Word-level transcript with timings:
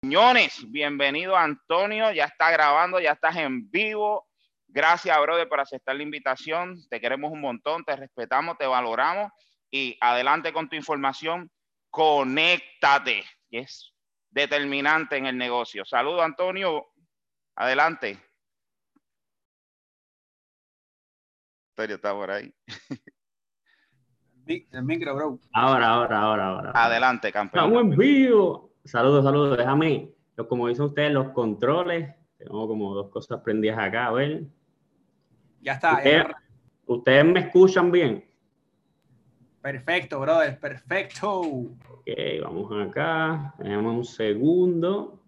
Señores, 0.00 0.64
bienvenido 0.70 1.36
Antonio, 1.36 2.12
ya 2.12 2.26
está 2.26 2.52
grabando, 2.52 3.00
ya 3.00 3.12
estás 3.12 3.34
en 3.36 3.68
vivo. 3.68 4.28
Gracias, 4.68 5.20
brother, 5.20 5.48
por 5.48 5.58
aceptar 5.58 5.96
la 5.96 6.04
invitación. 6.04 6.76
Te 6.88 7.00
queremos 7.00 7.32
un 7.32 7.40
montón, 7.40 7.84
te 7.84 7.96
respetamos, 7.96 8.56
te 8.58 8.66
valoramos 8.66 9.32
y 9.72 9.98
adelante 10.00 10.52
con 10.52 10.68
tu 10.68 10.76
información. 10.76 11.50
Conéctate, 11.90 13.24
que 13.50 13.58
es 13.58 13.92
determinante 14.30 15.16
en 15.16 15.26
el 15.26 15.36
negocio. 15.36 15.84
Saludo, 15.84 16.22
Antonio. 16.22 16.86
Adelante. 17.56 18.18
Antonio 21.70 21.96
está 21.96 22.12
por 22.12 22.30
ahí. 22.30 22.54
El 24.46 24.84
micro, 24.84 25.14
bro. 25.16 25.40
Ahora, 25.52 25.88
ahora, 25.88 26.20
ahora, 26.20 26.46
ahora. 26.46 26.72
Adelante, 26.72 27.32
campeón. 27.32 27.64
Estamos 27.64 27.82
en 27.82 27.98
vivo. 27.98 28.67
Saludos, 28.88 29.22
saludos. 29.22 29.58
Déjame, 29.58 30.14
como 30.48 30.66
dicen 30.66 30.86
ustedes, 30.86 31.12
los 31.12 31.28
controles. 31.32 32.08
Tengo 32.38 32.66
como 32.66 32.94
dos 32.94 33.10
cosas 33.10 33.42
prendidas 33.42 33.78
acá, 33.78 34.06
a 34.06 34.12
ver. 34.12 34.44
Ya 35.60 35.74
está. 35.74 35.96
¿Ustedes, 35.96 36.26
¿ustedes 36.86 37.24
me 37.26 37.40
escuchan 37.40 37.92
bien? 37.92 38.24
Perfecto, 39.60 40.18
brother, 40.20 40.58
perfecto. 40.58 41.40
Ok, 41.40 42.08
vamos 42.42 42.88
acá. 42.88 43.54
Tenemos 43.58 43.94
un 43.94 44.04
segundo. 44.06 45.20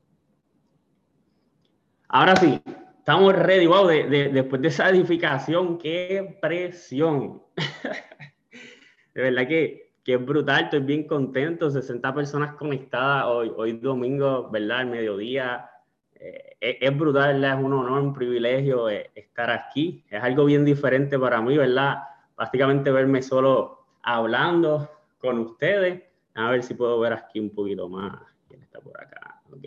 Ahora 2.08 2.36
sí, 2.36 2.62
estamos 2.98 3.34
ready. 3.34 3.66
Wow, 3.66 3.88
después 3.88 4.62
de 4.62 4.68
esa 4.68 4.88
edificación, 4.88 5.76
qué 5.76 6.38
presión. 6.40 7.42
de 9.14 9.22
verdad 9.22 9.46
que, 9.46 9.89
que, 10.10 10.14
es 10.16 10.26
brutal, 10.26 10.64
estoy 10.64 10.80
bien 10.80 11.04
contento. 11.04 11.70
60 11.70 12.14
personas 12.14 12.54
conectadas 12.54 13.26
hoy, 13.26 13.52
hoy 13.56 13.72
domingo, 13.74 14.50
¿verdad? 14.50 14.80
Al 14.80 14.86
mediodía. 14.86 15.70
Eh, 16.14 16.56
es, 16.60 16.98
brutal, 16.98 17.42
Es 17.44 17.54
un 17.54 17.72
honor, 17.72 18.00
un 18.00 18.12
privilegio 18.12 18.88
eh, 18.88 19.10
estar 19.14 19.50
aquí. 19.50 20.04
Es 20.10 20.22
algo 20.22 20.44
bien 20.44 20.64
diferente 20.64 21.18
para 21.18 21.40
mí, 21.40 21.56
¿verdad? 21.56 22.02
Básicamente 22.36 22.90
verme 22.90 23.22
solo 23.22 23.86
hablando 24.02 24.90
con 25.18 25.38
ustedes. 25.38 26.02
A 26.34 26.50
ver 26.50 26.62
si 26.62 26.74
puedo 26.74 26.98
ver 26.98 27.12
aquí 27.12 27.38
un 27.38 27.50
poquito 27.50 27.88
más. 27.88 28.20
¿Quién 28.48 28.62
está 28.62 28.80
por 28.80 29.00
acá? 29.00 29.40
Ok. 29.52 29.64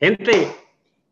Gente, 0.00 0.48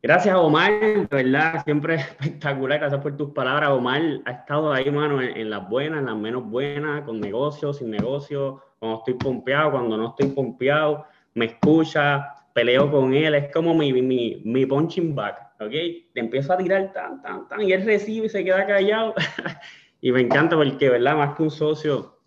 gracias 0.05 0.37
Omar, 0.37 1.09
verdad, 1.11 1.65
siempre 1.65 1.95
espectacular. 2.21 2.79
Gracias 2.79 3.01
por 3.01 3.17
tus 3.17 3.31
palabras. 3.31 3.71
Omar 3.71 4.03
ha 4.27 4.31
estado 4.31 4.71
ahí, 4.71 4.91
mano, 4.91 5.23
en, 5.23 5.49
las 5.49 5.67
buenas, 5.69 6.01
en 6.01 6.07
las 6.07 6.17
menos 6.17 6.45
buenas, 6.45 7.03
con 7.05 7.21
negocios, 7.21 7.79
sin 7.79 7.91
negocios, 7.91 8.61
cuando 8.79 8.99
estoy 8.99 9.15
pompeado, 9.15 9.73
cuando 9.73 9.97
no 9.97 10.09
estoy 10.09 10.29
pompeado, 10.29 11.07
me 11.33 11.47
escucha, 11.47 12.35
peleo 12.53 12.91
con 12.91 13.15
él. 13.15 13.35
Es 13.35 13.51
como 13.51 13.75
mi, 13.75 13.93
mi, 13.95 14.43
mi 14.45 14.67
punching 14.67 15.15
back, 15.15 15.39
¿ok? 15.59 15.71
Te 16.13 16.21
empiezo 16.21 16.53
a 16.53 16.59
tirar 16.59 16.93
tan, 16.93 17.23
tan, 17.23 17.49
tan, 17.49 17.63
y 17.63 17.73
él 17.73 17.87
recibe 17.87 18.27
y 18.27 18.29
se 18.29 18.45
queda 18.45 18.67
callado. 18.67 19.15
y 20.03 20.13
me 20.13 20.21
encanta 20.21 20.55
porque, 20.55 20.91
¿verdad? 20.91 21.17
Más 21.17 21.35
que 21.35 21.45
un 21.45 21.51
socio, 21.51 22.19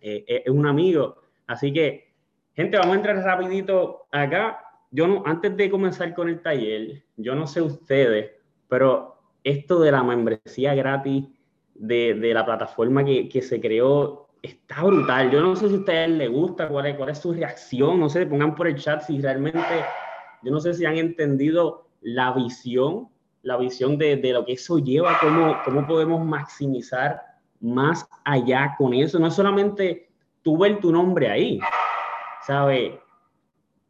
eh, 0.00 0.24
es 0.28 0.50
un 0.50 0.66
amigo. 0.66 1.16
Así 1.48 1.72
que, 1.72 2.14
gente, 2.54 2.78
vamos 2.78 2.94
a 2.94 2.98
entrar 2.98 3.16
rapidito 3.16 4.06
acá. 4.12 4.63
Yo 4.94 5.08
no, 5.08 5.24
antes 5.26 5.56
de 5.56 5.68
comenzar 5.68 6.14
con 6.14 6.28
el 6.28 6.40
taller, 6.40 7.02
yo 7.16 7.34
no 7.34 7.48
sé 7.48 7.60
ustedes, 7.60 8.30
pero 8.68 9.16
esto 9.42 9.80
de 9.80 9.90
la 9.90 10.04
membresía 10.04 10.72
gratis 10.76 11.24
de, 11.74 12.14
de 12.14 12.32
la 12.32 12.46
plataforma 12.46 13.04
que, 13.04 13.28
que, 13.28 13.42
se 13.42 13.60
creó 13.60 14.28
está 14.40 14.84
brutal. 14.84 15.32
Yo 15.32 15.40
no 15.40 15.56
sé 15.56 15.68
si 15.68 15.74
a 15.74 15.78
ustedes 15.78 16.10
les 16.10 16.30
gusta, 16.30 16.68
cuál 16.68 16.86
es, 16.86 16.96
cuál 16.96 17.08
es 17.08 17.18
su 17.18 17.32
reacción, 17.32 17.98
no 17.98 18.08
sé, 18.08 18.24
pongan 18.24 18.54
por 18.54 18.68
el 18.68 18.76
chat 18.76 19.02
si 19.02 19.20
realmente, 19.20 19.84
yo 20.44 20.52
no 20.52 20.60
sé 20.60 20.72
si 20.74 20.86
han 20.86 20.96
entendido 20.96 21.88
la 22.00 22.30
visión 22.30 23.08
la 23.42 23.56
visión 23.56 23.98
de, 23.98 24.16
de, 24.16 24.32
lo 24.32 24.44
que 24.44 24.52
eso 24.52 24.78
lleva, 24.78 25.18
cómo, 25.20 25.58
cómo 25.64 25.84
podemos 25.86 26.24
maximizar 26.24 27.20
más 27.60 28.08
allá 28.24 28.76
con 28.78 28.94
eso. 28.94 29.18
No 29.18 29.26
es 29.26 29.34
solamente 29.34 30.08
tú 30.42 30.56
ver 30.56 30.78
tu 30.78 30.92
nombre 30.92 31.28
ahí, 31.28 31.60
¿sabes? 32.46 32.92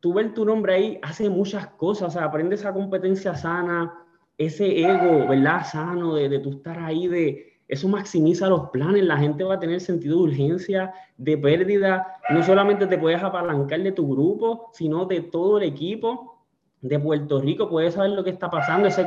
Tú 0.05 0.15
tu 0.35 0.45
nombre 0.45 0.75
ahí 0.75 0.99
hace 1.01 1.31
muchas 1.31 1.67
cosas, 1.67 2.09
o 2.09 2.11
sea, 2.11 2.25
aprende 2.25 2.57
esa 2.57 2.75
competencia 2.75 3.35
sana, 3.35 3.91
ese 4.37 4.83
ego, 4.83 5.27
¿verdad? 5.27 5.65
Sano 5.65 6.15
de, 6.15 6.29
de 6.29 6.41
tú 6.41 6.51
estar 6.51 6.79
ahí, 6.79 7.09
de 7.09 7.55
eso 7.69 7.89
maximiza 7.89 8.51
los 8.51 8.69
planes, 8.69 9.03
la 9.03 9.17
gente 9.17 9.45
va 9.45 9.55
a 9.55 9.59
tener 9.59 9.81
sentido 9.81 10.19
de 10.19 10.25
urgencia, 10.25 10.93
de 11.17 11.39
pérdida, 11.39 12.07
no 12.29 12.43
solamente 12.43 12.87
te 12.87 12.99
puedes 12.99 13.23
apalancar 13.23 13.83
de 13.83 13.93
tu 13.93 14.07
grupo, 14.07 14.69
sino 14.75 15.07
de 15.07 15.23
todo 15.23 15.57
el 15.57 15.65
equipo 15.65 16.45
de 16.83 16.99
Puerto 16.99 17.41
Rico, 17.41 17.71
puedes 17.71 17.95
saber 17.95 18.11
lo 18.11 18.23
que 18.23 18.29
está 18.29 18.51
pasando, 18.51 18.87
ese, 18.87 19.07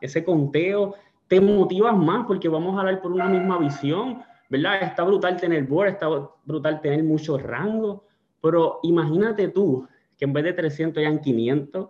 ese, 0.00 0.24
conteo, 0.26 0.96
te 1.28 1.40
motivas 1.40 1.96
más 1.96 2.26
porque 2.26 2.50
vamos 2.50 2.76
a 2.76 2.80
hablar 2.80 3.00
por 3.00 3.10
una 3.10 3.30
misma 3.30 3.56
visión, 3.56 4.22
¿verdad? 4.50 4.82
Está 4.82 5.02
brutal 5.02 5.38
tener 5.38 5.64
board, 5.64 5.88
está 5.88 6.08
brutal 6.44 6.82
tener 6.82 7.02
mucho 7.02 7.38
rango, 7.38 8.04
pero 8.44 8.78
imagínate 8.82 9.48
tú 9.48 9.88
que 10.18 10.26
en 10.26 10.34
vez 10.34 10.44
de 10.44 10.52
300 10.52 11.00
hayan 11.00 11.18
500, 11.18 11.88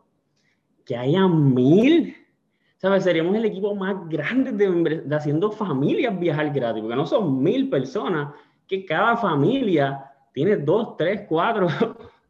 que 0.85 0.97
hayan 0.97 1.53
1000, 1.53 2.17
¿sabes? 2.77 3.03
Seríamos 3.03 3.35
el 3.35 3.45
equipo 3.45 3.75
más 3.75 4.09
grande 4.09 4.53
de, 4.53 5.01
de 5.01 5.17
haciendo 5.17 5.51
familias 5.51 6.17
viajar 6.17 6.53
gratis, 6.53 6.81
porque 6.81 6.95
no 6.95 7.07
son 7.07 7.43
1000 7.43 7.69
personas, 7.71 8.33
que 8.69 8.87
cada 8.87 9.17
familia 9.17 10.13
tiene 10.33 10.55
2, 10.57 10.97
3, 10.97 11.23
4 11.29 11.67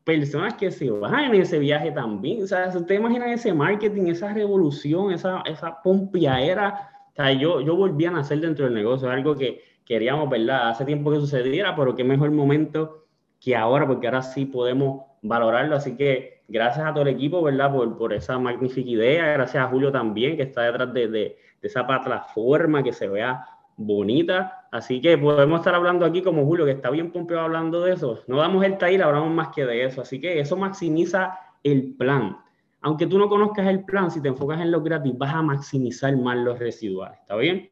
personas 0.04 0.54
que 0.54 0.70
se 0.70 0.90
van 0.90 1.34
en 1.34 1.42
ese 1.42 1.58
viaje 1.58 1.92
también. 1.92 2.44
O 2.44 2.46
sea, 2.46 2.68
¿ustedes 2.68 3.00
imaginan 3.02 3.28
ese 3.28 3.52
marketing, 3.52 4.06
esa 4.06 4.32
revolución, 4.32 5.12
esa, 5.12 5.42
esa 5.42 5.82
pompiadera? 5.82 6.88
O 7.12 7.14
sea, 7.14 7.30
yo, 7.30 7.60
yo 7.60 7.76
volví 7.76 8.06
a 8.06 8.10
nacer 8.10 8.40
dentro 8.40 8.64
del 8.64 8.72
negocio, 8.72 9.10
algo 9.10 9.34
que 9.34 9.60
queríamos, 9.84 10.30
¿verdad? 10.30 10.70
Hace 10.70 10.86
tiempo 10.86 11.10
que 11.10 11.20
sucediera, 11.20 11.76
pero 11.76 11.94
qué 11.94 12.04
mejor 12.04 12.30
momento 12.30 13.03
que 13.44 13.54
ahora, 13.54 13.86
porque 13.86 14.06
ahora 14.06 14.22
sí 14.22 14.46
podemos 14.46 15.04
valorarlo. 15.22 15.76
Así 15.76 15.96
que 15.96 16.42
gracias 16.48 16.86
a 16.86 16.92
todo 16.92 17.02
el 17.02 17.08
equipo, 17.08 17.42
¿verdad? 17.42 17.72
Por, 17.72 17.98
por 17.98 18.12
esa 18.14 18.38
magnífica 18.38 18.88
idea. 18.88 19.32
Gracias 19.34 19.62
a 19.62 19.68
Julio 19.68 19.92
también, 19.92 20.36
que 20.36 20.44
está 20.44 20.62
detrás 20.62 20.92
de, 20.94 21.08
de, 21.08 21.38
de 21.60 21.68
esa 21.68 21.86
plataforma, 21.86 22.82
que 22.82 22.92
se 22.92 23.08
vea 23.08 23.44
bonita. 23.76 24.66
Así 24.72 25.00
que 25.00 25.18
podemos 25.18 25.60
estar 25.60 25.74
hablando 25.74 26.06
aquí 26.06 26.22
como 26.22 26.44
Julio, 26.44 26.64
que 26.64 26.72
está 26.72 26.88
bien 26.90 27.12
pompeado 27.12 27.44
hablando 27.44 27.82
de 27.82 27.92
eso. 27.92 28.20
No 28.26 28.38
damos 28.38 28.64
el 28.64 28.78
taller, 28.78 29.02
hablamos 29.02 29.30
más 29.30 29.48
que 29.48 29.66
de 29.66 29.84
eso. 29.84 30.00
Así 30.00 30.20
que 30.20 30.40
eso 30.40 30.56
maximiza 30.56 31.38
el 31.62 31.94
plan. 31.96 32.38
Aunque 32.80 33.06
tú 33.06 33.18
no 33.18 33.28
conozcas 33.28 33.66
el 33.66 33.84
plan, 33.84 34.10
si 34.10 34.20
te 34.20 34.28
enfocas 34.28 34.60
en 34.60 34.70
lo 34.70 34.82
gratis, 34.82 35.16
vas 35.16 35.34
a 35.34 35.42
maximizar 35.42 36.16
más 36.16 36.36
los 36.36 36.58
residuales. 36.58 37.18
¿Está 37.20 37.36
bien? 37.36 37.70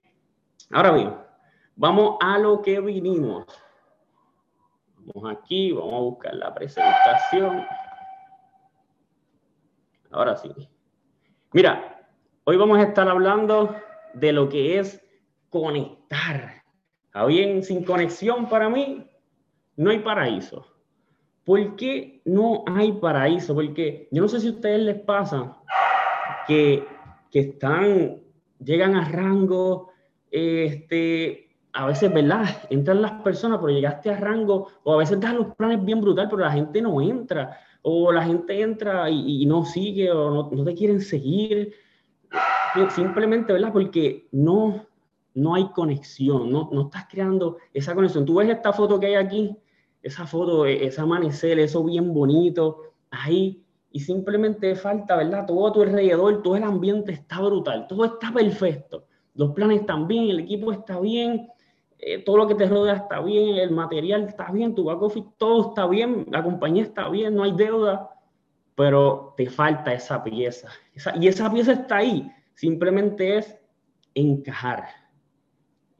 Ahora 0.70 0.92
bien, 0.92 1.14
vamos 1.76 2.16
a 2.20 2.38
lo 2.38 2.62
que 2.62 2.80
vinimos. 2.80 3.44
Vamos 5.06 5.36
aquí, 5.36 5.72
vamos 5.72 5.94
a 5.94 5.98
buscar 5.98 6.34
la 6.34 6.54
presentación. 6.54 7.66
Ahora 10.10 10.36
sí. 10.36 10.50
Mira, 11.52 12.06
hoy 12.44 12.56
vamos 12.56 12.78
a 12.78 12.82
estar 12.82 13.08
hablando 13.08 13.74
de 14.14 14.32
lo 14.32 14.48
que 14.48 14.78
es 14.78 15.04
conectar. 15.50 16.62
¿Está 17.06 17.24
bien? 17.26 17.62
Sin 17.62 17.84
conexión 17.84 18.48
para 18.48 18.68
mí, 18.68 19.10
no 19.76 19.90
hay 19.90 19.98
paraíso. 19.98 20.66
¿Por 21.44 21.74
qué 21.76 22.22
no 22.24 22.64
hay 22.66 22.92
paraíso? 22.92 23.54
Porque 23.54 24.08
yo 24.12 24.22
no 24.22 24.28
sé 24.28 24.40
si 24.40 24.48
a 24.48 24.52
ustedes 24.52 24.80
les 24.80 25.00
pasa 25.00 25.56
que, 26.46 26.86
que 27.30 27.40
están, 27.40 28.20
llegan 28.60 28.94
a 28.94 29.08
rango, 29.08 29.90
este, 30.30 31.51
a 31.72 31.86
veces, 31.86 32.12
¿verdad? 32.12 32.44
Entran 32.70 33.00
las 33.00 33.12
personas, 33.22 33.58
pero 33.58 33.72
llegaste 33.72 34.10
a 34.10 34.18
rango, 34.18 34.68
o 34.82 34.94
a 34.94 34.98
veces 34.98 35.18
das 35.20 35.34
los 35.34 35.54
planes 35.54 35.84
bien 35.84 36.00
brutal, 36.00 36.28
pero 36.28 36.42
la 36.42 36.52
gente 36.52 36.82
no 36.82 37.00
entra, 37.00 37.58
o 37.82 38.12
la 38.12 38.24
gente 38.24 38.60
entra 38.60 39.08
y, 39.10 39.42
y 39.42 39.46
no 39.46 39.64
sigue, 39.64 40.10
o 40.10 40.30
no, 40.30 40.50
no, 40.52 40.64
te 40.64 40.74
quieren 40.74 41.00
seguir, 41.00 41.72
simplemente, 42.90 43.52
¿verdad? 43.52 43.72
Porque 43.72 44.28
no, 44.32 44.86
no 45.34 45.54
hay 45.54 45.70
conexión, 45.70 46.50
no, 46.50 46.68
no 46.72 46.82
estás 46.82 47.06
creando 47.08 47.56
esa 47.72 47.94
conexión. 47.94 48.26
Tú 48.26 48.36
ves 48.36 48.50
esta 48.50 48.72
foto 48.72 49.00
que 49.00 49.06
hay 49.06 49.14
aquí, 49.14 49.56
esa 50.02 50.26
foto, 50.26 50.66
e, 50.66 50.86
ese 50.86 51.00
amanecer, 51.00 51.58
eso 51.58 51.82
bien 51.84 52.12
bonito, 52.12 52.92
ahí, 53.10 53.62
y 53.90 54.00
simplemente 54.00 54.74
falta, 54.74 55.16
¿verdad? 55.16 55.46
Todo 55.46 55.68
a 55.68 55.72
tu 55.72 55.82
alrededor, 55.82 56.42
todo 56.42 56.56
el 56.56 56.64
ambiente 56.64 57.12
está 57.12 57.40
brutal, 57.40 57.86
todo 57.86 58.04
está 58.04 58.32
perfecto. 58.32 59.06
Los 59.34 59.52
planes 59.52 59.80
están 59.80 60.06
bien, 60.06 60.28
el 60.28 60.40
equipo 60.40 60.72
está 60.72 61.00
bien, 61.00 61.48
eh, 62.02 62.18
todo 62.22 62.36
lo 62.36 62.46
que 62.46 62.54
te 62.54 62.66
rodea 62.66 62.94
está 62.94 63.20
bien, 63.20 63.56
el 63.56 63.70
material 63.70 64.24
está 64.24 64.50
bien, 64.50 64.74
tu 64.74 64.84
back 64.84 65.00
office, 65.00 65.26
todo 65.38 65.70
está 65.70 65.86
bien, 65.86 66.26
la 66.30 66.42
compañía 66.42 66.82
está 66.82 67.08
bien, 67.08 67.34
no 67.34 67.44
hay 67.44 67.52
deuda, 67.52 68.10
pero 68.74 69.32
te 69.36 69.48
falta 69.48 69.94
esa 69.94 70.22
pieza. 70.22 70.68
y 71.18 71.28
esa 71.28 71.50
pieza 71.50 71.72
está 71.72 71.96
ahí, 71.96 72.30
simplemente 72.54 73.38
es 73.38 73.58
encajar 74.14 74.84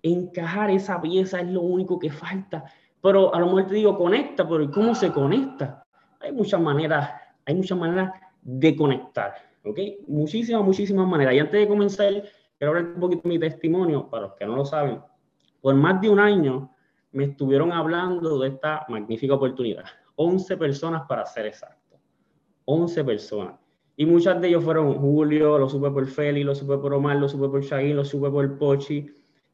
encajar 0.02 0.70
esa 0.70 1.00
pieza 1.00 1.40
es 1.40 1.48
lo 1.48 1.62
único 1.62 1.98
que 1.98 2.10
falta. 2.10 2.64
Pero 3.00 3.34
a 3.34 3.38
lo 3.40 3.46
mejor 3.46 3.68
te 3.68 3.74
digo, 3.74 3.96
conecta, 3.96 4.48
pero 4.48 4.70
¿cómo 4.70 4.94
se 4.94 5.12
conecta? 5.12 5.86
Hay 6.20 6.32
muchas 6.32 6.60
maneras 6.60 7.10
hay 7.44 7.54
muchas 7.54 7.76
maneras 7.76 8.12
de 8.42 8.76
conectar, 8.76 9.34
¿ok? 9.64 9.78
Muchísimas, 10.06 10.62
muchísimas 10.62 11.06
maneras. 11.06 11.34
Y 11.34 11.40
antes 11.40 11.60
de 11.60 11.68
comenzar, 11.68 12.22
quiero 12.58 12.70
hablar 12.70 12.94
un 12.94 13.00
poquito 13.00 13.22
de 13.24 13.28
mi 13.28 13.38
testimonio, 13.38 14.08
para 14.08 14.26
los 14.26 14.34
que 14.34 14.46
no 14.46 14.56
lo 14.56 14.64
saben. 14.64 15.00
Por 15.62 15.74
más 15.76 16.00
de 16.00 16.10
un 16.10 16.20
año 16.20 16.74
me 17.12 17.24
estuvieron 17.24 17.72
hablando 17.72 18.38
de 18.40 18.48
esta 18.48 18.84
magnífica 18.88 19.34
oportunidad. 19.34 19.84
11 20.16 20.56
personas 20.56 21.02
para 21.08 21.24
ser 21.24 21.46
exacto. 21.46 21.98
11 22.66 23.04
personas. 23.04 23.54
Y 23.96 24.04
muchas 24.04 24.40
de 24.40 24.48
ellos 24.48 24.64
fueron 24.64 24.94
Julio, 24.94 25.58
lo 25.58 25.68
supe 25.68 25.90
por 25.90 26.06
Feli, 26.06 26.42
lo 26.42 26.54
supe 26.54 26.76
por 26.78 26.92
Omar, 26.92 27.16
lo 27.16 27.28
supe 27.28 27.48
por 27.48 27.62
Shaguín, 27.62 27.96
lo 27.96 28.04
supe 28.04 28.28
por 28.28 28.58
Pochi. 28.58 29.06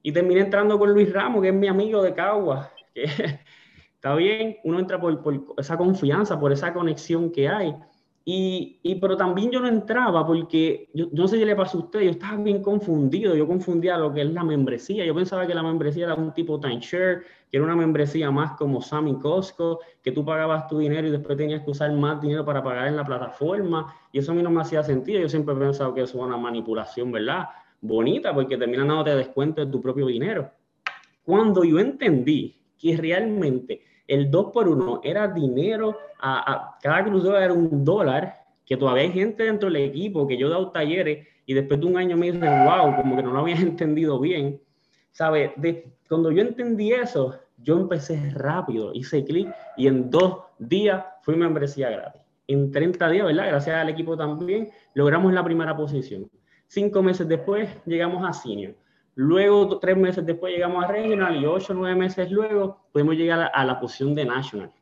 Y 0.03 0.13
terminé 0.13 0.41
entrando 0.41 0.79
con 0.79 0.93
Luis 0.93 1.13
Ramos, 1.13 1.43
que 1.43 1.49
es 1.49 1.55
mi 1.55 1.69
amigo 1.69 2.03
de 2.03 2.15
Cagua. 2.15 2.71
Que 2.95 3.05
está 3.95 4.15
bien, 4.15 4.57
uno 4.65 4.79
entra 4.79 4.99
por, 4.99 5.21
por 5.23 5.55
esa 5.59 5.77
confianza, 5.77 6.41
por 6.41 6.53
esa 6.53 6.73
conexión 6.73 7.31
que 7.31 7.49
hay. 7.49 7.75
Y, 8.31 8.79
y, 8.83 8.97
pero 8.97 9.17
también 9.17 9.51
yo 9.51 9.59
no 9.59 9.69
entraba 9.69 10.27
porque, 10.27 10.91
yo, 10.93 11.07
no 11.13 11.27
sé 11.27 11.39
si 11.39 11.47
le 11.47 11.57
pasó 11.57 11.79
a 11.79 11.81
usted, 11.81 12.01
yo 12.01 12.11
estaba 12.11 12.37
bien 12.37 12.61
confundido, 12.61 13.35
yo 13.35 13.47
confundía 13.47 13.97
lo 13.97 14.13
que 14.13 14.21
es 14.21 14.31
la 14.31 14.45
membresía, 14.45 15.07
yo 15.07 15.15
pensaba 15.15 15.47
que 15.47 15.55
la 15.55 15.63
membresía 15.63 16.05
era 16.05 16.15
un 16.15 16.35
tipo 16.35 16.61
timeshare, 16.61 17.23
que 17.51 17.57
era 17.57 17.65
una 17.65 17.75
membresía 17.75 18.31
más 18.31 18.53
como 18.59 18.83
Sammy 18.83 19.19
Costco, 19.19 19.81
que 20.03 20.13
tú 20.13 20.27
pagabas 20.27 20.69
tu 20.69 20.77
dinero 20.77 21.09
y 21.09 21.11
después 21.11 21.39
tenías 21.39 21.63
que 21.63 21.71
usar 21.71 21.91
más 21.95 22.21
dinero 22.21 22.45
para 22.45 22.63
pagar 22.63 22.89
en 22.89 22.97
la 22.97 23.05
plataforma, 23.07 23.95
y 24.13 24.19
eso 24.19 24.33
a 24.33 24.35
mí 24.35 24.43
no 24.43 24.51
me 24.51 24.61
hacía 24.61 24.83
sentido, 24.83 25.21
yo 25.21 25.29
siempre 25.31 25.55
he 25.55 25.59
pensado 25.59 25.95
que 25.95 26.03
eso 26.03 26.19
es 26.19 26.23
una 26.23 26.37
manipulación, 26.37 27.11
¿verdad? 27.11 27.49
Bonita, 27.81 28.35
porque 28.35 28.59
terminan 28.59 28.89
dándote 28.89 29.17
descuento 29.17 29.65
de 29.65 29.73
tu 29.73 29.81
propio 29.81 30.05
dinero. 30.05 30.51
Cuando 31.23 31.65
yo 31.65 31.79
entendí 31.79 32.61
que 32.77 32.95
realmente 32.95 33.81
el 34.09 34.31
2 34.31 34.53
por 34.53 34.69
1 34.69 35.03
era 35.05 35.29
dinero, 35.29 35.97
a, 36.21 36.77
cada 36.83 37.05
crucero 37.05 37.39
era 37.39 37.53
un 37.53 37.85
dólar, 37.85 38.35
que 38.67 38.77
todavía 38.77 39.05
hay 39.05 39.13
gente 39.13 39.45
dentro 39.45 39.71
del 39.71 39.83
equipo 39.85 40.27
que 40.27 40.37
yo 40.37 40.49
he 40.49 40.51
dado 40.51 40.71
talleres 40.71 41.27
y 41.47 41.55
después 41.55 41.79
de 41.81 41.87
un 41.87 41.97
año 41.97 42.17
me 42.17 42.33
dicen, 42.33 42.65
wow, 42.65 42.97
como 42.97 43.17
que 43.17 43.23
no 43.23 43.33
lo 43.33 43.41
había 43.41 43.57
entendido 43.61 44.19
bien. 44.19 44.61
¿Sabes? 45.13 45.53
Cuando 46.09 46.31
yo 46.31 46.43
entendí 46.43 46.93
eso, 46.93 47.39
yo 47.59 47.79
empecé 47.79 48.31
rápido, 48.35 48.93
hice 48.95 49.25
clic 49.25 49.49
y 49.77 49.87
en 49.87 50.11
dos 50.11 50.41
días 50.59 51.05
fui 51.23 51.37
membresía 51.37 51.91
gratis. 51.91 52.23
En 52.47 52.71
30 52.71 53.11
días, 53.11 53.27
¿verdad? 53.27 53.49
Gracias 53.49 53.77
al 53.77 53.89
equipo 53.91 54.17
también, 54.17 54.71
logramos 54.95 55.33
la 55.33 55.45
primera 55.45 55.77
posición. 55.77 56.31
Cinco 56.67 57.03
meses 57.03 57.29
después 57.29 57.69
llegamos 57.85 58.27
a 58.27 58.33
senior. 58.33 58.75
Luego, 59.21 59.81
tres 59.81 59.97
meses 59.97 60.25
después 60.25 60.55
llegamos 60.55 60.85
a 60.85 60.87
Regional 60.87 61.43
y 61.43 61.45
ocho, 61.45 61.75
nueve 61.75 61.97
meses 61.97 62.31
luego 62.31 62.85
podemos 62.93 63.17
llegar 63.17 63.51
a, 63.53 63.65
la 63.65 63.81
posición 63.81 64.15
de 64.15 64.25
National. 64.25 64.73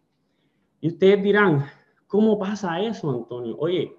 Y 0.79 0.89
ustedes 0.89 1.23
dirán, 1.23 1.65
¿cómo 2.07 2.39
pasa 2.39 2.79
eso, 2.83 3.11
Antonio? 3.11 3.57
Oye, 3.59 3.97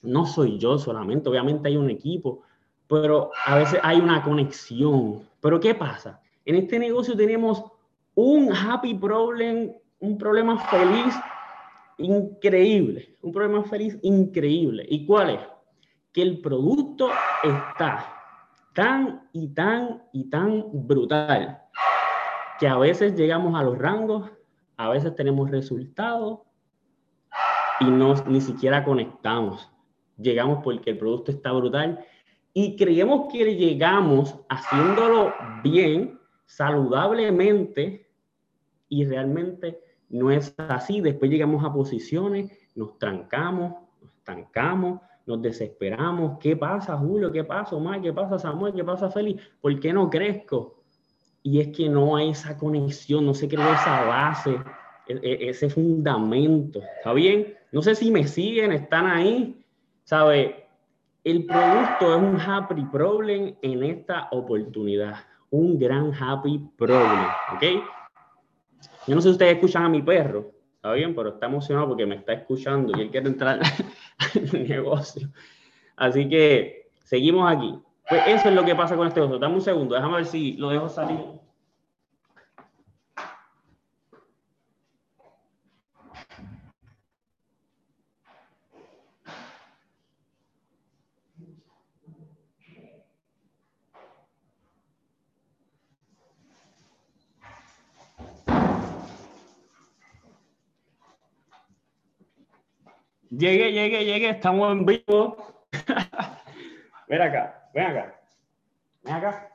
no 0.00 0.24
soy 0.24 0.56
yo 0.56 0.78
solamente, 0.78 1.28
obviamente 1.28 1.68
hay 1.68 1.76
un 1.76 1.90
equipo, 1.90 2.40
pero 2.88 3.32
a 3.44 3.56
veces 3.56 3.78
hay 3.82 4.00
una 4.00 4.22
conexión. 4.22 5.28
Pero 5.42 5.60
¿qué 5.60 5.74
pasa? 5.74 6.22
En 6.46 6.54
este 6.54 6.78
negocio 6.78 7.14
tenemos 7.14 7.62
un 8.14 8.50
happy 8.50 8.94
problem, 8.94 9.74
un 9.98 10.16
problema 10.16 10.58
feliz 10.58 11.14
increíble, 11.98 13.14
un 13.20 13.30
problema 13.30 13.62
feliz 13.64 13.98
increíble. 14.00 14.86
¿Y 14.88 15.04
cuál 15.04 15.30
es? 15.34 15.40
Que 16.14 16.22
el 16.22 16.40
producto 16.40 17.10
está 17.42 18.13
tan 18.74 19.28
y 19.32 19.48
tan 19.48 20.02
y 20.12 20.28
tan 20.28 20.64
brutal 20.86 21.62
que 22.58 22.68
a 22.68 22.76
veces 22.76 23.14
llegamos 23.14 23.58
a 23.58 23.62
los 23.62 23.78
rangos, 23.78 24.30
a 24.76 24.88
veces 24.90 25.14
tenemos 25.14 25.50
resultados 25.50 26.40
y 27.80 27.86
no, 27.86 28.14
ni 28.26 28.40
siquiera 28.40 28.84
conectamos. 28.84 29.70
Llegamos 30.18 30.60
porque 30.62 30.90
el 30.90 30.98
producto 30.98 31.30
está 31.30 31.52
brutal 31.52 32.04
y 32.52 32.76
creemos 32.76 33.32
que 33.32 33.56
llegamos 33.56 34.38
haciéndolo 34.48 35.32
bien, 35.62 36.20
saludablemente 36.46 38.08
y 38.88 39.04
realmente 39.04 39.80
no 40.08 40.30
es 40.30 40.54
así. 40.58 41.00
Después 41.00 41.30
llegamos 41.30 41.64
a 41.64 41.72
posiciones, 41.72 42.52
nos 42.76 42.98
trancamos, 42.98 43.74
nos 44.00 44.12
estancamos, 44.14 45.00
nos 45.26 45.40
desesperamos. 45.40 46.38
¿Qué 46.38 46.56
pasa, 46.56 46.96
Julio? 46.96 47.32
¿Qué 47.32 47.44
pasa, 47.44 47.76
Omar? 47.76 48.00
¿Qué 48.00 48.12
pasa, 48.12 48.38
Samuel? 48.38 48.74
¿Qué 48.74 48.84
pasa, 48.84 49.10
Félix? 49.10 49.42
¿Por 49.60 49.78
qué 49.80 49.92
no 49.92 50.10
crezco? 50.10 50.82
Y 51.42 51.60
es 51.60 51.68
que 51.68 51.88
no 51.88 52.16
hay 52.16 52.30
esa 52.30 52.56
conexión, 52.56 53.26
no 53.26 53.34
se 53.34 53.48
creó 53.48 53.72
esa 53.72 54.04
base, 54.04 54.58
e, 55.06 55.14
e, 55.14 55.48
ese 55.50 55.68
fundamento. 55.68 56.80
¿Está 56.98 57.12
bien? 57.12 57.54
No 57.72 57.82
sé 57.82 57.94
si 57.94 58.10
me 58.10 58.26
siguen, 58.26 58.72
están 58.72 59.06
ahí. 59.06 59.64
¿Sabe? 60.04 60.66
El 61.22 61.46
producto 61.46 62.14
es 62.14 62.22
un 62.22 62.38
happy 62.38 62.84
problem 62.84 63.54
en 63.62 63.82
esta 63.82 64.28
oportunidad. 64.30 65.16
Un 65.50 65.78
gran 65.78 66.12
happy 66.12 66.70
problem. 66.76 67.26
¿Ok? 67.54 67.62
Yo 69.06 69.14
no 69.14 69.20
sé 69.20 69.28
si 69.28 69.32
ustedes 69.32 69.54
escuchan 69.54 69.84
a 69.84 69.88
mi 69.88 70.02
perro. 70.02 70.53
Está 70.84 70.92
bien, 70.92 71.14
pero 71.14 71.30
está 71.30 71.46
emocionado 71.46 71.88
porque 71.88 72.04
me 72.04 72.16
está 72.16 72.34
escuchando 72.34 72.92
y 72.94 73.00
él 73.00 73.10
quiere 73.10 73.28
entrar 73.28 73.58
al 74.18 74.68
negocio. 74.68 75.30
Así 75.96 76.28
que 76.28 76.90
seguimos 77.04 77.50
aquí. 77.50 77.74
Pues 78.06 78.20
eso 78.26 78.50
es 78.50 78.54
lo 78.54 78.66
que 78.66 78.74
pasa 78.74 78.94
con 78.94 79.06
este 79.06 79.18
otro. 79.18 79.38
Dame 79.38 79.54
un 79.54 79.62
segundo, 79.62 79.94
déjame 79.94 80.16
ver 80.16 80.26
si 80.26 80.58
lo 80.58 80.68
dejo 80.68 80.90
salir. 80.90 81.20
Llegué, 103.36 103.72
llegué, 103.72 104.04
llegué, 104.04 104.30
estamos 104.30 104.70
en 104.70 104.86
vivo. 104.86 105.36
ven 107.08 107.22
acá, 107.22 107.68
ven 107.74 107.86
acá. 107.86 108.20
Ven 109.02 109.14
acá. 109.14 109.50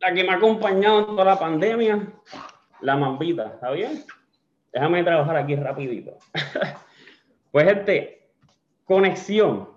La 0.00 0.14
que 0.14 0.24
me 0.24 0.30
ha 0.30 0.36
acompañado 0.36 1.00
en 1.00 1.06
toda 1.06 1.24
la 1.24 1.38
pandemia, 1.38 2.12
la 2.80 2.96
mambita, 2.96 3.48
¿está 3.48 3.72
bien? 3.72 4.04
Déjame 4.72 5.04
trabajar 5.04 5.36
aquí 5.36 5.54
rapidito. 5.54 6.16
pues 7.52 7.66
gente, 7.66 8.30
conexión. 8.86 9.68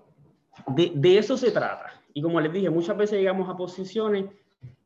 De, 0.67 0.91
de, 0.95 1.17
eso 1.17 1.35
se 1.35 1.51
trata. 1.51 1.91
Y 2.13 2.21
como 2.21 2.39
les 2.39 2.53
dije, 2.53 2.69
muchas 2.69 2.95
veces 2.95 3.19
llegamos 3.19 3.49
a 3.49 3.57
posiciones 3.57 4.25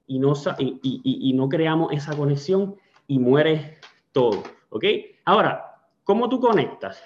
y 0.08 0.18
no, 0.18 0.34
y, 0.58 0.80
y, 0.82 1.30
y 1.30 1.34
no 1.34 1.48
creamos 1.48 1.92
esa 1.92 2.16
conexión 2.18 2.76
y 3.06 3.20
muere 3.20 3.78
todo. 4.14 4.42
¿Ok? 4.70 4.86
Ahora, 5.26 5.67
¿Cómo 6.08 6.30
tú 6.30 6.40
conectas? 6.40 7.04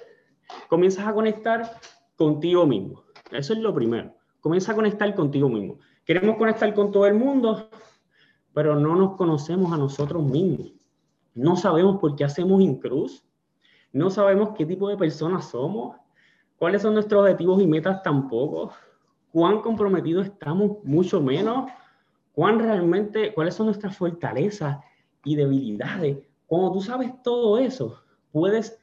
Comienzas 0.69 1.07
a 1.07 1.13
conectar 1.15 1.71
contigo 2.15 2.67
mismo. 2.67 3.01
Eso 3.31 3.53
es 3.53 3.59
lo 3.59 3.73
primero. 3.73 4.13
Comienza 4.41 4.73
a 4.73 4.75
conectar 4.75 5.15
contigo 5.15 5.49
mismo. 5.49 5.79
Queremos 6.05 6.35
conectar 6.37 6.71
con 6.75 6.91
todo 6.91 7.07
el 7.07 7.15
mundo, 7.15 7.67
pero 8.53 8.75
no 8.75 8.95
nos 8.95 9.15
conocemos 9.15 9.73
a 9.73 9.77
nosotros 9.77 10.21
mismos. 10.21 10.73
No 11.33 11.55
sabemos 11.55 11.99
por 11.99 12.15
qué 12.15 12.25
hacemos 12.25 12.61
incruz. 12.61 13.25
No 13.91 14.11
sabemos 14.11 14.49
qué 14.55 14.67
tipo 14.67 14.87
de 14.87 14.97
personas 14.97 15.45
somos. 15.45 15.97
Cuáles 16.59 16.83
son 16.83 16.93
nuestros 16.93 17.23
objetivos 17.23 17.59
y 17.59 17.65
metas 17.65 18.03
tampoco. 18.03 18.71
Cuán 19.31 19.61
comprometidos 19.61 20.27
estamos, 20.27 20.77
mucho 20.83 21.19
menos. 21.19 21.71
Cuán 22.33 22.59
realmente, 22.59 23.33
cuáles 23.33 23.55
son 23.55 23.65
nuestras 23.65 23.97
fortalezas 23.97 24.77
y 25.23 25.35
debilidades. 25.35 26.19
Cuando 26.45 26.71
tú 26.73 26.81
sabes 26.81 27.11
todo 27.23 27.57
eso, 27.57 27.99
puedes 28.31 28.80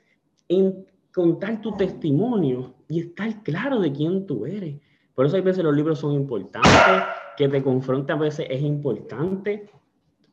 en 0.48 0.86
contar 1.12 1.60
tu 1.60 1.72
testimonio 1.76 2.74
y 2.88 3.00
estar 3.00 3.42
claro 3.42 3.80
de 3.80 3.92
quién 3.92 4.26
tú 4.26 4.46
eres. 4.46 4.80
Por 5.14 5.26
eso 5.26 5.36
hay 5.36 5.42
veces 5.42 5.64
los 5.64 5.74
libros 5.74 5.98
son 5.98 6.12
importantes, 6.12 7.02
que 7.36 7.48
te 7.48 7.62
confronte 7.62 8.12
a 8.12 8.16
veces 8.16 8.46
es 8.48 8.62
importante. 8.62 9.68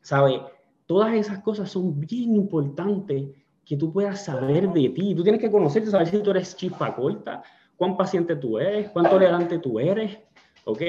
¿Sabe? 0.02 0.42
Todas 0.86 1.14
esas 1.16 1.40
cosas 1.40 1.72
son 1.72 2.00
bien 2.00 2.36
importantes 2.36 3.30
que 3.66 3.76
tú 3.76 3.92
puedas 3.92 4.24
saber 4.24 4.70
de 4.70 4.90
ti. 4.90 5.16
Tú 5.16 5.24
tienes 5.24 5.42
que 5.42 5.50
conocerte, 5.50 5.90
saber 5.90 6.08
si 6.08 6.20
tú 6.20 6.30
eres 6.30 6.56
chispa 6.56 6.96
corta, 6.96 7.42
cuán 7.76 7.98
paciente 7.98 8.36
tú 8.36 8.60
eres, 8.60 8.90
cuán 8.92 9.10
tolerante 9.10 9.58
tú 9.58 9.80
eres. 9.80 10.20
¿Ok? 10.66 10.82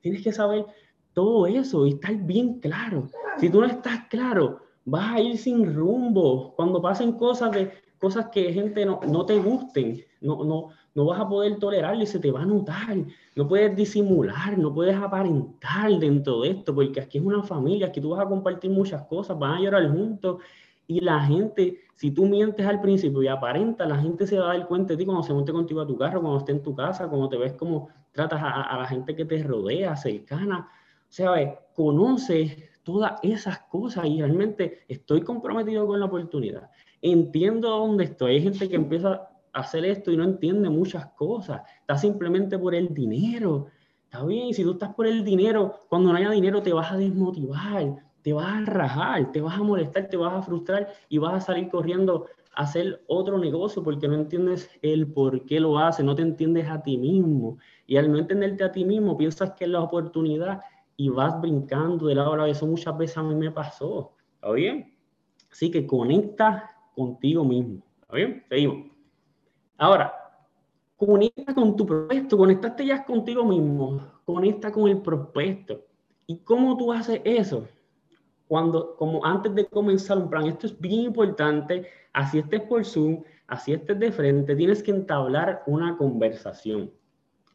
Tienes 0.00 0.22
que 0.22 0.32
saber 0.32 0.64
todo 1.12 1.46
eso 1.46 1.86
y 1.86 1.90
estar 1.90 2.14
bien 2.16 2.58
claro. 2.58 3.08
Si 3.36 3.50
tú 3.50 3.60
no 3.60 3.66
estás 3.66 4.06
claro, 4.08 4.60
vas 4.86 5.14
a 5.14 5.20
ir 5.20 5.36
sin 5.36 5.74
rumbo. 5.74 6.54
Cuando 6.56 6.80
pasen 6.80 7.12
cosas 7.12 7.52
de, 7.52 7.70
cosas 8.02 8.30
que 8.30 8.52
gente 8.52 8.84
no, 8.84 8.98
no 9.06 9.24
te 9.24 9.38
gusten, 9.38 10.04
no, 10.20 10.42
no, 10.42 10.70
no 10.92 11.04
vas 11.04 11.20
a 11.20 11.28
poder 11.28 11.56
tolerarlo 11.60 12.02
y 12.02 12.06
se 12.06 12.18
te 12.18 12.32
va 12.32 12.42
a 12.42 12.44
notar. 12.44 12.96
No 13.36 13.46
puedes 13.46 13.76
disimular, 13.76 14.58
no 14.58 14.74
puedes 14.74 14.96
aparentar 14.96 15.88
dentro 16.00 16.40
de 16.40 16.50
esto, 16.50 16.74
porque 16.74 17.00
aquí 17.00 17.18
es 17.18 17.24
una 17.24 17.44
familia, 17.44 17.86
aquí 17.86 18.00
tú 18.00 18.10
vas 18.10 18.26
a 18.26 18.28
compartir 18.28 18.72
muchas 18.72 19.04
cosas, 19.04 19.38
van 19.38 19.52
a 19.52 19.60
llorar 19.60 19.88
juntos 19.88 20.38
Y 20.88 20.98
la 20.98 21.20
gente, 21.20 21.78
si 21.94 22.10
tú 22.10 22.26
mientes 22.26 22.66
al 22.66 22.80
principio 22.80 23.22
y 23.22 23.28
aparenta, 23.28 23.86
la 23.86 23.98
gente 23.98 24.26
se 24.26 24.36
va 24.36 24.50
a 24.50 24.56
dar 24.58 24.66
cuenta 24.66 24.94
de 24.94 24.96
ti 24.96 25.04
cuando 25.04 25.22
se 25.22 25.32
monte 25.32 25.52
contigo 25.52 25.80
a 25.80 25.86
tu 25.86 25.96
carro, 25.96 26.20
cuando 26.20 26.40
esté 26.40 26.50
en 26.50 26.62
tu 26.64 26.74
casa, 26.74 27.08
cuando 27.08 27.28
te 27.28 27.36
ves 27.36 27.52
cómo 27.52 27.88
tratas 28.10 28.40
a, 28.42 28.78
la 28.78 28.86
gente 28.88 29.14
que 29.14 29.24
te 29.24 29.44
rodea, 29.44 29.96
cercana. 29.96 30.68
O 31.08 31.12
sea, 31.14 31.30
conoce 31.72 32.68
todas 32.82 33.12
esas 33.22 33.60
cosas 33.60 34.06
y 34.06 34.20
realmente 34.20 34.80
estoy 34.88 35.20
comprometido 35.20 35.86
con 35.86 36.00
la 36.00 36.06
oportunidad. 36.06 36.68
Entiendo 37.02 37.68
dónde 37.68 38.04
estoy. 38.04 38.36
Hay 38.36 38.42
gente 38.42 38.68
que 38.68 38.76
empieza 38.76 39.28
a 39.52 39.60
hacer 39.60 39.84
esto 39.84 40.12
y 40.12 40.16
no 40.16 40.24
entiende 40.24 40.70
muchas 40.70 41.06
cosas. 41.14 41.62
Está 41.80 41.98
simplemente 41.98 42.58
por 42.58 42.74
el 42.74 42.94
dinero. 42.94 43.66
Está 44.04 44.24
bien, 44.24 44.54
si 44.54 44.62
tú 44.62 44.72
estás 44.72 44.94
por 44.94 45.06
el 45.06 45.24
dinero, 45.24 45.80
cuando 45.88 46.12
no 46.12 46.18
haya 46.18 46.30
dinero 46.30 46.62
te 46.62 46.72
vas 46.72 46.92
a 46.92 46.96
desmotivar, 46.96 47.96
te 48.22 48.32
vas 48.32 48.46
a 48.46 48.64
rajar, 48.70 49.32
te 49.32 49.40
vas 49.40 49.58
a 49.58 49.62
molestar, 49.62 50.08
te 50.08 50.16
vas 50.16 50.32
a 50.32 50.42
frustrar 50.42 50.92
y 51.08 51.18
vas 51.18 51.34
a 51.34 51.40
salir 51.40 51.68
corriendo 51.68 52.26
a 52.54 52.62
hacer 52.62 53.02
otro 53.08 53.38
negocio 53.38 53.82
porque 53.82 54.06
no 54.06 54.14
entiendes 54.14 54.70
el 54.82 55.10
por 55.12 55.44
qué 55.44 55.58
lo 55.58 55.78
haces, 55.78 56.04
no 56.04 56.14
te 56.14 56.22
entiendes 56.22 56.68
a 56.68 56.82
ti 56.82 56.98
mismo. 56.98 57.58
Y 57.86 57.96
al 57.96 58.12
no 58.12 58.18
entenderte 58.18 58.62
a 58.62 58.70
ti 58.70 58.84
mismo, 58.84 59.16
piensas 59.16 59.52
que 59.52 59.64
es 59.64 59.70
la 59.70 59.80
oportunidad 59.80 60.60
y 60.96 61.08
vas 61.08 61.40
brincando 61.40 62.06
de 62.06 62.14
lado 62.14 62.34
a 62.34 62.36
lado. 62.36 62.48
Eso 62.48 62.66
muchas 62.66 62.96
veces 62.96 63.16
a 63.16 63.22
mí 63.22 63.34
me 63.34 63.50
pasó. 63.50 64.12
¿Está 64.34 64.52
bien? 64.52 64.94
Así 65.50 65.70
que 65.70 65.86
conecta 65.86 66.70
contigo 66.94 67.44
mismo. 67.44 67.82
¿Está 68.02 68.16
bien? 68.16 68.44
Seguimos. 68.48 68.86
Ahora, 69.78 70.12
conecta 70.96 71.52
con 71.54 71.76
tu 71.76 71.84
prospecto, 71.84 72.38
conectaste 72.38 72.86
ya 72.86 73.04
contigo 73.04 73.44
mismo, 73.44 74.00
conecta 74.24 74.70
con 74.70 74.88
el 74.88 75.02
prospecto. 75.02 75.84
¿Y 76.26 76.38
cómo 76.38 76.76
tú 76.76 76.92
haces 76.92 77.20
eso? 77.24 77.66
Cuando, 78.46 78.94
como 78.96 79.24
antes 79.24 79.54
de 79.54 79.66
comenzar 79.66 80.18
un 80.18 80.30
plan, 80.30 80.46
esto 80.46 80.66
es 80.66 80.80
bien 80.80 81.00
importante, 81.00 81.86
así 82.12 82.38
estés 82.38 82.60
por 82.62 82.84
Zoom, 82.84 83.22
así 83.48 83.72
estés 83.72 83.98
de 83.98 84.12
frente, 84.12 84.54
tienes 84.54 84.82
que 84.82 84.92
entablar 84.92 85.62
una 85.66 85.96
conversación. 85.96 86.92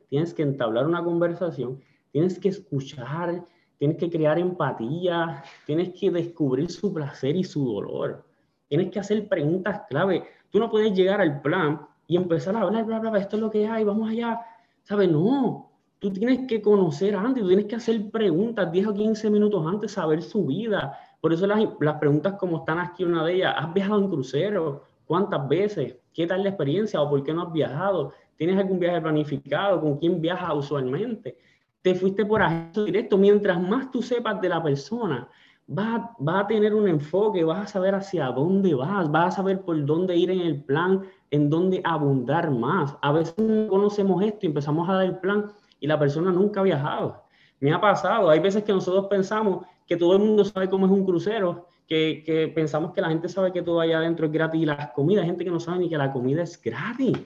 Tienes 0.09 0.33
que 0.33 0.43
entablar 0.43 0.85
una 0.85 1.03
conversación, 1.03 1.81
tienes 2.11 2.39
que 2.39 2.49
escuchar, 2.49 3.45
tienes 3.77 3.97
que 3.97 4.09
crear 4.09 4.39
empatía, 4.39 5.43
tienes 5.65 5.93
que 5.93 6.11
descubrir 6.11 6.69
su 6.69 6.93
placer 6.93 7.35
y 7.35 7.43
su 7.43 7.65
dolor. 7.65 8.26
Tienes 8.67 8.91
que 8.91 8.99
hacer 8.99 9.27
preguntas 9.27 9.81
clave. 9.89 10.23
Tú 10.49 10.59
no 10.59 10.69
puedes 10.69 10.93
llegar 10.93 11.21
al 11.21 11.41
plan 11.41 11.81
y 12.07 12.15
empezar 12.15 12.55
a 12.55 12.61
hablar, 12.61 12.85
bla, 12.85 12.99
bla, 12.99 13.11
bla, 13.11 13.19
esto 13.19 13.35
es 13.35 13.41
lo 13.41 13.51
que 13.51 13.67
hay, 13.67 13.83
vamos 13.83 14.09
allá. 14.09 14.39
¿Sabes? 14.83 15.09
No, 15.09 15.69
tú 15.99 16.11
tienes 16.11 16.47
que 16.47 16.61
conocer 16.61 17.15
antes, 17.15 17.41
tú 17.43 17.47
tienes 17.47 17.65
que 17.65 17.75
hacer 17.75 18.09
preguntas 18.09 18.71
10 18.71 18.87
o 18.87 18.93
15 18.93 19.29
minutos 19.29 19.65
antes, 19.65 19.91
saber 19.91 20.21
su 20.21 20.45
vida. 20.45 20.97
Por 21.19 21.33
eso 21.33 21.47
las, 21.47 21.59
las 21.79 21.95
preguntas 21.95 22.33
como 22.33 22.59
están 22.59 22.79
aquí, 22.79 23.03
una 23.03 23.25
de 23.25 23.35
ellas, 23.35 23.55
¿has 23.57 23.73
viajado 23.73 23.99
en 23.99 24.09
crucero? 24.09 24.83
¿Cuántas 25.05 25.47
veces? 25.47 25.95
¿Qué 26.13 26.27
tal 26.27 26.43
la 26.43 26.49
experiencia 26.49 27.01
o 27.01 27.09
por 27.09 27.23
qué 27.23 27.33
no 27.33 27.43
has 27.43 27.53
viajado? 27.53 28.13
¿Tienes 28.37 28.57
algún 28.57 28.79
viaje 28.79 29.01
planificado? 29.01 29.81
¿Con 29.81 29.97
quién 29.97 30.21
viajas 30.21 30.53
usualmente? 30.53 31.37
¿Te 31.81 31.95
fuiste 31.95 32.25
por 32.25 32.41
acceso 32.41 32.83
directo? 32.85 33.17
Mientras 33.17 33.61
más 33.61 33.89
tú 33.91 34.01
sepas 34.01 34.39
de 34.41 34.49
la 34.49 34.61
persona, 34.61 35.27
vas, 35.67 36.09
vas 36.17 36.45
a 36.45 36.47
tener 36.47 36.73
un 36.73 36.87
enfoque, 36.87 37.43
vas 37.43 37.59
a 37.59 37.67
saber 37.67 37.93
hacia 37.93 38.27
dónde 38.27 38.73
vas, 38.73 39.11
vas 39.11 39.33
a 39.33 39.37
saber 39.37 39.61
por 39.61 39.85
dónde 39.85 40.15
ir 40.15 40.31
en 40.31 40.39
el 40.39 40.63
plan, 40.63 41.03
en 41.29 41.49
dónde 41.49 41.81
abundar 41.83 42.49
más. 42.49 42.95
A 43.01 43.11
veces 43.11 43.37
no 43.37 43.67
conocemos 43.67 44.23
esto 44.23 44.39
y 44.43 44.47
empezamos 44.47 44.89
a 44.89 44.93
dar 44.93 45.05
el 45.05 45.17
plan 45.17 45.51
y 45.79 45.87
la 45.87 45.99
persona 45.99 46.31
nunca 46.31 46.61
ha 46.61 46.63
viajado. 46.63 47.23
Me 47.59 47.73
ha 47.73 47.81
pasado, 47.81 48.29
hay 48.29 48.39
veces 48.39 48.63
que 48.63 48.71
nosotros 48.71 49.07
pensamos 49.07 49.65
que 49.85 49.97
todo 49.97 50.13
el 50.13 50.19
mundo 50.19 50.45
sabe 50.45 50.69
cómo 50.69 50.85
es 50.85 50.91
un 50.91 51.05
crucero, 51.05 51.67
que, 51.87 52.23
que 52.25 52.47
pensamos 52.49 52.93
que 52.93 53.01
la 53.01 53.09
gente 53.09 53.29
sabe 53.29 53.51
que 53.51 53.61
todo 53.61 53.79
allá 53.79 53.99
adentro 53.99 54.25
es 54.25 54.31
gratis 54.31 54.61
y 54.61 54.65
las 54.65 54.91
comidas, 54.91 55.25
gente 55.25 55.43
que 55.43 55.51
no 55.51 55.59
sabe 55.59 55.79
ni 55.79 55.89
que 55.89 55.97
la 55.97 56.11
comida 56.11 56.43
es 56.43 56.61
gratis. 56.61 57.17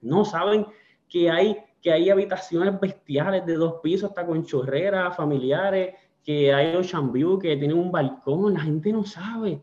No 0.00 0.24
saben 0.24 0.66
que 1.08 1.30
hay, 1.30 1.58
que 1.80 1.92
hay 1.92 2.10
habitaciones 2.10 2.80
bestiales 2.80 3.46
de 3.46 3.54
dos 3.54 3.74
pisos 3.82 4.10
hasta 4.10 4.26
con 4.26 4.44
chorreras 4.44 5.14
familiares, 5.16 5.94
que 6.22 6.52
hay 6.52 6.76
Ocean 6.76 7.12
View, 7.12 7.38
que 7.38 7.56
tienen 7.56 7.78
un 7.78 7.90
balcón, 7.90 8.54
la 8.54 8.60
gente 8.60 8.92
no 8.92 9.04
sabe. 9.04 9.62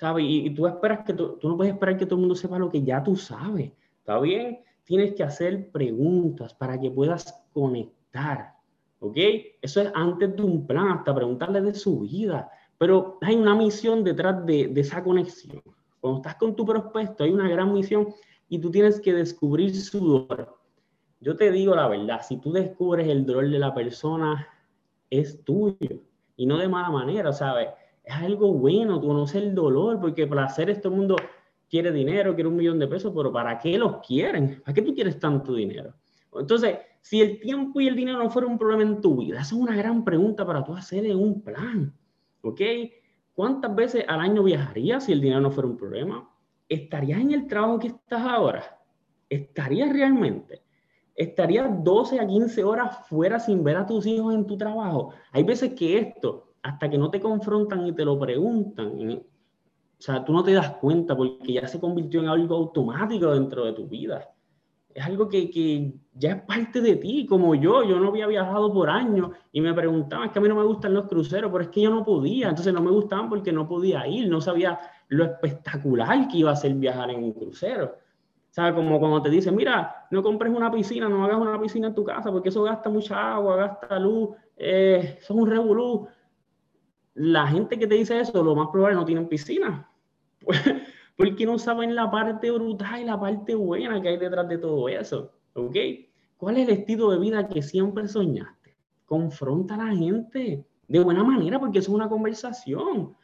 ¿sabes? 0.00 0.24
Y, 0.26 0.48
tú 0.54 0.66
esperas 0.66 1.04
que 1.04 1.12
tú, 1.12 1.38
no 1.42 1.58
puedes 1.58 1.74
esperar 1.74 1.98
que 1.98 2.06
todo 2.06 2.14
el 2.14 2.20
mundo 2.20 2.34
sepa 2.34 2.58
lo 2.58 2.70
que 2.70 2.82
ya 2.82 3.04
tú 3.04 3.16
sabes, 3.16 3.70
¿está 3.98 4.18
bien? 4.18 4.60
Tienes 4.84 5.12
que 5.12 5.22
hacer 5.22 5.70
preguntas 5.70 6.54
para 6.54 6.80
que 6.80 6.90
puedas 6.90 7.44
conectar, 7.52 8.54
¿ok? 8.98 9.16
Eso 9.60 9.82
es 9.82 9.92
antes 9.94 10.34
de 10.34 10.42
un 10.42 10.66
plan, 10.66 10.88
hasta 10.88 11.14
preguntarle 11.14 11.60
de 11.60 11.74
su 11.74 12.00
vida, 12.00 12.50
pero 12.78 13.18
hay 13.20 13.36
una 13.36 13.54
misión 13.54 14.02
detrás 14.02 14.46
de, 14.46 14.68
de 14.68 14.80
esa 14.80 15.04
conexión. 15.04 15.62
Cuando 16.00 16.20
estás 16.20 16.36
con 16.36 16.56
tu 16.56 16.64
prospecto, 16.64 17.24
hay 17.24 17.30
una 17.32 17.50
gran 17.50 17.70
misión 17.70 18.08
y 18.48 18.58
tú 18.58 18.70
tienes 18.70 19.00
que 19.00 19.12
descubrir 19.12 19.76
su 19.76 20.00
dolor. 20.00 20.56
Yo 21.20 21.36
te 21.36 21.50
digo 21.50 21.74
la 21.76 21.88
verdad, 21.88 22.22
si 22.26 22.38
tú 22.38 22.52
descubres 22.52 23.06
el 23.06 23.26
dolor 23.26 23.50
de 23.50 23.58
la 23.58 23.74
persona, 23.74 24.48
es 25.10 25.44
tuyo 25.44 26.02
y 26.36 26.46
no 26.46 26.56
de 26.56 26.68
mala 26.68 26.90
manera, 26.90 27.32
¿sabes? 27.32 27.68
es 28.04 28.14
algo 28.14 28.52
bueno, 28.52 29.00
tú 29.00 29.08
conoces 29.08 29.42
el 29.42 29.54
dolor, 29.54 30.00
porque 30.00 30.26
para 30.26 30.44
hacer 30.44 30.70
esto 30.70 30.88
el 30.88 30.96
mundo 30.96 31.16
quiere 31.68 31.92
dinero, 31.92 32.34
quiere 32.34 32.48
un 32.48 32.56
millón 32.56 32.78
de 32.78 32.88
pesos, 32.88 33.12
pero 33.14 33.32
¿para 33.32 33.58
qué 33.58 33.78
los 33.78 33.98
quieren? 33.98 34.60
¿Para 34.64 34.74
qué 34.74 34.82
tú 34.82 34.94
quieres 34.94 35.18
tanto 35.18 35.54
dinero? 35.54 35.94
Entonces, 36.34 36.78
si 37.00 37.20
el 37.20 37.40
tiempo 37.40 37.80
y 37.80 37.88
el 37.88 37.96
dinero 37.96 38.18
no 38.18 38.30
fueran 38.30 38.52
un 38.52 38.58
problema 38.58 38.82
en 38.82 39.00
tu 39.00 39.16
vida, 39.16 39.40
esa 39.40 39.54
es 39.54 39.60
una 39.60 39.76
gran 39.76 40.04
pregunta 40.04 40.44
para 40.46 40.64
tú 40.64 40.74
hacer 40.74 41.14
un 41.14 41.40
plan, 41.42 41.94
¿ok? 42.42 42.60
¿Cuántas 43.32 43.74
veces 43.74 44.04
al 44.08 44.20
año 44.20 44.42
viajarías 44.42 45.04
si 45.04 45.12
el 45.12 45.20
dinero 45.20 45.40
no 45.40 45.50
fuera 45.50 45.68
un 45.68 45.76
problema? 45.76 46.28
¿Estarías 46.68 47.20
en 47.20 47.32
el 47.32 47.46
trabajo 47.46 47.78
que 47.78 47.88
estás 47.88 48.22
ahora? 48.22 48.78
¿Estarías 49.28 49.92
realmente? 49.92 50.62
¿Estarías 51.20 51.84
12 51.84 52.18
a 52.18 52.26
15 52.26 52.64
horas 52.64 53.06
fuera 53.06 53.38
sin 53.38 53.62
ver 53.62 53.76
a 53.76 53.84
tus 53.84 54.06
hijos 54.06 54.34
en 54.34 54.46
tu 54.46 54.56
trabajo? 54.56 55.12
Hay 55.32 55.42
veces 55.42 55.74
que 55.74 55.98
esto 55.98 56.54
hasta 56.62 56.88
que 56.88 56.96
no 56.96 57.10
te 57.10 57.20
confrontan 57.20 57.86
y 57.86 57.92
te 57.92 58.06
lo 58.06 58.18
preguntan, 58.18 58.88
o 58.96 59.22
sea, 59.98 60.24
tú 60.24 60.32
no 60.32 60.42
te 60.42 60.54
das 60.54 60.70
cuenta 60.76 61.14
porque 61.14 61.52
ya 61.52 61.68
se 61.68 61.78
convirtió 61.78 62.20
en 62.20 62.28
algo 62.28 62.56
automático 62.56 63.34
dentro 63.34 63.66
de 63.66 63.74
tu 63.74 63.86
vida. 63.86 64.30
Es 64.94 65.04
algo 65.04 65.28
que, 65.28 65.50
que 65.50 65.92
ya 66.14 66.30
es 66.30 66.42
parte 66.44 66.80
de 66.80 66.96
ti, 66.96 67.26
como 67.26 67.54
yo. 67.54 67.84
Yo 67.84 68.00
no 68.00 68.08
había 68.08 68.26
viajado 68.26 68.72
por 68.72 68.88
años 68.88 69.32
y 69.52 69.60
me 69.60 69.74
preguntaban, 69.74 70.28
es 70.28 70.32
que 70.32 70.38
a 70.38 70.42
mí 70.42 70.48
no 70.48 70.54
me 70.54 70.64
gustan 70.64 70.94
los 70.94 71.06
cruceros, 71.06 71.52
pero 71.52 71.64
es 71.64 71.68
que 71.68 71.82
yo 71.82 71.90
no 71.90 72.02
podía. 72.02 72.48
Entonces 72.48 72.72
no 72.72 72.80
me 72.80 72.90
gustaban 72.90 73.28
porque 73.28 73.52
no 73.52 73.68
podía 73.68 74.06
ir, 74.06 74.30
no 74.30 74.40
sabía 74.40 74.80
lo 75.08 75.24
espectacular 75.24 76.28
que 76.28 76.38
iba 76.38 76.50
a 76.50 76.56
ser 76.56 76.72
viajar 76.76 77.10
en 77.10 77.22
un 77.22 77.34
crucero. 77.34 77.94
Sea, 78.50 78.74
como 78.74 78.98
cuando 78.98 79.22
te 79.22 79.30
dicen, 79.30 79.54
mira, 79.54 80.06
no 80.10 80.22
compres 80.22 80.52
una 80.52 80.70
piscina, 80.70 81.08
no 81.08 81.24
hagas 81.24 81.38
una 81.38 81.60
piscina 81.60 81.88
en 81.88 81.94
tu 81.94 82.04
casa 82.04 82.32
porque 82.32 82.48
eso 82.48 82.64
gasta 82.64 82.90
mucha 82.90 83.34
agua, 83.34 83.56
gasta 83.56 83.98
luz, 83.98 84.30
eh, 84.56 85.16
eso 85.18 85.34
es 85.34 85.40
un 85.40 85.48
revolú 85.48 86.08
la 87.14 87.46
gente 87.46 87.78
que 87.78 87.86
te 87.86 87.96
dice 87.96 88.18
eso, 88.20 88.42
lo 88.42 88.54
más 88.54 88.68
probable 88.68 88.96
no 88.96 89.04
tienen 89.04 89.28
piscina. 89.28 89.88
Porque 91.16 91.44
no 91.44 91.58
saben 91.58 91.94
la 91.94 92.10
parte 92.10 92.50
brutal 92.50 93.02
y 93.02 93.04
la 93.04 93.20
parte 93.20 93.54
buena 93.54 94.00
que 94.00 94.08
hay 94.08 94.16
detrás 94.16 94.48
de 94.48 94.56
todo 94.56 94.88
eso. 94.88 95.32
¿Ok? 95.52 95.76
¿Cuál 96.38 96.56
es 96.56 96.68
el 96.68 96.78
estilo 96.78 97.10
de 97.10 97.18
vida 97.18 97.46
que 97.46 97.60
siempre 97.60 98.08
soñaste? 98.08 98.74
Confronta 99.04 99.74
a 99.74 99.84
la 99.84 99.94
gente 99.94 100.64
de 100.88 100.98
buena 101.00 101.22
manera, 101.22 101.60
porque 101.60 101.80
eso 101.80 101.90
es 101.90 101.94
una 101.94 102.08
conversación. 102.08 103.14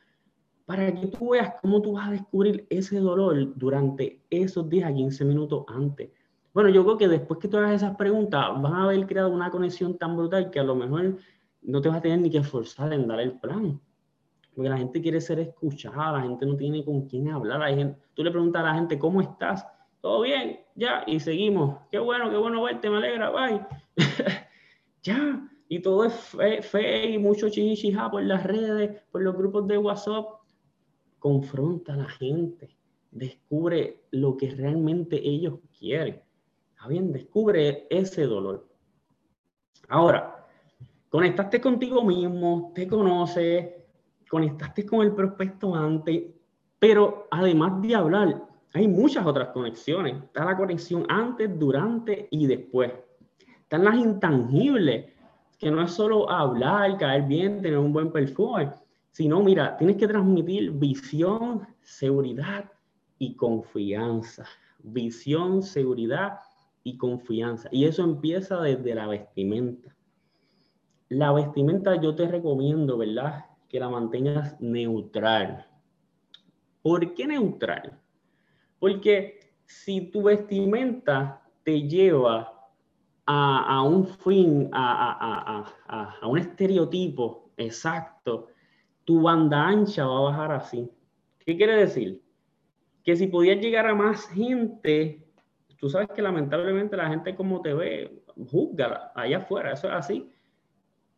Para 0.66 0.92
que 0.92 1.06
tú 1.06 1.30
veas 1.30 1.54
cómo 1.62 1.80
tú 1.80 1.92
vas 1.92 2.08
a 2.08 2.12
descubrir 2.12 2.66
ese 2.68 2.98
dolor 2.98 3.56
durante 3.56 4.20
esos 4.28 4.68
10 4.68 4.84
a 4.84 4.92
15 4.92 5.24
minutos 5.24 5.64
antes. 5.68 6.10
Bueno, 6.52 6.70
yo 6.70 6.84
creo 6.84 6.96
que 6.96 7.08
después 7.08 7.38
que 7.38 7.48
tú 7.48 7.56
hagas 7.56 7.74
esas 7.74 7.96
preguntas, 7.96 8.44
vas 8.60 8.72
a 8.72 8.82
haber 8.84 9.06
creado 9.06 9.30
una 9.30 9.50
conexión 9.50 9.96
tan 9.96 10.16
brutal 10.16 10.50
que 10.50 10.58
a 10.58 10.64
lo 10.64 10.74
mejor 10.74 11.16
no 11.62 11.80
te 11.80 11.88
vas 11.88 11.98
a 11.98 12.00
tener 12.00 12.20
ni 12.20 12.30
que 12.30 12.38
esforzar 12.38 12.92
en 12.92 13.06
dar 13.06 13.20
el 13.20 13.38
plan. 13.38 13.80
Porque 14.54 14.70
la 14.70 14.78
gente 14.78 15.02
quiere 15.02 15.20
ser 15.20 15.38
escuchada, 15.38 16.12
la 16.12 16.22
gente 16.22 16.46
no 16.46 16.56
tiene 16.56 16.82
con 16.84 17.06
quién 17.06 17.28
hablar. 17.28 17.62
Hay 17.62 17.76
gente, 17.76 18.00
tú 18.14 18.24
le 18.24 18.30
preguntas 18.30 18.62
a 18.62 18.66
la 18.66 18.74
gente, 18.74 18.98
¿cómo 18.98 19.20
estás? 19.20 19.66
¿Todo 20.00 20.22
bien? 20.22 20.60
Ya, 20.74 21.04
y 21.06 21.20
seguimos. 21.20 21.78
Qué 21.90 21.98
bueno, 21.98 22.30
qué 22.30 22.36
bueno 22.36 22.62
verte, 22.62 22.88
me 22.88 22.96
alegra, 22.96 23.30
bye. 23.30 23.66
ya, 25.02 25.46
y 25.68 25.80
todo 25.80 26.06
es 26.06 26.14
fe, 26.14 27.10
y 27.10 27.18
mucho 27.18 27.50
chichija 27.50 28.10
por 28.10 28.22
las 28.22 28.44
redes, 28.44 29.02
por 29.10 29.20
los 29.20 29.36
grupos 29.36 29.66
de 29.66 29.76
WhatsApp. 29.76 30.26
Confronta 31.26 31.94
a 31.94 31.96
la 31.96 32.08
gente, 32.08 32.76
descubre 33.10 34.04
lo 34.12 34.36
que 34.36 34.48
realmente 34.48 35.16
ellos 35.28 35.58
quieren. 35.76 36.22
Está 36.70 36.86
bien, 36.86 37.12
descubre 37.12 37.88
ese 37.90 38.26
dolor. 38.26 38.64
Ahora, 39.88 40.46
conectaste 41.08 41.60
contigo 41.60 42.04
mismo, 42.04 42.70
te 42.76 42.86
conoces, 42.86 43.74
conectaste 44.30 44.86
con 44.86 45.04
el 45.04 45.16
prospecto 45.16 45.74
antes, 45.74 46.26
pero 46.78 47.26
además 47.32 47.82
de 47.82 47.96
hablar, 47.96 48.44
hay 48.72 48.86
muchas 48.86 49.26
otras 49.26 49.48
conexiones. 49.48 50.22
Está 50.22 50.44
la 50.44 50.56
conexión 50.56 51.06
antes, 51.08 51.58
durante 51.58 52.28
y 52.30 52.46
después. 52.46 52.92
Están 53.62 53.82
las 53.82 53.96
intangibles, 53.96 55.06
que 55.58 55.72
no 55.72 55.82
es 55.82 55.90
solo 55.90 56.30
hablar, 56.30 56.96
caer 56.98 57.24
bien, 57.24 57.60
tener 57.60 57.78
un 57.78 57.92
buen 57.92 58.12
perfume, 58.12 58.70
sino, 59.16 59.42
mira, 59.42 59.78
tienes 59.78 59.96
que 59.96 60.06
transmitir 60.06 60.72
visión, 60.72 61.66
seguridad 61.80 62.70
y 63.18 63.34
confianza. 63.34 64.44
Visión, 64.82 65.62
seguridad 65.62 66.40
y 66.84 66.98
confianza. 66.98 67.66
Y 67.72 67.86
eso 67.86 68.04
empieza 68.04 68.60
desde 68.60 68.94
la 68.94 69.06
vestimenta. 69.06 69.96
La 71.08 71.32
vestimenta 71.32 71.98
yo 71.98 72.14
te 72.14 72.28
recomiendo, 72.28 72.98
¿verdad? 72.98 73.46
Que 73.70 73.80
la 73.80 73.88
mantengas 73.88 74.60
neutral. 74.60 75.66
¿Por 76.82 77.14
qué 77.14 77.26
neutral? 77.26 77.98
Porque 78.78 79.40
si 79.64 80.10
tu 80.10 80.24
vestimenta 80.24 81.42
te 81.64 81.88
lleva 81.88 82.52
a, 83.24 83.82
un 83.82 84.06
fin, 84.06 84.68
a, 84.74 85.72
a, 85.88 86.28
un 86.28 86.36
estereotipo 86.36 87.48
exacto, 87.56 88.48
tu 89.06 89.22
banda 89.22 89.68
ancha 89.68 90.04
va 90.04 90.18
a 90.18 90.22
bajar 90.22 90.52
así. 90.52 90.90
¿Qué 91.38 91.56
quiere 91.56 91.76
decir? 91.76 92.20
Que 93.04 93.16
si 93.16 93.28
podías 93.28 93.58
llegar 93.58 93.86
a 93.86 93.94
más 93.94 94.28
gente, 94.28 95.24
tú 95.78 95.88
sabes 95.88 96.08
que 96.08 96.20
lamentablemente 96.20 96.96
la 96.96 97.08
gente 97.08 97.36
como 97.36 97.62
te 97.62 97.72
ve, 97.72 98.22
juzga 98.50 99.12
allá 99.14 99.38
afuera, 99.38 99.72
eso 99.72 99.86
es 99.86 99.94
así, 99.94 100.30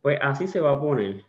pues 0.02 0.18
así 0.20 0.46
se 0.46 0.60
va 0.60 0.72
a 0.72 0.80
poner. 0.80 1.24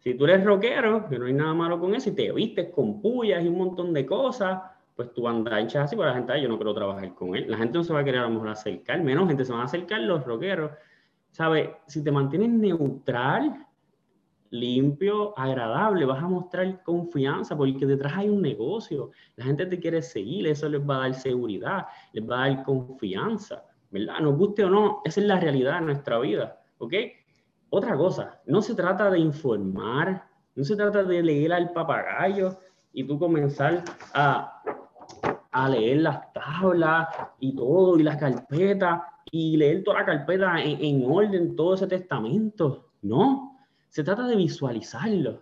Si 0.00 0.12
tú 0.14 0.26
eres 0.26 0.44
rockero, 0.44 1.08
que 1.08 1.18
no 1.18 1.24
hay 1.24 1.32
nada 1.32 1.54
malo 1.54 1.80
con 1.80 1.94
eso, 1.94 2.10
y 2.10 2.12
te 2.12 2.30
vistes 2.30 2.68
con 2.68 3.00
pullas 3.00 3.42
y 3.42 3.48
un 3.48 3.56
montón 3.56 3.94
de 3.94 4.04
cosas, 4.04 4.60
pues 4.94 5.14
tu 5.14 5.22
banda 5.22 5.56
ancha 5.56 5.84
así, 5.84 5.96
pues 5.96 6.06
la 6.06 6.14
gente, 6.14 6.42
yo 6.42 6.48
no 6.48 6.58
quiero 6.58 6.74
trabajar 6.74 7.14
con 7.14 7.34
él. 7.34 7.50
La 7.50 7.56
gente 7.56 7.78
no 7.78 7.84
se 7.84 7.94
va 7.94 8.00
a 8.00 8.04
querer 8.04 8.20
a 8.20 8.24
lo 8.24 8.30
mejor 8.30 8.50
acercar, 8.50 9.02
menos 9.02 9.26
gente 9.26 9.46
se 9.46 9.52
va 9.54 9.62
a 9.62 9.64
acercar 9.64 10.02
los 10.02 10.22
rockeros. 10.26 10.72
¿Sabes? 11.30 11.70
Si 11.86 12.04
te 12.04 12.12
mantienes 12.12 12.50
neutral, 12.50 13.63
limpio, 14.54 15.36
agradable, 15.38 16.04
vas 16.04 16.22
a 16.22 16.28
mostrar 16.28 16.82
confianza 16.82 17.56
porque 17.56 17.86
detrás 17.86 18.14
hay 18.16 18.28
un 18.28 18.40
negocio. 18.40 19.10
La 19.36 19.44
gente 19.44 19.66
te 19.66 19.78
quiere 19.78 20.00
seguir, 20.02 20.46
eso 20.46 20.68
les 20.68 20.80
va 20.80 20.96
a 20.96 21.00
dar 21.00 21.14
seguridad, 21.14 21.86
les 22.12 22.28
va 22.28 22.44
a 22.44 22.48
dar 22.48 22.64
confianza, 22.64 23.64
¿verdad? 23.90 24.20
Nos 24.20 24.36
guste 24.36 24.64
o 24.64 24.70
no, 24.70 25.02
esa 25.04 25.20
es 25.20 25.26
la 25.26 25.40
realidad 25.40 25.80
de 25.80 25.86
nuestra 25.86 26.18
vida, 26.18 26.60
¿ok? 26.78 26.94
Otra 27.70 27.96
cosa, 27.96 28.40
no 28.46 28.62
se 28.62 28.74
trata 28.74 29.10
de 29.10 29.18
informar, 29.18 30.24
no 30.54 30.64
se 30.64 30.76
trata 30.76 31.02
de 31.02 31.22
leer 31.22 31.52
al 31.52 31.72
papagayo 31.72 32.56
y 32.92 33.04
tú 33.04 33.18
comenzar 33.18 33.82
a 34.14 34.62
a 35.54 35.68
leer 35.68 35.98
las 35.98 36.32
tablas 36.32 37.08
y 37.38 37.54
todo, 37.54 37.96
y 37.96 38.02
las 38.02 38.16
carpetas, 38.16 39.02
y 39.30 39.56
leer 39.56 39.84
toda 39.84 40.00
la 40.00 40.06
carpeta 40.06 40.60
en, 40.60 41.04
orden, 41.08 41.54
todo 41.54 41.74
ese 41.74 41.86
testamento. 41.86 42.90
No, 43.02 43.53
se 43.94 44.02
trata 44.02 44.26
de 44.26 44.34
visualizarlo, 44.34 45.40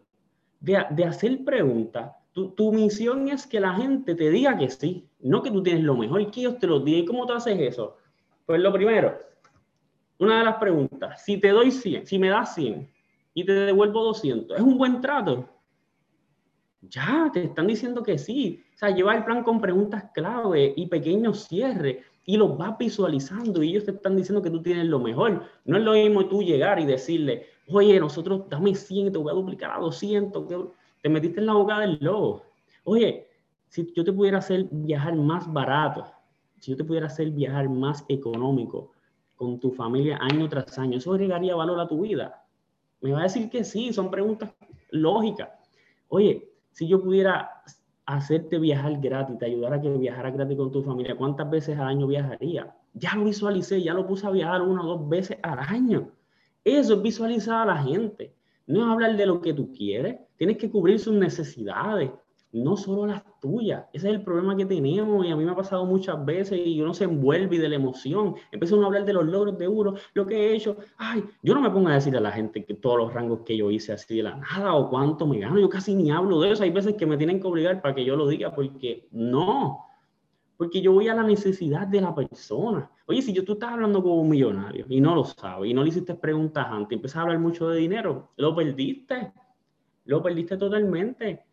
de, 0.61 0.85
de 0.91 1.05
hacer 1.07 1.43
preguntas. 1.43 2.13
Tu, 2.33 2.51
tu, 2.51 2.71
misión 2.71 3.27
es 3.29 3.47
que 3.47 3.59
la 3.59 3.73
gente 3.73 4.15
te 4.15 4.29
diga 4.29 4.59
que 4.59 4.69
sí, 4.69 5.09
no 5.21 5.43
que 5.43 5.51
tú 5.51 5.63
tienes 5.63 5.85
lo 5.85 5.97
mejor, 5.97 6.31
que 6.31 6.41
ellos 6.41 6.59
te 6.59 6.67
lo 6.67 6.79
digan. 6.81 7.01
¿Y 7.01 7.07
cómo 7.07 7.25
tú 7.25 7.33
haces 7.33 7.59
eso? 7.59 7.97
Pues 8.45 8.61
lo 8.61 8.71
primero, 8.71 9.19
una 10.19 10.41
de 10.41 10.45
las 10.45 10.57
preguntas, 10.57 11.25
si 11.25 11.39
te 11.39 11.49
doy 11.49 11.71
100, 11.71 12.07
si 12.07 12.19
me 12.19 12.29
das 12.29 12.55
100 12.55 12.91
y 13.33 13.43
te 13.47 13.53
devuelvo 13.53 14.05
200, 14.05 14.59
¿es 14.59 14.63
un 14.63 14.77
buen 14.77 15.01
trato? 15.01 15.49
Ya, 16.83 17.31
te 17.33 17.45
están 17.45 17.69
diciendo 17.69 18.03
que 18.03 18.19
sí. 18.19 18.63
O 18.75 18.77
sea, 18.77 18.91
lleva 18.91 19.17
el 19.17 19.25
plan 19.25 19.43
con 19.43 19.63
preguntas 19.63 20.11
clave 20.13 20.75
y 20.77 20.89
pequeños 20.89 21.49
cierres 21.49 22.05
y 22.27 22.37
los 22.37 22.59
vas 22.59 22.77
visualizando 22.77 23.63
y 23.63 23.71
ellos 23.71 23.87
te 23.87 23.93
están 23.93 24.15
diciendo 24.15 24.43
que 24.43 24.51
tú 24.51 24.61
tienes 24.61 24.85
lo 24.89 24.99
mejor. 24.99 25.43
No 25.65 25.79
es 25.79 25.83
lo 25.83 25.93
mismo 25.93 26.27
tú 26.27 26.43
llegar 26.43 26.79
y 26.79 26.85
decirle, 26.85 27.47
oye, 27.69 27.99
nosotros 28.01 28.49
dame 28.49 28.75
100 28.75 29.07
y 29.07 29.11
te 29.11 29.19
voy 29.19 29.31
a 29.31 29.35
duplicar 29.35 29.71
a 29.73 29.79
200. 29.79 30.47
Que 30.47 30.59
te 31.03 31.09
metiste 31.09 31.41
en 31.41 31.47
la 31.47 31.55
boca 31.55 31.79
del 31.81 31.99
lobo. 32.01 32.43
Oye, 32.85 33.29
si 33.69 33.93
yo 33.95 34.05
te 34.05 34.13
pudiera 34.13 34.39
hacer 34.39 34.67
viajar 34.71 35.15
más 35.17 35.51
barato, 35.53 36.05
si 36.61 36.71
yo 36.71 36.77
te 36.77 36.85
pudiera 36.85 37.07
hacer 37.07 37.31
viajar 37.31 37.69
más 37.69 38.05
económico 38.09 38.93
con 39.35 39.59
tu 39.59 39.73
familia 39.73 40.19
año 40.21 40.49
tras 40.49 40.79
año, 40.79 40.99
¿eso 40.99 41.13
agregaría 41.13 41.57
valor 41.57 41.81
a 41.81 41.89
tu 41.89 42.03
vida? 42.03 42.45
Me 43.01 43.13
va 43.13 43.21
a 43.21 43.23
decir 43.25 43.51
que 43.51 43.65
sí, 43.65 43.93
son 43.93 44.11
preguntas 44.11 44.55
lógicas. 44.91 45.49
Oye, 46.09 46.53
si 46.71 46.87
yo 46.87 47.03
pudiera 47.03 47.63
hacerte 48.07 48.59
viajar 48.59 49.01
gratis, 49.01 49.39
te 49.39 49.47
ayudara 49.47 49.77
a 49.77 49.81
que 49.81 49.91
viajaras 49.91 50.35
gratis 50.35 50.57
con 50.57 50.71
tu 50.71 50.83
familia, 50.83 51.17
¿cuántas 51.17 51.51
veces 51.51 51.79
al 51.79 51.89
año 51.89 52.07
viajaría? 52.07 52.77
Ya 52.95 53.15
lo 53.15 53.25
visualicé, 53.25 53.83
ya 53.83 53.95
lo 53.95 54.07
puse 54.07 54.27
a 54.27 54.31
viajar 54.31 54.63
una 54.63 54.83
o 54.85 54.99
dos 54.99 55.09
veces 55.09 55.39
al 55.43 55.59
año. 55.59 56.11
Eso 56.65 56.95
es 56.95 57.03
visualizar 57.03 57.63
a 57.69 57.75
la 57.75 57.83
gente. 57.83 58.35
No 58.67 58.81
es 58.81 58.87
hablar 58.87 59.17
de 59.17 59.27
lo 59.27 59.41
que 59.41 59.53
tú 59.53 59.73
quieres, 59.73 60.17
tienes 60.37 60.57
que 60.57 60.71
cubrir 60.71 60.99
sus 60.99 61.15
necesidades 61.15 62.11
no 62.53 62.77
solo 62.77 63.07
las 63.07 63.23
tuyas. 63.41 63.87
Ese 63.93 64.09
es 64.09 64.15
el 64.15 64.23
problema 64.23 64.57
que 64.57 64.67
tenemos 64.67 65.25
y 65.27 65.31
a 65.31 65.37
mí 65.37 65.45
me 65.45 65.53
ha 65.53 65.57
pasado 65.57 65.87
muchas 65.87 66.23
veces 66.25 66.61
y 66.65 66.81
uno 66.81 66.93
se 66.93 67.05
envuelve 67.05 67.59
de 67.59 67.69
la 67.69 67.77
emoción. 67.77 68.35
Empieza 68.53 68.77
uno 68.77 68.85
a 68.85 68.87
hablar 68.89 69.05
de 69.05 69.15
los 69.15 69.25
logros 69.25 69.59
de 69.59 69.67
uno, 69.67 69.95
lo 70.13 70.27
que 70.27 70.37
he 70.37 70.55
hecho. 70.55 70.77
Ay, 70.99 71.25
yo 71.43 71.55
no 71.55 71.63
me 71.63 71.71
pongo 71.71 71.89
a 71.89 71.95
decir 71.95 72.17
a 72.17 72.21
la 72.21 72.31
gente 72.31 72.65
que 72.65 72.75
todos 72.75 72.99
los 72.99 73.15
rangos 73.15 73.41
que 73.41 73.57
yo 73.57 73.71
hice 73.71 73.93
así 73.93 74.17
de 74.17 74.25
la 74.25 74.37
nada 74.37 74.75
o 74.75 74.91
cuánto 74.91 75.27
me 75.27 75.39
gano. 75.39 75.59
Yo 75.59 75.69
casi 75.69 75.95
ni 75.95 76.11
hablo 76.11 76.41
de 76.41 76.53
eso. 76.53 76.63
Hay 76.63 76.71
veces 76.71 76.95
que 76.95 77.07
me 77.07 77.17
tienen 77.17 77.41
que 77.41 77.47
obligar 77.47 77.81
para 77.81 77.95
que 77.95 78.05
yo 78.05 78.17
lo 78.17 78.29
diga 78.29 78.55
porque 78.55 79.09
no. 79.13 79.87
Porque 80.63 80.81
yo 80.81 80.93
voy 80.93 81.09
a 81.09 81.15
la 81.15 81.25
necesidad 81.25 81.89
de 81.89 82.01
la 82.01 82.15
persona. 82.15 82.89
Oye, 83.07 83.21
si 83.21 83.33
yo 83.33 83.45
tú 83.45 83.55
estás 83.55 83.73
hablando 83.73 84.01
con 84.01 84.13
un 84.13 84.29
millonario 84.29 84.87
y 84.89 85.01
no 85.01 85.13
lo 85.13 85.25
sabes 85.25 85.69
y 85.69 85.75
no 85.75 85.83
le 85.83 85.89
hiciste 85.89 86.15
preguntas 86.15 86.69
antes, 86.71 86.95
empiezas 86.95 87.17
a 87.17 87.23
hablar 87.23 87.41
mucho 87.41 87.69
de 87.69 87.81
dinero, 87.81 88.29
lo 88.37 88.55
perdiste. 88.55 89.33
Lo 90.05 90.23
perdiste 90.23 90.57
totalmente 90.57 91.45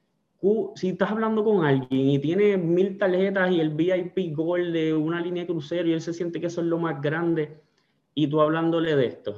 si 0.76 0.90
estás 0.90 1.10
hablando 1.10 1.44
con 1.44 1.66
alguien 1.66 2.10
y 2.12 2.20
tiene 2.20 2.56
mil 2.56 3.00
tarjetas 3.00 3.52
y 3.52 3.60
el 3.60 3.72
VIP 3.72 4.36
Gold 4.36 4.74
de 4.74 4.94
una 4.94 5.20
línea 5.20 5.42
de 5.44 5.48
crucero 5.48 5.88
y 5.88 5.94
él 5.94 6.02
se 6.02 6.14
siente 6.14 6.40
que 6.40 6.46
eso 6.46 6.62
es 6.62 6.68
lo 6.68 6.78
más 6.78 7.02
grande 7.02 7.60
y 8.14 8.28
tú 8.28 8.40
hablándole 8.40 8.96
de 8.96 9.08
esto 9.08 9.38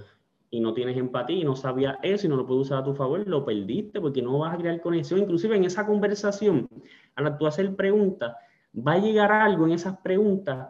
y 0.52 0.60
no 0.60 0.74
tienes 0.74 0.98
empatía 0.98 1.38
y 1.38 1.46
no 1.46 1.56
sabías 1.56 1.96
eso 2.04 2.28
y 2.28 2.30
no 2.30 2.36
lo 2.36 2.46
puedes 2.46 2.68
usar 2.68 2.80
a 2.80 2.84
tu 2.84 2.94
favor, 2.94 3.26
lo 3.26 3.46
perdiste 3.46 4.02
porque 4.02 4.22
no 4.22 4.38
vas 4.38 4.54
a 4.54 4.58
crear 4.58 4.82
conexión. 4.82 5.22
Inclusive 5.22 5.56
en 5.56 5.64
esa 5.64 5.88
conversación, 5.88 6.68
al 7.16 7.38
tú 7.38 7.48
hacer 7.48 7.74
preguntas, 7.74 8.36
va 8.76 8.94
a 8.94 9.00
llegar 9.00 9.32
algo 9.32 9.66
en 9.66 9.74
esas 9.74 9.98
preguntas 9.98 10.70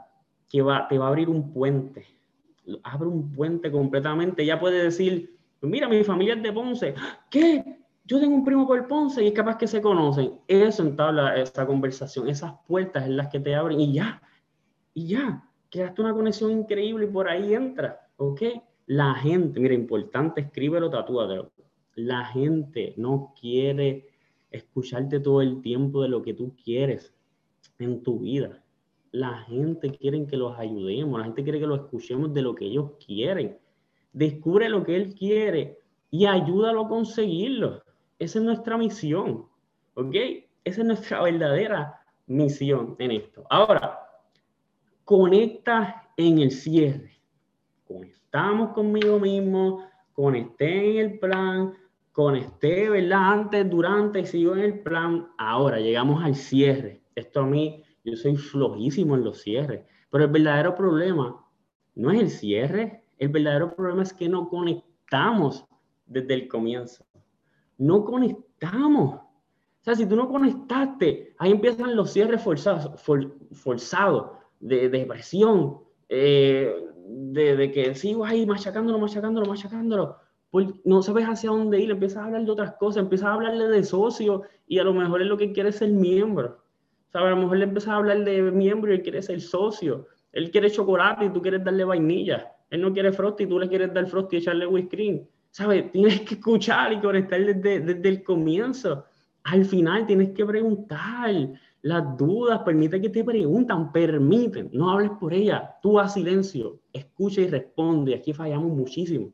que 0.49 0.61
va, 0.61 0.87
te 0.87 0.97
va 0.97 1.05
a 1.05 1.09
abrir 1.09 1.29
un 1.29 1.53
puente. 1.53 2.05
Abre 2.83 3.07
un 3.07 3.31
puente 3.31 3.71
completamente. 3.71 4.45
Ya 4.45 4.59
puede 4.59 4.83
decir, 4.83 5.37
mira, 5.61 5.87
mi 5.87 6.03
familia 6.03 6.35
es 6.35 6.43
de 6.43 6.51
Ponce. 6.51 6.95
¿Qué? 7.29 7.81
yo 8.05 8.19
tengo 8.19 8.35
un 8.35 8.43
primo 8.43 8.67
por 8.67 8.87
Ponce 8.87 9.23
y 9.23 9.27
es 9.27 9.33
capaz 9.33 9.57
que 9.57 9.67
se 9.67 9.81
conocen. 9.81 10.33
Eso 10.47 10.83
entabla 10.83 11.35
esa 11.37 11.65
conversación, 11.65 12.27
esas 12.27 12.53
puertas 12.67 13.05
en 13.05 13.17
las 13.17 13.29
que 13.29 13.39
te 13.39 13.55
abren 13.55 13.79
y 13.79 13.93
ya, 13.93 14.21
y 14.93 15.07
ya, 15.07 15.47
creaste 15.69 16.01
una 16.01 16.13
conexión 16.13 16.51
increíble 16.51 17.05
y 17.05 17.09
por 17.09 17.29
ahí 17.29 17.53
entra, 17.53 18.07
¿ok? 18.17 18.41
La 18.87 19.13
gente, 19.15 19.59
mira, 19.59 19.73
importante, 19.73 20.41
escríbelo, 20.41 20.89
tatúatelo. 20.89 21.51
La 21.95 22.25
gente 22.25 22.93
no 22.97 23.33
quiere 23.39 24.09
escucharte 24.49 25.19
todo 25.19 25.41
el 25.41 25.61
tiempo 25.61 26.01
de 26.01 26.09
lo 26.09 26.21
que 26.21 26.33
tú 26.33 26.53
quieres 26.61 27.13
en 27.83 28.03
tu 28.03 28.19
vida. 28.19 28.61
La 29.11 29.39
gente 29.43 29.91
quiere 29.91 30.25
que 30.25 30.37
los 30.37 30.57
ayudemos, 30.57 31.19
la 31.19 31.25
gente 31.25 31.43
quiere 31.43 31.59
que 31.59 31.67
lo 31.67 31.75
escuchemos 31.75 32.33
de 32.33 32.41
lo 32.41 32.55
que 32.55 32.65
ellos 32.65 32.91
quieren. 33.05 33.57
Descubre 34.13 34.69
lo 34.69 34.83
que 34.83 34.95
él 34.95 35.13
quiere 35.15 35.79
y 36.09 36.25
ayúdalo 36.25 36.81
a 36.81 36.89
conseguirlo. 36.89 37.83
Esa 38.19 38.39
es 38.39 38.45
nuestra 38.45 38.77
misión, 38.77 39.45
¿ok? 39.95 40.15
Esa 40.63 40.81
es 40.81 40.87
nuestra 40.87 41.23
verdadera 41.23 42.01
misión 42.27 42.95
en 42.99 43.11
esto. 43.11 43.43
Ahora, 43.49 43.99
conecta 45.03 46.09
en 46.17 46.39
el 46.39 46.51
cierre. 46.51 47.19
Conectamos 47.87 48.69
conmigo 48.69 49.19
mismo, 49.19 49.85
conecté 50.13 50.91
en 50.91 50.97
el 50.97 51.19
plan, 51.19 51.73
conecté, 52.11 52.89
¿verdad? 52.89 53.33
Antes, 53.33 53.69
durante 53.69 54.19
y 54.19 54.25
sigo 54.25 54.55
en 54.55 54.61
el 54.61 54.79
plan. 54.79 55.27
Ahora 55.37 55.79
llegamos 55.79 56.23
al 56.23 56.35
cierre. 56.35 57.00
Esto 57.15 57.41
a 57.41 57.45
mí, 57.45 57.83
yo 58.03 58.15
soy 58.15 58.35
flojísimo 58.35 59.15
en 59.15 59.23
los 59.23 59.41
cierres, 59.41 59.85
pero 60.09 60.25
el 60.25 60.31
verdadero 60.31 60.75
problema 60.75 61.45
no 61.95 62.11
es 62.11 62.19
el 62.19 62.29
cierre, 62.29 63.03
el 63.17 63.29
verdadero 63.29 63.75
problema 63.75 64.03
es 64.03 64.13
que 64.13 64.29
no 64.29 64.49
conectamos 64.49 65.65
desde 66.05 66.33
el 66.33 66.47
comienzo 66.47 67.05
no 67.81 68.05
conectamos. 68.05 69.15
O 69.15 69.83
sea, 69.83 69.95
si 69.95 70.05
tú 70.05 70.15
no 70.15 70.29
conectaste, 70.29 71.33
ahí 71.39 71.51
empiezan 71.51 71.95
los 71.95 72.13
cierres 72.13 72.43
forzados, 72.43 73.01
forzados 73.51 74.33
de, 74.59 74.87
depresión, 74.87 75.79
eh, 76.07 76.71
de, 77.07 77.71
que 77.71 77.95
sigo 77.95 78.23
ahí 78.23 78.45
machacándolo, 78.45 78.99
machacándolo, 78.99 79.47
machacándolo. 79.47 80.17
no 80.85 81.01
sabes 81.01 81.25
hacia 81.25 81.49
dónde 81.49 81.79
ir, 81.79 81.89
empiezas 81.89 82.19
a 82.19 82.25
hablar 82.25 82.45
de 82.45 82.51
otras 82.51 82.73
cosas, 82.73 83.01
empiezas 83.01 83.29
a 83.29 83.33
hablarle 83.33 83.67
de 83.67 83.83
socio 83.83 84.43
y 84.67 84.77
a 84.77 84.83
lo 84.83 84.93
mejor 84.93 85.23
es 85.23 85.27
lo 85.27 85.37
que 85.37 85.51
quiere 85.51 85.71
ser 85.71 85.89
miembro. 85.89 86.60
Sea, 87.11 87.21
a 87.21 87.29
lo 87.29 87.37
mejor 87.37 87.57
le 87.57 87.65
empiezas 87.65 87.89
a 87.89 87.95
hablar 87.97 88.23
de 88.23 88.41
miembro 88.51 88.91
y 88.91 88.95
él 88.95 89.01
quiere 89.01 89.21
ser 89.21 89.41
socio. 89.41 90.07
Él 90.31 90.49
quiere 90.49 90.71
chocolate 90.71 91.25
y 91.25 91.29
tú 91.29 91.41
quieres 91.41 91.63
darle 91.63 91.83
vainilla. 91.83 92.53
Él 92.69 92.81
no 92.81 92.93
quiere 92.93 93.11
frosty 93.11 93.43
y 93.43 93.47
tú 93.47 93.59
le 93.59 93.67
quieres 93.67 93.93
dar 93.93 94.07
frosty 94.07 94.37
y 94.37 94.39
echarle 94.39 94.65
whisky 94.65 95.27
¿sabes? 95.49 95.91
Tienes 95.91 96.21
que 96.21 96.35
escuchar 96.35 96.93
y 96.93 97.01
conectar 97.01 97.43
desde, 97.43 97.81
desde 97.81 98.09
el 98.09 98.23
comienzo. 98.23 99.03
Al 99.43 99.65
final 99.65 100.05
tienes 100.05 100.29
que 100.31 100.45
preguntar 100.45 101.49
las 101.81 102.17
dudas, 102.17 102.59
permite 102.59 103.01
que 103.01 103.09
te 103.09 103.23
preguntan, 103.23 103.91
permiten, 103.91 104.69
no 104.71 104.91
hables 104.91 105.11
por 105.19 105.33
ella, 105.33 105.77
tú 105.81 105.99
a 105.99 106.07
silencio, 106.07 106.79
escucha 106.93 107.41
y 107.41 107.47
responde. 107.47 108.15
Aquí 108.15 108.33
fallamos 108.33 108.71
muchísimo 108.71 109.33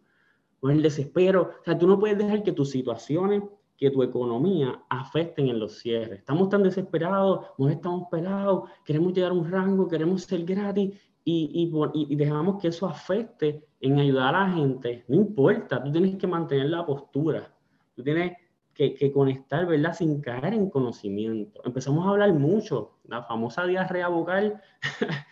con 0.59 0.71
el 0.71 0.81
desespero. 0.81 1.51
O 1.61 1.63
sea, 1.63 1.77
tú 1.77 1.87
no 1.87 1.99
puedes 1.99 2.17
dejar 2.17 2.43
que 2.43 2.53
tus 2.53 2.71
situaciones, 2.71 3.43
que 3.77 3.91
tu 3.91 4.01
economía 4.01 4.83
afecten 4.89 5.47
en 5.49 5.59
los 5.59 5.79
cierres. 5.79 6.19
Estamos 6.19 6.49
tan 6.49 6.63
desesperados, 6.63 7.45
nos 7.57 7.71
estamos 7.71 8.07
pelados, 8.09 8.69
queremos 8.83 9.13
llegar 9.13 9.31
a 9.31 9.35
un 9.35 9.49
rango, 9.49 9.87
queremos 9.87 10.23
ser 10.23 10.43
gratis 10.43 10.99
y, 11.23 11.71
y, 11.93 12.13
y, 12.13 12.15
dejamos 12.15 12.59
que 12.61 12.69
eso 12.69 12.87
afecte 12.87 13.63
en 13.79 13.99
ayudar 13.99 14.33
a 14.33 14.47
la 14.47 14.53
gente. 14.53 15.03
No 15.07 15.15
importa, 15.17 15.83
tú 15.83 15.91
tienes 15.91 16.15
que 16.15 16.25
mantener 16.25 16.69
la 16.69 16.85
postura. 16.85 17.53
Tú 17.95 18.03
tienes 18.03 18.33
que, 18.77 19.11
conectar, 19.11 19.65
¿verdad? 19.65 19.93
Sin 19.93 20.21
caer 20.21 20.53
en 20.53 20.69
conocimiento. 20.69 21.61
Empezamos 21.65 22.05
a 22.05 22.11
hablar 22.11 22.33
mucho, 22.33 22.97
la 23.05 23.23
famosa 23.23 23.65
diarrea 23.65 24.07
vocal. 24.07 24.61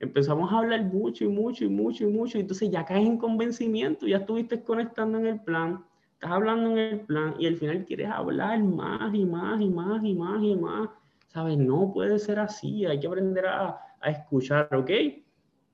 Empezamos 0.00 0.52
a 0.52 0.58
hablar 0.58 0.84
mucho 0.84 1.24
y 1.24 1.28
mucho 1.28 1.64
y 1.64 1.68
mucho 1.68 2.04
y 2.04 2.12
mucho. 2.12 2.38
Y 2.38 2.42
entonces 2.42 2.70
ya 2.70 2.84
caes 2.84 3.06
en 3.06 3.16
convencimiento, 3.16 4.06
ya 4.06 4.18
estuviste 4.18 4.62
conectando 4.62 5.18
en 5.18 5.26
el 5.26 5.40
plan, 5.40 5.84
estás 6.20 6.32
hablando 6.32 6.72
en 6.72 6.78
el 6.78 7.00
plan 7.00 7.34
y 7.38 7.46
al 7.46 7.56
final 7.56 7.82
quieres 7.86 8.10
hablar 8.10 8.62
más 8.62 9.14
y 9.14 9.24
más 9.24 9.58
y 9.58 9.70
más 9.70 10.04
y 10.04 10.14
más 10.14 10.42
y 10.42 10.54
más. 10.54 10.90
¿Sabes? 11.28 11.56
No 11.56 11.90
puede 11.94 12.18
ser 12.18 12.38
así. 12.38 12.84
Hay 12.84 13.00
que 13.00 13.06
aprender 13.06 13.46
a, 13.46 13.80
a 14.00 14.10
escuchar, 14.10 14.68
¿ok? 14.74 14.90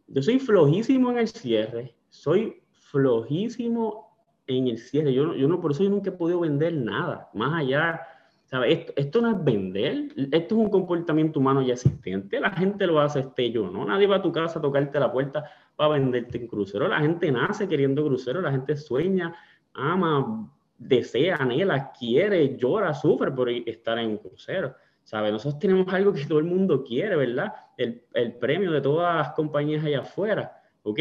Yo 0.06 0.22
soy 0.22 0.38
flojísimo 0.38 1.11
en 1.11 1.18
el 1.18 1.26
cierre. 1.26 1.96
Soy 2.11 2.62
flojísimo 2.70 4.16
en 4.46 4.68
el 4.68 4.78
cierre. 4.78 5.12
Yo, 5.12 5.35
yo 5.35 5.48
no, 5.48 5.61
por 5.61 5.72
eso 5.72 5.82
yo 5.82 5.90
nunca 5.90 6.11
he 6.11 6.12
podido 6.12 6.38
vender 6.38 6.74
nada, 6.74 7.28
más 7.35 7.52
allá, 7.52 8.02
¿sabes? 8.44 8.78
Esto, 8.78 8.92
esto, 8.94 9.20
no 9.22 9.32
es 9.32 9.44
vender, 9.44 10.12
esto 10.30 10.54
es 10.54 10.61
un 10.61 10.70
comportamiento 10.70 11.40
humano 11.40 11.61
ya 11.62 11.72
existente. 11.72 12.38
La 12.38 12.52
gente 12.52 12.87
lo 12.87 13.00
hace, 13.00 13.20
este 13.20 13.50
yo, 13.50 13.68
¿no? 13.68 13.85
Nadie 13.85 14.06
va 14.06 14.16
a 14.16 14.22
tu 14.22 14.30
casa 14.30 14.61
a 14.61 14.62
tocarte 14.62 15.00
la 15.00 15.11
puerta 15.11 15.44
para 15.74 15.94
venderte 15.94 16.38
en 16.38 16.46
crucero. 16.46 16.87
La 16.87 17.00
gente 17.00 17.32
nace 17.32 17.66
queriendo 17.66 18.04
crucero, 18.04 18.40
la 18.40 18.52
gente 18.52 18.76
sueña, 18.76 19.35
ama, 19.76 20.50
desea, 20.78 21.36
anhela, 21.36 21.92
quiere, 21.92 22.56
llora, 22.56 22.94
sufre 22.94 23.30
por 23.30 23.48
estar 23.50 23.98
en 23.98 24.10
un 24.10 24.18
crucero. 24.18 24.74
¿Sabes? 25.02 25.30
Nosotros 25.30 25.60
tenemos 25.60 25.92
algo 25.94 26.12
que 26.12 26.24
todo 26.24 26.40
el 26.40 26.46
mundo 26.46 26.82
quiere, 26.82 27.14
¿verdad? 27.14 27.54
El, 27.76 28.02
el 28.14 28.34
premio 28.34 28.72
de 28.72 28.80
todas 28.80 29.14
las 29.16 29.34
compañías 29.34 29.84
allá 29.84 30.00
afuera, 30.00 30.60
¿ok? 30.82 31.00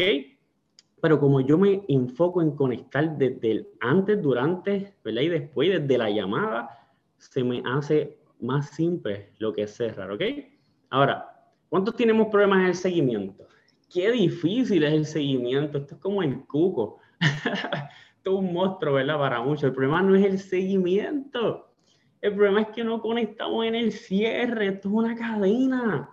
pero 1.00 1.20
como 1.20 1.40
yo 1.40 1.58
me 1.58 1.84
enfoco 1.88 2.42
en 2.42 2.52
conectar 2.52 3.16
desde 3.16 3.50
el 3.50 3.68
antes, 3.80 4.20
durante, 4.20 4.94
¿verdad? 5.04 5.22
Y 5.22 5.28
después, 5.28 5.68
desde 5.68 5.98
la 5.98 6.10
llamada, 6.10 6.68
se 7.18 7.44
me 7.44 7.62
hace 7.64 8.18
más 8.40 8.70
simple 8.70 9.30
lo 9.38 9.52
que 9.52 9.62
es 9.62 9.74
cerrar, 9.74 10.10
¿ok? 10.10 10.22
Ahora, 10.90 11.48
¿cuántos 11.68 11.96
tenemos 11.96 12.28
problemas 12.28 12.60
en 12.60 12.66
el 12.66 12.74
seguimiento? 12.74 13.46
Qué 13.92 14.10
difícil 14.10 14.82
es 14.84 14.92
el 14.92 15.06
seguimiento, 15.06 15.78
esto 15.78 15.94
es 15.94 16.00
como 16.00 16.22
el 16.22 16.44
cuco. 16.46 16.98
un 18.34 18.52
monstruo, 18.52 18.94
¿verdad? 18.94 19.18
Para 19.18 19.42
muchos. 19.42 19.64
El 19.64 19.72
problema 19.72 20.02
no 20.02 20.14
es 20.14 20.24
el 20.24 20.38
seguimiento. 20.38 21.68
El 22.20 22.34
problema 22.34 22.62
es 22.62 22.68
que 22.68 22.84
no 22.84 23.00
conectamos 23.00 23.64
en 23.66 23.74
el 23.74 23.92
cierre. 23.92 24.68
Esto 24.68 24.88
es 24.88 24.94
una 24.94 25.14
cadena. 25.14 26.10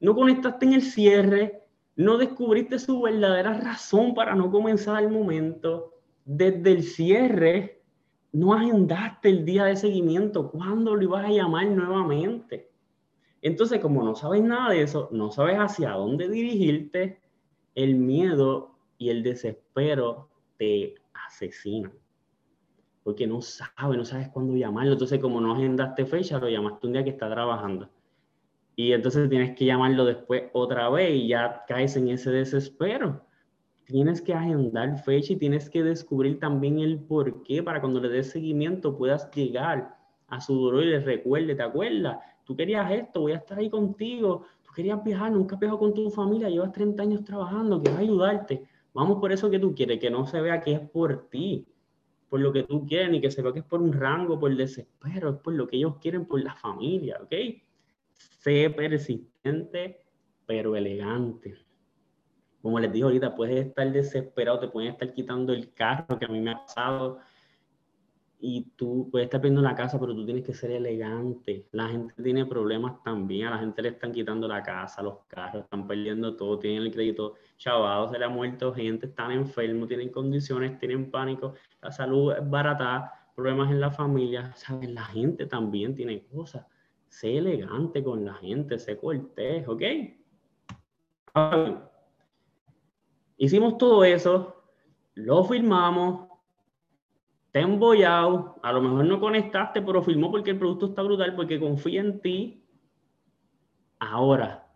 No 0.00 0.14
conectaste 0.14 0.66
en 0.66 0.74
el 0.74 0.82
cierre, 0.82 1.62
no 1.96 2.18
descubriste 2.18 2.78
su 2.78 3.00
verdadera 3.00 3.54
razón 3.54 4.14
para 4.14 4.34
no 4.34 4.50
comenzar 4.50 5.02
el 5.02 5.10
momento. 5.10 5.94
Desde 6.24 6.72
el 6.72 6.82
cierre, 6.82 7.82
no 8.32 8.52
agendaste 8.52 9.30
el 9.30 9.44
día 9.44 9.64
de 9.64 9.76
seguimiento. 9.76 10.50
¿Cuándo 10.50 10.94
lo 10.94 11.02
ibas 11.02 11.24
a 11.24 11.30
llamar 11.30 11.66
nuevamente? 11.66 12.70
Entonces, 13.40 13.80
como 13.80 14.02
no 14.02 14.14
sabes 14.14 14.42
nada 14.42 14.70
de 14.70 14.82
eso, 14.82 15.08
no 15.12 15.30
sabes 15.30 15.56
hacia 15.56 15.92
dónde 15.92 16.28
dirigirte, 16.28 17.20
el 17.74 17.94
miedo 17.94 18.74
y 18.98 19.10
el 19.10 19.22
desespero 19.22 20.28
te 20.58 20.94
asesinan. 21.26 21.92
Porque 23.04 23.26
no 23.26 23.40
sabes, 23.40 23.96
no 23.96 24.04
sabes 24.04 24.28
cuándo 24.28 24.56
llamarlo. 24.56 24.92
Entonces, 24.92 25.20
como 25.20 25.40
no 25.40 25.54
agendaste 25.54 26.06
fecha, 26.06 26.38
lo 26.38 26.48
llamaste 26.48 26.86
un 26.86 26.92
día 26.94 27.04
que 27.04 27.10
está 27.10 27.30
trabajando 27.30 27.88
y 28.76 28.92
entonces 28.92 29.28
tienes 29.30 29.56
que 29.56 29.64
llamarlo 29.64 30.04
después 30.04 30.44
otra 30.52 30.90
vez 30.90 31.10
y 31.14 31.28
ya 31.28 31.64
caes 31.66 31.96
en 31.96 32.08
ese 32.08 32.30
desespero. 32.30 33.24
Tienes 33.86 34.20
que 34.20 34.34
agendar 34.34 34.98
fecha 34.98 35.32
y 35.32 35.36
tienes 35.36 35.70
que 35.70 35.82
descubrir 35.82 36.38
también 36.38 36.78
el 36.80 36.98
por 36.98 37.42
qué 37.42 37.62
para 37.62 37.80
cuando 37.80 38.00
le 38.00 38.10
des 38.10 38.30
seguimiento 38.30 38.96
puedas 38.96 39.30
llegar 39.30 39.96
a 40.28 40.40
su 40.40 40.54
dolor 40.54 40.82
y 40.82 40.88
le 40.88 41.00
recuerde, 41.00 41.54
¿te 41.54 41.62
acuerdas? 41.62 42.18
Tú 42.44 42.54
querías 42.54 42.90
esto, 42.90 43.22
voy 43.22 43.32
a 43.32 43.36
estar 43.36 43.58
ahí 43.58 43.70
contigo. 43.70 44.44
Tú 44.62 44.72
querías 44.74 45.02
viajar, 45.02 45.32
nunca 45.32 45.54
has 45.54 45.60
viajado 45.60 45.78
con 45.78 45.94
tu 45.94 46.10
familia, 46.10 46.50
llevas 46.50 46.72
30 46.72 47.02
años 47.02 47.24
trabajando, 47.24 47.82
quiero 47.82 47.98
ayudarte. 47.98 48.66
Vamos 48.96 49.20
por 49.20 49.30
eso 49.30 49.50
que 49.50 49.58
tú 49.58 49.74
quieres, 49.74 50.00
que 50.00 50.08
no 50.08 50.26
se 50.26 50.40
vea 50.40 50.62
que 50.62 50.72
es 50.72 50.80
por 50.80 51.28
ti, 51.28 51.66
por 52.30 52.40
lo 52.40 52.50
que 52.50 52.62
tú 52.62 52.86
quieres, 52.86 53.10
ni 53.10 53.20
que 53.20 53.30
se 53.30 53.42
vea 53.42 53.52
que 53.52 53.58
es 53.58 53.64
por 53.66 53.82
un 53.82 53.92
rango, 53.92 54.40
por 54.40 54.50
el 54.50 54.56
desespero, 54.56 55.28
es 55.28 55.36
por 55.36 55.52
lo 55.52 55.66
que 55.66 55.76
ellos 55.76 55.98
quieren, 56.00 56.24
por 56.24 56.42
la 56.42 56.54
familia, 56.54 57.18
¿ok? 57.22 57.34
Sé 58.14 58.70
persistente, 58.70 60.00
pero 60.46 60.74
elegante. 60.74 61.58
Como 62.62 62.80
les 62.80 62.90
digo 62.90 63.08
ahorita, 63.08 63.34
puedes 63.34 63.66
estar 63.66 63.92
desesperado, 63.92 64.60
te 64.60 64.68
pueden 64.68 64.92
estar 64.92 65.12
quitando 65.12 65.52
el 65.52 65.74
carro, 65.74 66.18
que 66.18 66.24
a 66.24 66.28
mí 66.28 66.40
me 66.40 66.52
ha 66.52 66.60
pasado, 66.64 67.18
y 68.38 68.70
tú 68.76 69.08
puedes 69.10 69.26
estar 69.26 69.40
perdiendo 69.40 69.62
la 69.62 69.74
casa, 69.74 69.98
pero 69.98 70.14
tú 70.14 70.24
tienes 70.24 70.44
que 70.44 70.52
ser 70.52 70.70
elegante. 70.70 71.66
La 71.72 71.88
gente 71.88 72.22
tiene 72.22 72.46
problemas 72.46 73.02
también, 73.02 73.48
a 73.48 73.50
la 73.50 73.58
gente 73.58 73.82
le 73.82 73.88
están 73.90 74.12
quitando 74.12 74.46
la 74.46 74.62
casa, 74.62 75.02
los 75.02 75.18
carros, 75.26 75.64
están 75.64 75.86
perdiendo 75.86 76.36
todo, 76.36 76.58
tienen 76.58 76.82
el 76.82 76.92
crédito 76.92 77.34
chavado, 77.56 78.08
se 78.08 78.18
le 78.18 78.24
ha 78.24 78.28
muerto 78.28 78.72
gente, 78.74 79.06
están 79.06 79.32
enfermos, 79.32 79.88
tienen 79.88 80.10
condiciones, 80.10 80.78
tienen 80.78 81.10
pánico, 81.10 81.54
la 81.82 81.90
salud 81.90 82.32
es 82.32 82.48
barata, 82.48 83.12
problemas 83.34 83.70
en 83.70 83.80
la 83.80 83.90
familia, 83.90 84.52
¿sabes? 84.54 84.90
La 84.90 85.04
gente 85.04 85.46
también 85.46 85.94
tiene 85.94 86.24
cosas 86.26 86.64
sé 87.08 87.38
elegante 87.38 88.02
con 88.02 88.24
la 88.24 88.34
gente, 88.34 88.78
sé 88.78 88.98
cortés, 88.98 89.66
¿ok? 89.66 89.82
hicimos 93.36 93.76
todo 93.76 94.04
eso, 94.04 94.64
lo 95.14 95.44
firmamos, 95.44 96.25
te 97.56 97.62
embollado, 97.62 98.56
a 98.62 98.70
lo 98.70 98.82
mejor 98.82 99.06
no 99.06 99.18
conectaste, 99.18 99.80
pero 99.80 100.02
firmó 100.02 100.30
porque 100.30 100.50
el 100.50 100.58
producto 100.58 100.88
está 100.88 101.00
brutal, 101.00 101.34
porque 101.34 101.58
confía 101.58 102.02
en 102.02 102.20
ti. 102.20 102.62
Ahora, 103.98 104.68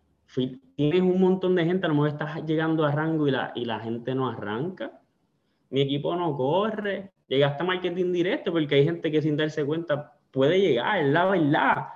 tienes 0.76 1.02
un 1.02 1.20
montón 1.20 1.56
de 1.56 1.66
gente, 1.66 1.84
a 1.84 1.90
lo 1.90 1.96
mejor 1.96 2.08
estás 2.08 2.42
llegando 2.46 2.86
a 2.86 2.90
rango 2.90 3.28
y 3.28 3.32
la, 3.32 3.52
y 3.54 3.66
la 3.66 3.80
gente 3.80 4.14
no 4.14 4.30
arranca. 4.30 4.98
Mi 5.68 5.82
equipo 5.82 6.16
no 6.16 6.34
corre. 6.34 7.12
Llegaste 7.28 7.62
a 7.62 7.66
marketing 7.66 8.12
directo 8.12 8.50
porque 8.50 8.76
hay 8.76 8.84
gente 8.86 9.10
que 9.10 9.20
sin 9.20 9.36
darse 9.36 9.62
cuenta 9.66 10.14
puede 10.30 10.58
llegar, 10.58 11.04
la 11.04 11.26
verdad 11.26 11.86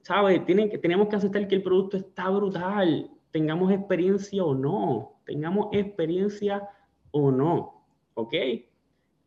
¿sabes? 0.00 0.46
Tienen 0.46 0.70
que, 0.70 0.78
tenemos 0.78 1.08
que 1.08 1.16
aceptar 1.16 1.46
que 1.46 1.56
el 1.56 1.62
producto 1.62 1.98
está 1.98 2.30
brutal, 2.30 3.10
tengamos 3.32 3.70
experiencia 3.70 4.42
o 4.42 4.54
no, 4.54 5.20
tengamos 5.26 5.68
experiencia 5.72 6.66
o 7.10 7.30
no, 7.30 7.84
¿ok? 8.14 8.34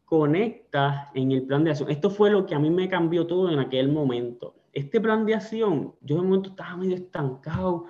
Conecta 0.05 1.11
en 1.13 1.31
el 1.31 1.43
plan 1.43 1.63
de 1.63 1.71
acción. 1.71 1.89
Esto 1.89 2.09
fue 2.09 2.29
lo 2.29 2.45
que 2.45 2.55
a 2.55 2.59
mí 2.59 2.69
me 2.69 2.87
cambió 2.87 3.25
todo 3.25 3.51
en 3.51 3.59
aquel 3.59 3.91
momento. 3.91 4.55
Este 4.71 5.01
plan 5.01 5.25
de 5.25 5.35
acción, 5.35 5.95
yo 6.01 6.15
un 6.17 6.25
momento 6.25 6.49
estaba 6.49 6.77
medio 6.77 6.95
estancado 6.95 7.85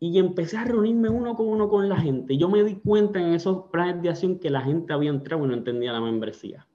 y 0.00 0.18
empecé 0.18 0.56
a 0.56 0.64
reunirme 0.64 1.08
uno 1.08 1.34
con 1.34 1.46
uno 1.48 1.68
con 1.68 1.88
la 1.88 1.96
gente. 1.96 2.36
Yo 2.36 2.48
me 2.48 2.62
di 2.62 2.76
cuenta 2.76 3.20
en 3.20 3.34
esos 3.34 3.70
planes 3.70 4.02
de 4.02 4.10
acción 4.10 4.38
que 4.38 4.50
la 4.50 4.60
gente 4.60 4.92
había 4.92 5.10
entrado 5.10 5.44
y 5.44 5.48
no 5.48 5.54
entendía 5.54 5.92
la 5.92 6.00
membresía. 6.00 6.66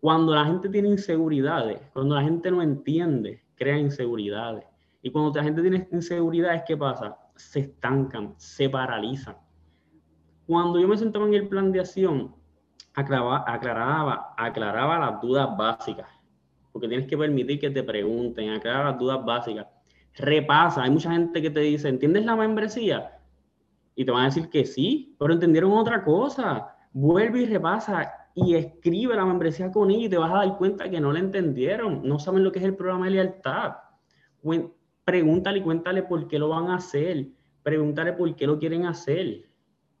Cuando 0.00 0.34
la 0.34 0.44
gente 0.44 0.68
tiene 0.68 0.88
inseguridades, 0.88 1.80
cuando 1.92 2.14
la 2.14 2.22
gente 2.22 2.50
no 2.50 2.62
entiende, 2.62 3.42
crea 3.54 3.78
inseguridades. 3.78 4.64
Y 5.02 5.10
cuando 5.10 5.32
la 5.34 5.44
gente 5.44 5.62
tiene 5.62 5.88
inseguridades, 5.92 6.62
¿qué 6.66 6.76
pasa? 6.76 7.16
Se 7.36 7.60
estancan, 7.60 8.34
se 8.36 8.68
paralizan. 8.68 9.36
Cuando 10.46 10.78
yo 10.78 10.88
me 10.88 10.96
sentaba 10.96 11.26
en 11.26 11.34
el 11.34 11.48
plan 11.48 11.72
de 11.72 11.80
acción, 11.80 12.34
aclaraba, 12.94 13.44
aclaraba, 13.46 14.34
aclaraba 14.36 14.98
las 14.98 15.20
dudas 15.20 15.48
básicas, 15.56 16.08
porque 16.72 16.88
tienes 16.88 17.06
que 17.06 17.16
permitir 17.16 17.60
que 17.60 17.70
te 17.70 17.82
pregunten, 17.82 18.50
aclarar 18.50 18.86
las 18.86 18.98
dudas 18.98 19.24
básicas. 19.24 19.66
Repasa, 20.14 20.84
hay 20.84 20.90
mucha 20.90 21.10
gente 21.10 21.42
que 21.42 21.50
te 21.50 21.60
dice, 21.60 21.88
¿entiendes 21.88 22.24
la 22.24 22.36
membresía? 22.36 23.18
Y 23.96 24.04
te 24.04 24.10
van 24.10 24.22
a 24.22 24.26
decir 24.26 24.48
que 24.48 24.64
sí, 24.64 25.14
pero 25.18 25.32
entendieron 25.32 25.72
otra 25.72 26.04
cosa. 26.04 26.76
Vuelve 26.92 27.42
y 27.42 27.46
repasa 27.46 28.12
y 28.34 28.54
escribe 28.54 29.14
la 29.14 29.24
membresía 29.24 29.70
con 29.70 29.90
ellos 29.90 30.04
y 30.04 30.08
te 30.08 30.18
vas 30.18 30.32
a 30.32 30.46
dar 30.46 30.56
cuenta 30.56 30.88
que 30.88 31.00
no 31.00 31.12
la 31.12 31.18
entendieron, 31.18 32.02
no 32.02 32.18
saben 32.18 32.44
lo 32.44 32.52
que 32.52 32.60
es 32.60 32.64
el 32.64 32.76
programa 32.76 33.06
de 33.06 33.12
lealtad 33.12 33.74
pregúntale 35.04 35.58
y 35.58 35.62
cuéntale 35.62 36.02
por 36.02 36.26
qué 36.28 36.38
lo 36.38 36.48
van 36.48 36.68
a 36.68 36.76
hacer, 36.76 37.28
pregúntale 37.62 38.12
por 38.12 38.34
qué 38.34 38.46
lo 38.46 38.58
quieren 38.58 38.86
hacer. 38.86 39.48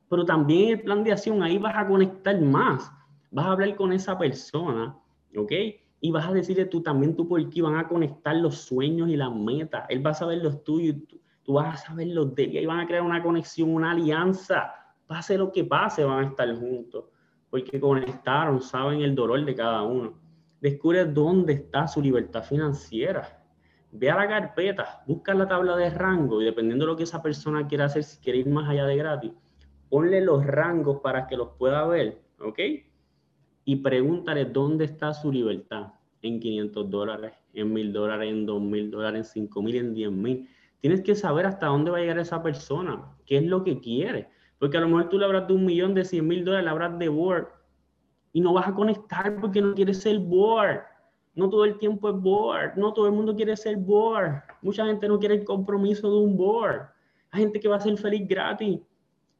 Pero 0.08 0.24
también 0.24 0.70
el 0.70 0.82
plan 0.82 1.02
de 1.02 1.12
acción, 1.12 1.42
ahí 1.42 1.58
vas 1.58 1.74
a 1.76 1.86
conectar 1.86 2.40
más, 2.40 2.92
vas 3.30 3.46
a 3.46 3.52
hablar 3.52 3.74
con 3.76 3.92
esa 3.92 4.16
persona, 4.18 4.96
¿ok? 5.36 5.52
Y 6.00 6.10
vas 6.10 6.26
a 6.26 6.32
decirle 6.32 6.66
tú 6.66 6.82
también 6.82 7.16
tú 7.16 7.26
por 7.26 7.48
qué 7.48 7.62
van 7.62 7.76
a 7.76 7.88
conectar 7.88 8.36
los 8.36 8.56
sueños 8.56 9.08
y 9.08 9.16
las 9.16 9.34
metas. 9.34 9.86
Él 9.88 10.04
va 10.04 10.10
a 10.10 10.14
saber 10.14 10.38
los 10.38 10.62
tuyos, 10.62 10.96
tú, 11.08 11.20
tú 11.42 11.52
vas 11.54 11.74
a 11.74 11.86
saber 11.86 12.08
los 12.08 12.34
de 12.34 12.44
él 12.44 12.56
y 12.56 12.66
van 12.66 12.80
a 12.80 12.86
crear 12.86 13.02
una 13.02 13.22
conexión, 13.22 13.74
una 13.74 13.92
alianza. 13.92 14.74
Pase 15.06 15.38
lo 15.38 15.50
que 15.50 15.64
pase, 15.64 16.04
van 16.04 16.24
a 16.24 16.28
estar 16.28 16.54
juntos, 16.56 17.04
porque 17.50 17.80
conectaron, 17.80 18.60
saben 18.60 19.00
el 19.00 19.14
dolor 19.14 19.44
de 19.44 19.54
cada 19.54 19.82
uno. 19.82 20.14
Descubre 20.60 21.04
dónde 21.04 21.54
está 21.54 21.86
su 21.86 22.00
libertad 22.00 22.42
financiera. 22.42 23.42
Ve 23.92 24.10
a 24.10 24.16
la 24.16 24.26
carpeta, 24.26 25.02
busca 25.06 25.34
la 25.34 25.46
tabla 25.46 25.76
de 25.76 25.90
rango 25.90 26.42
y 26.42 26.46
dependiendo 26.46 26.84
de 26.84 26.92
lo 26.92 26.96
que 26.96 27.04
esa 27.04 27.22
persona 27.22 27.66
quiera 27.66 27.84
hacer, 27.84 28.02
si 28.02 28.18
quiere 28.18 28.40
ir 28.40 28.48
más 28.48 28.68
allá 28.68 28.86
de 28.86 28.96
gratis, 28.96 29.32
ponle 29.94 30.20
los 30.20 30.44
rangos 30.44 30.98
para 31.02 31.28
que 31.28 31.36
los 31.36 31.50
pueda 31.50 31.86
ver, 31.86 32.20
¿ok? 32.40 32.58
Y 33.64 33.76
pregúntale 33.76 34.44
dónde 34.44 34.86
está 34.86 35.14
su 35.14 35.30
libertad. 35.30 35.92
En 36.20 36.40
500 36.40 36.90
dólares, 36.90 37.32
en 37.52 37.72
1000 37.72 37.92
dólares, 37.92 38.28
en 38.28 38.44
2000 38.44 38.90
dólares, 38.90 39.18
en 39.18 39.24
5000, 39.24 39.76
en 39.76 39.94
10000. 39.94 40.48
Tienes 40.80 41.00
que 41.02 41.14
saber 41.14 41.46
hasta 41.46 41.66
dónde 41.66 41.92
va 41.92 41.98
a 41.98 42.00
llegar 42.00 42.18
esa 42.18 42.42
persona, 42.42 43.04
qué 43.24 43.36
es 43.36 43.44
lo 43.44 43.62
que 43.62 43.78
quiere. 43.78 44.30
Porque 44.58 44.78
a 44.78 44.80
lo 44.80 44.88
mejor 44.88 45.10
tú 45.10 45.16
le 45.16 45.26
hablas 45.26 45.46
de 45.46 45.54
un 45.54 45.64
millón, 45.64 45.94
de 45.94 46.04
100 46.04 46.26
mil 46.26 46.44
dólares, 46.44 46.64
le 46.64 46.70
hablas 46.72 46.98
de 46.98 47.08
board 47.08 47.46
y 48.32 48.40
no 48.40 48.52
vas 48.52 48.66
a 48.66 48.74
conectar 48.74 49.40
porque 49.40 49.62
no 49.62 49.74
quieres 49.74 50.00
ser 50.00 50.18
board. 50.18 50.80
No 51.36 51.48
todo 51.48 51.64
el 51.64 51.78
tiempo 51.78 52.08
es 52.10 52.16
board, 52.16 52.76
no 52.76 52.92
todo 52.92 53.06
el 53.06 53.12
mundo 53.12 53.36
quiere 53.36 53.56
ser 53.56 53.76
board. 53.76 54.42
Mucha 54.60 54.86
gente 54.86 55.06
no 55.06 55.20
quiere 55.20 55.36
el 55.36 55.44
compromiso 55.44 56.10
de 56.10 56.16
un 56.16 56.36
board. 56.36 56.88
Hay 57.30 57.42
gente 57.42 57.60
que 57.60 57.68
va 57.68 57.76
a 57.76 57.80
ser 57.80 57.96
feliz 57.96 58.26
gratis 58.26 58.80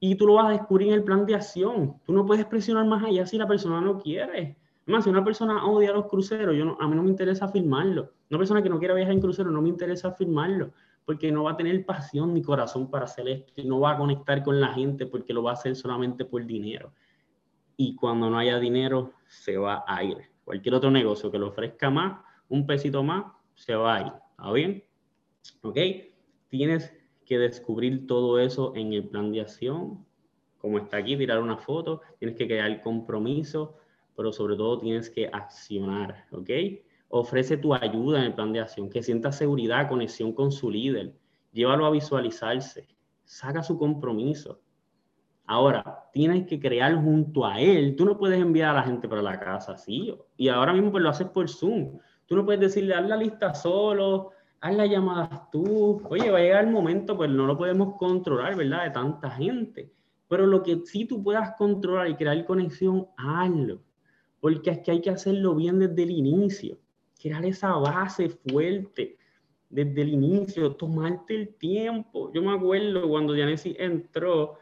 y 0.07 0.17
tú 0.17 0.27
lo 0.27 0.35
vas 0.35 0.49
a 0.49 0.51
descubrir 0.51 0.89
en 0.89 0.95
el 0.95 1.03
plan 1.03 1.25
de 1.25 1.35
acción. 1.35 1.95
Tú 2.05 2.13
no 2.13 2.27
puedes 2.27 2.45
presionar 2.45 2.85
más 2.85 3.03
allá 3.03 3.25
si 3.25 3.39
la 3.39 3.47
persona 3.47 3.81
no 3.81 3.99
quiere. 3.99 4.55
Más, 4.85 5.05
si 5.05 5.09
una 5.09 5.25
persona 5.25 5.65
odia 5.65 5.93
los 5.93 6.09
cruceros, 6.09 6.55
yo 6.55 6.77
a 6.79 6.87
mí 6.87 6.95
no 6.95 7.03
me 7.03 7.09
interesa 7.09 7.49
firmarlo. 7.49 8.11
Una 8.29 8.39
persona 8.39 8.63
que 8.63 8.69
no 8.69 8.79
quiere 8.79 8.93
viajar 8.93 9.15
en 9.15 9.21
crucero, 9.23 9.51
no 9.51 9.63
me 9.63 9.71
interesa 9.71 10.13
firmarlo, 10.13 10.73
porque 11.07 11.33
no 11.33 11.45
va 11.45 11.53
a 11.53 11.57
tener 11.57 11.87
pasión 11.87 12.35
ni 12.35 12.43
corazón 12.43 12.91
para 12.91 13.07
hacer 13.07 13.27
esto 13.29 13.55
y 13.57 13.65
no 13.65 13.81
va 13.81 13.93
a 13.93 13.97
conectar 13.97 14.43
con 14.43 14.61
la 14.61 14.75
gente 14.75 15.07
porque 15.07 15.33
lo 15.33 15.43
va 15.43 15.53
a 15.53 15.55
hacer 15.55 15.75
solamente 15.75 16.27
por 16.27 16.45
dinero. 16.45 16.93
Y 17.79 17.97
cuando 17.97 18.29
no 18.29 18.37
haya 18.37 18.59
dinero, 18.59 19.13
se 19.27 19.57
va 19.57 19.85
a 19.87 20.05
ir. 20.05 20.19
Cualquier 20.45 20.75
otro 20.75 20.91
negocio 20.91 21.31
que 21.31 21.39
le 21.39 21.47
ofrezca 21.47 21.89
más, 21.89 22.21
un 22.51 22.67
pesito 22.67 23.03
más, 23.03 23.25
se 23.55 23.75
va 23.75 23.95
a 23.95 24.01
ir. 24.03 24.13
¿Está 24.33 24.53
bien? 24.53 24.85
¿Ok? 25.63 25.79
Tienes 26.49 26.93
que 27.25 27.39
descubrir 27.39 28.07
todo 28.07 28.39
eso 28.39 28.73
en 28.77 28.93
el 28.93 29.09
plan 29.09 29.33
de 29.33 29.41
acción, 29.41 30.05
como 30.59 30.79
está 30.79 30.99
aquí, 30.99 31.17
tirar 31.17 31.41
una 31.41 31.59
foto, 31.59 32.01
tienes 32.19 32.37
que 32.39 32.47
crear 32.47 32.81
compromiso, 32.81 33.77
pero 34.17 34.33
sobre 34.33 34.57
todo 34.57 34.79
tienes 34.79 35.11
que 35.11 35.27
accionar, 35.27 36.25
¿ok? 36.31 36.51
Ofrece 37.09 37.57
tu 37.57 37.75
ayuda 37.75 38.21
en 38.21 38.25
el 38.25 38.35
plan 38.35 38.53
de 38.53 38.61
acción, 38.61 38.89
que 38.89 39.03
sienta 39.03 39.31
seguridad, 39.31 39.89
conexión 39.89 40.33
con 40.33 40.53
su 40.53 40.71
líder, 40.71 41.15
llévalo 41.53 41.87
a 41.87 41.91
visualizarse, 41.91 42.89
saca 43.25 43.63
su 43.63 43.79
compromiso. 43.79 44.61
Ahora, 45.47 46.09
tienes 46.13 46.47
que 46.47 46.59
crear 46.59 46.95
junto 46.95 47.45
a 47.45 47.61
él, 47.61 47.95
tú 47.97 48.07
no 48.07 48.17
puedes 48.17 48.41
enviar 48.41 48.71
a 48.71 48.81
la 48.81 48.83
gente 48.85 49.09
para 49.09 49.21
la 49.21 49.39
casa, 49.39 49.77
¿sí? 49.77 50.15
Y 50.37 50.49
ahora 50.49 50.73
mismo 50.73 50.91
pues 50.91 51.03
lo 51.03 51.11
haces 51.11 51.29
por 51.29 51.49
Zoom. 51.49 51.99
Tú 52.27 52.37
no 52.37 52.45
puedes 52.47 52.61
decirle, 52.61 52.95
haz 52.95 53.07
la 53.07 53.19
lista 53.19 53.55
solo, 53.55 54.31
haz 54.65 54.75
las 54.75 54.89
llamadas 54.89 55.51
tú. 55.51 56.01
Oye, 56.09 56.31
va 56.31 56.39
a 56.39 56.41
llegar 56.41 56.65
el 56.65 56.71
momento, 56.71 57.19
pues 57.19 57.29
no 57.29 57.45
lo 57.47 57.59
podemos 57.59 57.97
controlar, 57.99 58.57
¿verdad? 58.57 58.85
De 58.85 58.91
tanta 58.93 59.31
gente. 59.31 59.93
Pero 60.27 60.47
lo 60.47 60.63
que 60.63 60.81
sí 60.87 61.05
tú 61.05 61.23
puedas 61.23 61.55
controlar 61.59 62.09
y 62.09 62.15
crear 62.15 62.43
conexión, 62.47 63.07
hazlo. 63.19 63.83
Porque 64.41 64.71
es 64.71 64.79
que 64.79 64.91
hay 64.91 65.01
que 65.03 65.11
hacerlo 65.11 65.55
bien 65.55 65.79
desde 65.79 66.03
el 66.03 66.13
inicio. 66.13 66.79
Crear 67.21 67.45
esa 67.45 67.77
base 67.77 68.31
fuerte 68.31 69.19
desde 69.69 70.01
el 70.01 70.15
inicio, 70.15 70.75
tomarte 70.77 71.35
el 71.35 71.55
tiempo. 71.57 72.33
Yo 72.33 72.41
me 72.41 72.55
acuerdo 72.55 73.07
cuando 73.07 73.35
Janesi 73.35 73.77
entró, 73.79 74.55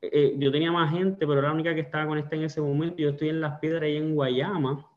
eh, 0.00 0.36
yo 0.38 0.50
tenía 0.50 0.72
más 0.72 0.90
gente, 0.90 1.26
pero 1.26 1.34
era 1.34 1.48
la 1.48 1.54
única 1.54 1.74
que 1.74 1.82
estaba 1.82 2.06
conectada 2.06 2.36
en 2.36 2.44
ese 2.44 2.62
momento. 2.62 2.96
Yo 2.96 3.10
estoy 3.10 3.28
en 3.28 3.42
Las 3.42 3.58
Piedras 3.58 3.90
y 3.90 3.96
en 3.96 4.14
Guayama 4.14 4.89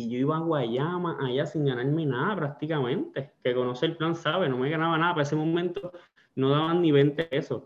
y 0.00 0.08
yo 0.08 0.18
iba 0.18 0.36
a 0.36 0.40
Guayama 0.40 1.18
allá 1.20 1.44
sin 1.44 1.66
ganarme 1.66 2.06
nada 2.06 2.34
prácticamente. 2.34 3.32
Que 3.44 3.54
conoce 3.54 3.84
el 3.84 3.98
plan 3.98 4.14
sabe, 4.14 4.48
no 4.48 4.56
me 4.56 4.70
ganaba 4.70 4.96
nada. 4.96 5.12
Para 5.12 5.24
ese 5.24 5.36
momento 5.36 5.92
no 6.36 6.48
daban 6.48 6.80
ni 6.80 6.90
20 6.90 7.24
pesos 7.24 7.64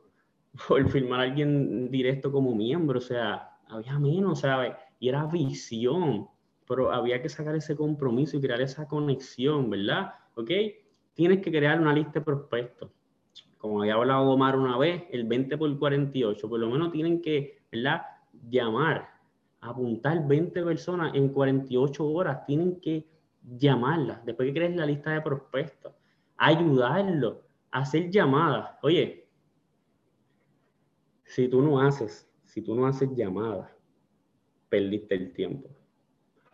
por 0.69 0.89
firmar 0.89 1.21
a 1.21 1.23
alguien 1.23 1.93
directo 1.93 2.33
como 2.33 2.53
miembro. 2.53 2.99
O 2.99 3.03
sea, 3.03 3.51
había 3.69 4.01
menos, 4.01 4.41
¿sabes? 4.41 4.75
Y 4.99 5.09
era 5.09 5.27
visión. 5.27 6.29
Pero 6.67 6.93
había 6.93 7.23
que 7.23 7.29
sacar 7.29 7.55
ese 7.55 7.77
compromiso 7.77 8.37
y 8.37 8.41
crear 8.41 8.61
esa 8.61 8.89
conexión, 8.89 9.71
¿verdad? 9.71 10.15
¿Ok? 10.35 10.51
Tienes 11.13 11.41
que 11.41 11.53
crear 11.53 11.81
una 11.81 11.93
lista 11.93 12.19
de 12.19 12.23
prospectos. 12.23 12.91
Como 13.59 13.83
había 13.83 13.95
hablado 13.95 14.29
Omar 14.29 14.59
una 14.59 14.77
vez, 14.77 15.05
el 15.13 15.25
20 15.25 15.57
por 15.57 15.79
48, 15.79 16.49
por 16.49 16.59
lo 16.59 16.69
menos 16.69 16.91
tienen 16.91 17.23
que, 17.23 17.63
¿verdad? 17.71 18.03
Llamar 18.51 19.14
apuntar 19.65 20.27
20 20.27 20.63
personas 20.63 21.15
en 21.15 21.29
48 21.29 22.07
horas, 22.07 22.45
tienen 22.47 22.81
que 22.81 23.07
llamarlas, 23.57 24.25
después 24.25 24.49
que 24.49 24.55
crees 24.55 24.77
la 24.77 24.87
lista 24.87 25.11
de 25.11 25.21
prospectos, 25.21 25.93
ayudarlo, 26.37 27.43
hacer 27.71 28.11
llamadas. 28.11 28.71
Oye, 28.83 29.27
si 31.25 31.49
tú 31.49 31.63
no 31.63 31.81
haces, 31.81 32.31
si 32.45 32.63
tú 32.63 32.75
no 32.75 32.87
haces 32.87 33.09
llamadas, 33.15 33.71
perdiste 34.69 35.15
el 35.15 35.33
tiempo. 35.33 35.69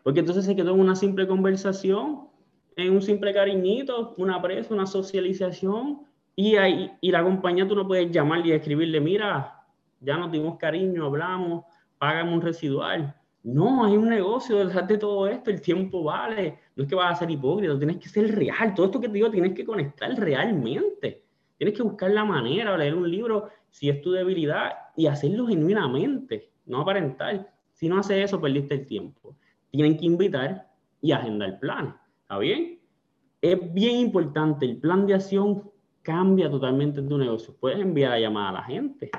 Porque 0.03 0.20
entonces 0.20 0.44
se 0.44 0.57
quedó 0.57 0.75
en 0.75 0.81
una 0.81 0.94
simple 0.96 1.27
conversación, 1.27 2.29
en 2.77 2.92
un 2.92 3.03
simple 3.03 3.35
cariñito, 3.35 4.14
una 4.16 4.40
presa, 4.40 4.73
una 4.73 4.87
socialización, 4.87 6.07
y, 6.37 6.57
ahí, 6.57 6.90
y 7.01 7.11
la 7.11 7.23
compañía 7.23 7.68
tú 7.68 7.75
no 7.75 7.87
puedes 7.87 8.11
llamarle 8.11 8.49
y 8.49 8.53
escribirle, 8.53 9.01
mira, 9.01 9.66
ya 10.01 10.16
nos 10.16 10.33
dimos 10.33 10.57
cariño, 10.57 11.07
hablamos, 11.07 11.64
págame 12.00 12.32
un 12.32 12.40
residual. 12.40 13.14
No, 13.42 13.84
hay 13.84 13.94
un 13.94 14.08
negocio 14.08 14.56
detrás 14.56 14.88
de 14.88 14.96
todo 14.96 15.28
esto, 15.28 15.50
el 15.50 15.60
tiempo 15.60 16.02
vale. 16.02 16.58
No 16.74 16.84
es 16.84 16.88
que 16.88 16.94
vas 16.94 17.12
a 17.12 17.18
ser 17.20 17.30
hipócrita, 17.30 17.76
tienes 17.76 17.98
que 17.98 18.08
ser 18.08 18.34
real. 18.34 18.74
Todo 18.74 18.86
esto 18.86 19.00
que 19.00 19.08
te 19.08 19.14
digo 19.14 19.30
tienes 19.30 19.52
que 19.52 19.66
conectar 19.66 20.10
realmente. 20.18 21.24
Tienes 21.58 21.76
que 21.76 21.82
buscar 21.82 22.10
la 22.10 22.24
manera, 22.24 22.76
leer 22.78 22.94
un 22.94 23.10
libro 23.10 23.50
si 23.68 23.90
es 23.90 24.00
tu 24.00 24.12
debilidad 24.12 24.72
y 24.96 25.06
hacerlo 25.06 25.46
genuinamente, 25.46 26.50
no 26.64 26.80
aparentar. 26.80 27.52
Si 27.74 27.86
no 27.86 27.98
haces 27.98 28.24
eso, 28.24 28.40
perdiste 28.40 28.76
el 28.76 28.86
tiempo. 28.86 29.36
Tienen 29.70 29.98
que 29.98 30.06
invitar 30.06 30.70
y 31.02 31.12
agendar 31.12 31.60
planes. 31.60 31.94
¿Está 32.22 32.38
bien? 32.38 32.80
Es 33.42 33.74
bien 33.74 33.96
importante, 33.96 34.64
el 34.64 34.78
plan 34.78 35.06
de 35.06 35.14
acción 35.14 35.70
cambia 36.00 36.50
totalmente 36.50 37.02
tu 37.02 37.18
negocio. 37.18 37.54
Puedes 37.60 37.78
enviar 37.78 38.12
a 38.12 38.18
llamar 38.18 38.48
a 38.48 38.60
la 38.60 38.62
gente, 38.64 39.10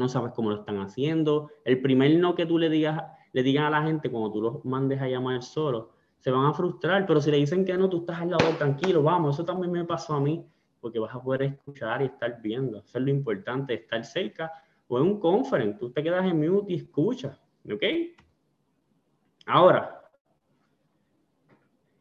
no 0.00 0.08
sabes 0.08 0.32
cómo 0.32 0.50
lo 0.50 0.56
están 0.56 0.78
haciendo. 0.78 1.50
El 1.64 1.80
primer 1.80 2.18
no 2.18 2.34
que 2.34 2.46
tú 2.46 2.58
le 2.58 2.68
digas, 2.68 3.02
le 3.32 3.42
digas 3.42 3.64
a 3.64 3.70
la 3.70 3.82
gente 3.82 4.10
cuando 4.10 4.32
tú 4.32 4.40
los 4.40 4.64
mandes 4.64 5.00
a 5.00 5.06
llamar 5.06 5.42
solo, 5.42 5.92
se 6.18 6.30
van 6.30 6.46
a 6.46 6.52
frustrar, 6.52 7.06
pero 7.06 7.20
si 7.20 7.30
le 7.30 7.36
dicen 7.36 7.64
que 7.64 7.76
no, 7.76 7.88
tú 7.88 7.98
estás 7.98 8.20
al 8.20 8.30
lado 8.30 8.50
tranquilo, 8.58 9.02
vamos, 9.02 9.36
eso 9.36 9.44
también 9.44 9.72
me 9.72 9.84
pasó 9.84 10.14
a 10.14 10.20
mí, 10.20 10.44
porque 10.80 10.98
vas 10.98 11.14
a 11.14 11.22
poder 11.22 11.42
escuchar 11.42 12.02
y 12.02 12.06
estar 12.06 12.40
viendo. 12.42 12.78
Eso 12.78 12.98
es 12.98 13.04
lo 13.04 13.10
importante, 13.10 13.74
estar 13.74 14.04
cerca 14.04 14.50
o 14.88 14.98
en 14.98 15.04
un 15.04 15.20
conference, 15.20 15.78
tú 15.78 15.90
te 15.90 16.02
quedas 16.02 16.24
en 16.24 16.40
mute 16.40 16.72
y 16.72 16.76
escuchas, 16.76 17.40
¿ok? 17.72 17.82
Ahora, 19.46 20.02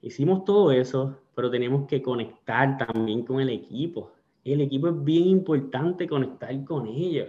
hicimos 0.01 0.43
todo 0.43 0.71
eso, 0.71 1.17
pero 1.35 1.51
tenemos 1.51 1.85
que 1.87 2.01
conectar 2.01 2.77
también 2.77 3.23
con 3.23 3.39
el 3.39 3.49
equipo. 3.49 4.11
El 4.43 4.61
equipo 4.61 4.87
es 4.87 5.03
bien 5.03 5.27
importante 5.27 6.07
conectar 6.07 6.63
con 6.65 6.87
ellos 6.87 7.27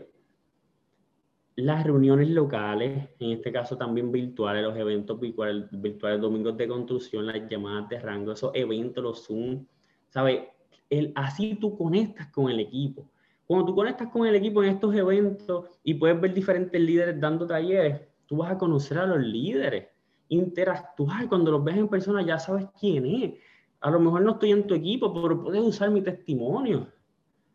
las 1.62 1.85
reuniones 1.85 2.29
locales, 2.31 3.09
en 3.18 3.31
este 3.31 3.53
caso 3.53 3.77
también 3.77 4.11
virtuales, 4.12 4.62
los 4.62 4.77
eventos 4.77 5.18
virtuales, 5.18 5.66
virtuales 5.70 6.20
domingos 6.20 6.57
de 6.57 6.68
construcción, 6.68 7.27
las 7.27 7.49
llamadas 7.49 7.88
de 7.88 7.99
rango, 8.01 8.33
esos 8.33 8.51
eventos, 8.55 9.03
los 9.03 9.27
Zoom, 9.27 9.66
¿sabes? 10.09 10.42
El, 10.88 11.12
así 11.14 11.57
tú 11.61 11.77
conectas 11.77 12.29
con 12.29 12.51
el 12.51 12.61
equipo. 12.61 13.11
Cuando 13.46 13.66
tú 13.66 13.75
conectas 13.75 14.09
con 14.09 14.27
el 14.27 14.35
equipo 14.37 14.62
en 14.62 14.70
estos 14.70 14.94
eventos 14.94 15.66
y 15.83 15.94
puedes 15.94 16.20
ver 16.20 16.33
diferentes 16.33 16.81
líderes 16.81 17.20
dando 17.20 17.46
talleres, 17.46 18.01
tú 18.27 18.38
vas 18.38 18.53
a 18.53 18.59
conocer 18.59 18.99
a 18.99 19.07
los 19.07 19.18
líderes, 19.18 19.88
interactuar. 20.29 21.29
Cuando 21.29 21.51
los 21.51 21.64
ves 21.64 21.77
en 21.77 21.88
persona 21.88 22.23
ya 22.23 22.38
sabes 22.38 22.66
quién 22.79 23.07
es. 23.07 23.35
A 23.81 23.90
lo 23.90 23.99
mejor 23.99 24.23
no 24.23 24.33
estoy 24.33 24.53
en 24.53 24.66
tu 24.66 24.75
equipo, 24.75 25.12
pero 25.12 25.42
puedes 25.42 25.62
usar 25.62 25.90
mi 25.90 26.01
testimonio. 26.01 26.87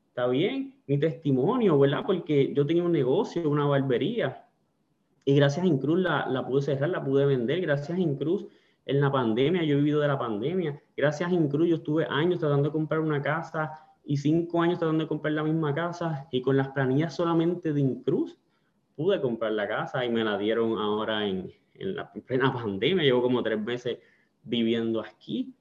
¿Está 0.10 0.28
bien? 0.28 0.75
Mi 0.88 1.00
testimonio, 1.00 1.80
¿verdad? 1.80 2.04
Porque 2.06 2.54
yo 2.54 2.65
tenía 2.65 2.84
un 2.84 2.91
negocio, 2.91 3.50
una 3.50 3.65
barbería, 3.65 4.45
y 5.24 5.36
gracias 5.36 5.65
a 5.65 5.67
Incruz 5.67 6.00
la, 6.00 6.28
la 6.28 6.45
pude 6.45 6.62
cerrar, 6.62 6.89
la 6.89 7.04
pude 7.04 7.26
vender, 7.26 7.62
gracias 7.62 7.98
a 7.98 8.02
Incruz 8.02 8.45
en 8.86 9.02
la 9.02 9.12
pandemia, 9.12 9.63
yo 9.63 9.74
he 9.74 9.78
vivido 9.78 10.00
de 10.00 10.08
la 10.08 10.19
pandemia, 10.19 10.80
gracias 10.95 11.32
a 11.32 11.34
Incruz 11.34 11.67
yo 11.67 11.76
estuve 11.78 12.06
años 12.08 12.39
tratando 12.39 12.69
de 12.69 12.74
comprar 12.74 13.00
una 13.00 13.21
casa 13.21 13.71
y 14.04 14.17
cinco 14.17 14.62
años 14.62 14.78
tratando 14.78 15.04
de 15.04 15.08
comprar 15.08 15.34
la 15.34 15.43
misma 15.43 15.74
casa, 15.74 16.28
y 16.32 16.41
con 16.41 16.58
las 16.58 16.69
planillas 16.69 17.15
solamente 17.15 17.74
de 17.74 17.82
Incruz 17.82 18.38
pude 18.95 19.19
comprar 19.19 19.54
la 19.54 19.67
casa 19.67 20.06
y 20.06 20.10
me 20.10 20.24
la 20.24 20.38
dieron 20.38 20.78
ahora 20.78 21.28
en, 21.28 21.52
en 21.74 21.95
la 21.95 22.12
plena 22.12 22.54
pandemia, 22.54 23.04
llevo 23.04 23.24
como 23.24 23.41
tres 23.41 23.60
meses 23.60 23.98
viviendo 24.43 25.02
aquí. 25.02 25.54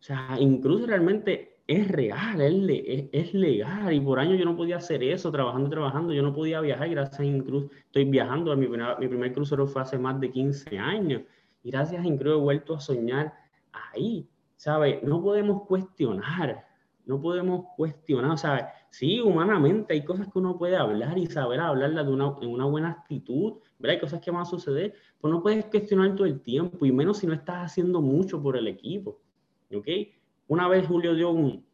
O 0.00 0.02
sea, 0.02 0.36
incluso 0.40 0.86
realmente 0.86 1.51
es 1.72 1.88
real, 1.88 2.40
es, 2.40 3.08
es, 3.12 3.34
legal 3.34 3.92
y 3.92 4.00
por 4.00 4.18
años 4.18 4.38
yo 4.38 4.44
no 4.44 4.56
podía 4.56 4.76
hacer 4.76 5.02
eso, 5.02 5.30
trabajando, 5.30 5.70
trabajando, 5.70 6.12
yo 6.12 6.22
no 6.22 6.34
podía 6.34 6.60
viajar, 6.60 6.88
gracias 6.88 7.20
a 7.20 7.24
Incruz 7.24 7.70
estoy 7.86 8.04
viajando, 8.04 8.54
mi, 8.56 8.68
mi 8.68 9.08
primer 9.08 9.32
crucero 9.32 9.66
fue 9.66 9.82
hace 9.82 9.98
más 9.98 10.20
de 10.20 10.30
15 10.30 10.78
años 10.78 11.22
y 11.62 11.70
gracias 11.70 12.04
a 12.04 12.06
Incruz 12.06 12.34
he 12.34 12.40
vuelto 12.40 12.74
a 12.74 12.80
soñar 12.80 13.32
ahí, 13.72 14.28
¿sabes? 14.56 15.02
No 15.02 15.22
podemos 15.22 15.66
cuestionar, 15.66 16.66
no 17.06 17.20
podemos 17.20 17.66
cuestionar, 17.76 18.38
¿sabes? 18.38 18.64
Sí, 18.90 19.20
humanamente 19.20 19.94
hay 19.94 20.04
cosas 20.04 20.28
que 20.30 20.38
uno 20.38 20.58
puede 20.58 20.76
hablar 20.76 21.16
y 21.16 21.26
saber 21.26 21.60
hablarlas 21.60 22.06
de 22.06 22.12
una, 22.12 22.34
en 22.42 22.48
una 22.48 22.66
buena 22.66 22.90
actitud, 22.90 23.54
¿verdad? 23.78 23.94
Hay 23.94 24.00
cosas 24.00 24.20
que 24.20 24.30
van 24.30 24.42
a 24.42 24.44
suceder, 24.46 24.94
pues 25.20 25.32
no 25.32 25.42
puedes 25.42 25.64
cuestionar 25.66 26.14
todo 26.14 26.26
el 26.26 26.40
tiempo 26.40 26.84
y 26.84 26.92
menos 26.92 27.18
si 27.18 27.26
no 27.26 27.32
estás 27.32 27.72
haciendo 27.72 28.00
mucho 28.00 28.42
por 28.42 28.56
el 28.56 28.68
equipo, 28.68 29.20
¿ok? 29.74 29.88
Una 30.52 30.68
vez 30.68 30.86
Julio 30.86 31.14
dio 31.14 31.30
un, 31.30 31.64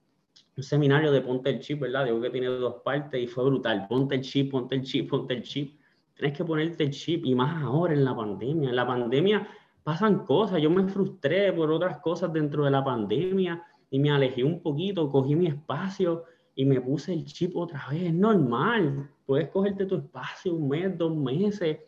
seminario 0.57 1.11
de 1.11 1.21
ponte 1.21 1.51
el 1.51 1.59
chip, 1.59 1.81
¿verdad? 1.81 2.05
Digo 2.05 2.21
que 2.21 2.31
tiene 2.31 2.47
dos 2.47 2.77
partes 2.85 3.21
y 3.21 3.27
fue 3.27 3.45
brutal. 3.45 3.89
Ponte 3.89 4.15
el 4.15 4.21
chip, 4.21 4.53
ponte 4.53 4.77
el 4.77 4.83
chip, 4.83 5.11
ponte 5.11 5.35
el 5.35 5.43
chip. 5.43 5.81
Tienes 6.15 6.39
que 6.39 6.45
ponerte 6.45 6.85
el 6.85 6.93
chip 6.93 7.27
y 7.27 7.35
más 7.35 7.61
ahora 7.61 7.93
en 7.93 8.05
la 8.05 8.15
pandemia. 8.15 8.71
En 8.71 8.77
la 8.77 8.87
pandemia 8.87 9.49
pasan 9.83 10.25
cosas. 10.25 10.63
Yo 10.63 10.71
me 10.71 10.87
frustré 10.87 11.53
por 11.53 11.73
otras 11.73 11.99
cosas 11.99 12.33
dentro 12.33 12.65
de 12.65 12.71
la 12.71 12.85
pandemia 12.85 13.61
y 13.91 13.99
me 13.99 14.13
alejé 14.13 14.45
un 14.45 14.63
poquito, 14.63 15.11
cogí 15.11 15.35
mi 15.35 15.49
espacio 15.49 16.23
y 16.55 16.65
me 16.65 16.81
puse 16.81 17.15
el 17.15 17.25
chip 17.25 17.57
otra 17.57 17.85
vez. 17.91 18.05
Es 18.05 18.15
normal. 18.15 19.11
Puedes 19.27 19.49
cogerte 19.49 19.87
tu 19.87 19.97
espacio 19.97 20.55
un 20.55 20.69
mes, 20.69 20.97
dos 20.97 21.17
meses, 21.17 21.79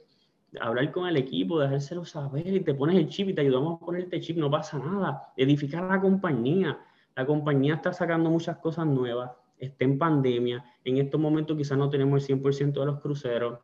hablar 0.60 0.90
con 0.90 1.06
el 1.06 1.16
equipo, 1.16 1.60
dejárselo 1.60 2.04
saber 2.04 2.46
y 2.46 2.60
te 2.60 2.74
pones 2.74 2.96
el 2.96 3.08
chip 3.08 3.28
y 3.28 3.34
te 3.34 3.42
ayudamos 3.42 3.80
a 3.80 3.84
ponerte 3.84 4.16
el 4.16 4.22
chip, 4.22 4.36
no 4.36 4.50
pasa 4.50 4.78
nada. 4.78 5.32
Edificar 5.36 5.84
la 5.84 6.00
compañía 6.00 6.78
la 7.16 7.26
compañía 7.26 7.74
está 7.74 7.92
sacando 7.92 8.30
muchas 8.30 8.56
cosas 8.58 8.86
nuevas, 8.86 9.32
está 9.58 9.84
en 9.84 9.98
pandemia, 9.98 10.64
en 10.84 10.98
estos 10.98 11.20
momentos 11.20 11.56
quizás 11.56 11.76
no 11.76 11.90
tenemos 11.90 12.22
el 12.22 12.40
100% 12.40 12.80
de 12.80 12.86
los 12.86 13.00
cruceros, 13.00 13.58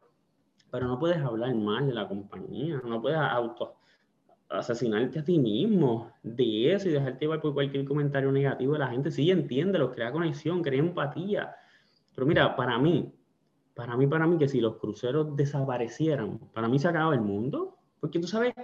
pero 0.70 0.86
no 0.86 0.98
puedes 0.98 1.18
hablar 1.18 1.54
mal 1.54 1.86
de 1.86 1.94
la 1.94 2.08
compañía, 2.08 2.82
no 2.84 3.00
puedes 3.00 3.18
auto 3.18 3.76
asesinarte 4.48 5.20
a 5.20 5.24
ti 5.24 5.38
mismo 5.38 6.12
de 6.22 6.74
eso 6.74 6.88
y 6.88 6.92
dejarte 6.92 7.24
llevar 7.24 7.40
por 7.40 7.54
cualquier 7.54 7.84
comentario 7.84 8.30
negativo 8.30 8.74
de 8.74 8.78
la 8.80 8.88
gente. 8.88 9.10
Sí, 9.10 9.30
entiende, 9.30 9.78
los 9.78 9.92
crea 9.92 10.12
conexión, 10.12 10.62
crea 10.62 10.78
empatía. 10.78 11.56
Pero 12.14 12.26
mira, 12.26 12.54
para 12.54 12.78
mí, 12.78 13.12
para 13.76 13.94
mí, 13.94 14.06
para 14.06 14.26
mí, 14.26 14.38
que 14.38 14.48
si 14.48 14.58
los 14.58 14.78
cruceros 14.78 15.36
desaparecieran, 15.36 16.38
para 16.54 16.66
mí 16.66 16.78
se 16.78 16.88
acaba 16.88 17.14
el 17.14 17.20
mundo. 17.20 17.76
Porque 18.00 18.18
tú 18.18 18.26
sabes, 18.26 18.54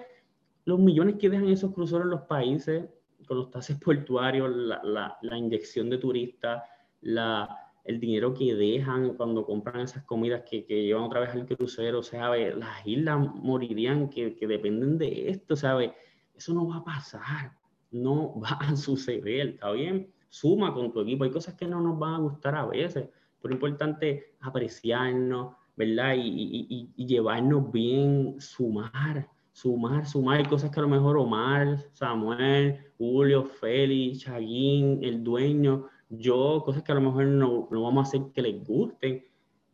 los 0.64 0.78
millones 0.78 1.16
que 1.16 1.28
dejan 1.28 1.48
esos 1.48 1.74
cruceros 1.74 2.04
en 2.04 2.10
los 2.10 2.22
países, 2.22 2.88
con 3.26 3.36
los 3.36 3.50
tases 3.50 3.78
portuarios, 3.84 4.50
la, 4.50 5.18
la, 5.20 5.38
inyección 5.38 5.90
de 5.90 5.98
turistas, 5.98 6.62
la, 7.02 7.46
el 7.84 8.00
dinero 8.00 8.32
que 8.32 8.54
dejan 8.54 9.14
cuando 9.14 9.44
compran 9.44 9.80
esas 9.80 10.02
comidas 10.04 10.44
que, 10.48 10.64
que 10.64 10.82
llevan 10.82 11.04
otra 11.04 11.20
vez 11.20 11.30
al 11.34 11.44
crucero, 11.44 12.02
¿sabe? 12.02 12.56
Las 12.56 12.86
islas 12.86 13.18
morirían 13.34 14.08
que, 14.08 14.34
que 14.34 14.46
dependen 14.46 14.96
de 14.96 15.28
esto, 15.28 15.56
¿sabe? 15.56 15.92
Eso 16.34 16.54
no 16.54 16.66
va 16.66 16.76
a 16.78 16.84
pasar, 16.84 17.52
no 17.90 18.40
va 18.40 18.58
a 18.62 18.74
suceder, 18.76 19.48
¿está 19.48 19.72
bien? 19.72 20.10
Suma 20.30 20.72
con 20.72 20.90
tu 20.90 21.02
equipo, 21.02 21.24
hay 21.24 21.30
cosas 21.30 21.52
que 21.52 21.66
no 21.66 21.82
nos 21.82 21.98
van 21.98 22.14
a 22.14 22.18
gustar 22.18 22.54
a 22.54 22.64
veces, 22.64 23.10
pero 23.42 23.54
es 23.54 23.56
importante 23.56 24.36
apreciarnos, 24.40 25.56
¿verdad? 25.76 26.14
Y, 26.16 26.88
llevarnos 26.96 27.72
bien, 27.72 28.40
sumar, 28.40 29.28
sumar, 29.52 30.06
sumar. 30.06 30.48
Cosas 30.48 30.70
que 30.70 30.80
a 30.80 30.82
lo 30.82 30.88
mejor 30.88 31.18
Omar, 31.18 31.78
Samuel, 31.92 32.78
Julio, 32.96 33.44
Félix, 33.44 34.20
Chaguín, 34.20 35.02
el 35.02 35.22
dueño, 35.22 35.86
yo, 36.08 36.62
cosas 36.64 36.82
que 36.82 36.92
a 36.92 36.94
lo 36.94 37.00
mejor 37.00 37.24
no, 37.24 37.68
no, 37.70 37.82
vamos 37.82 38.06
a 38.06 38.08
hacer 38.08 38.32
que 38.32 38.42
les 38.42 38.64
gusten, 38.64 39.24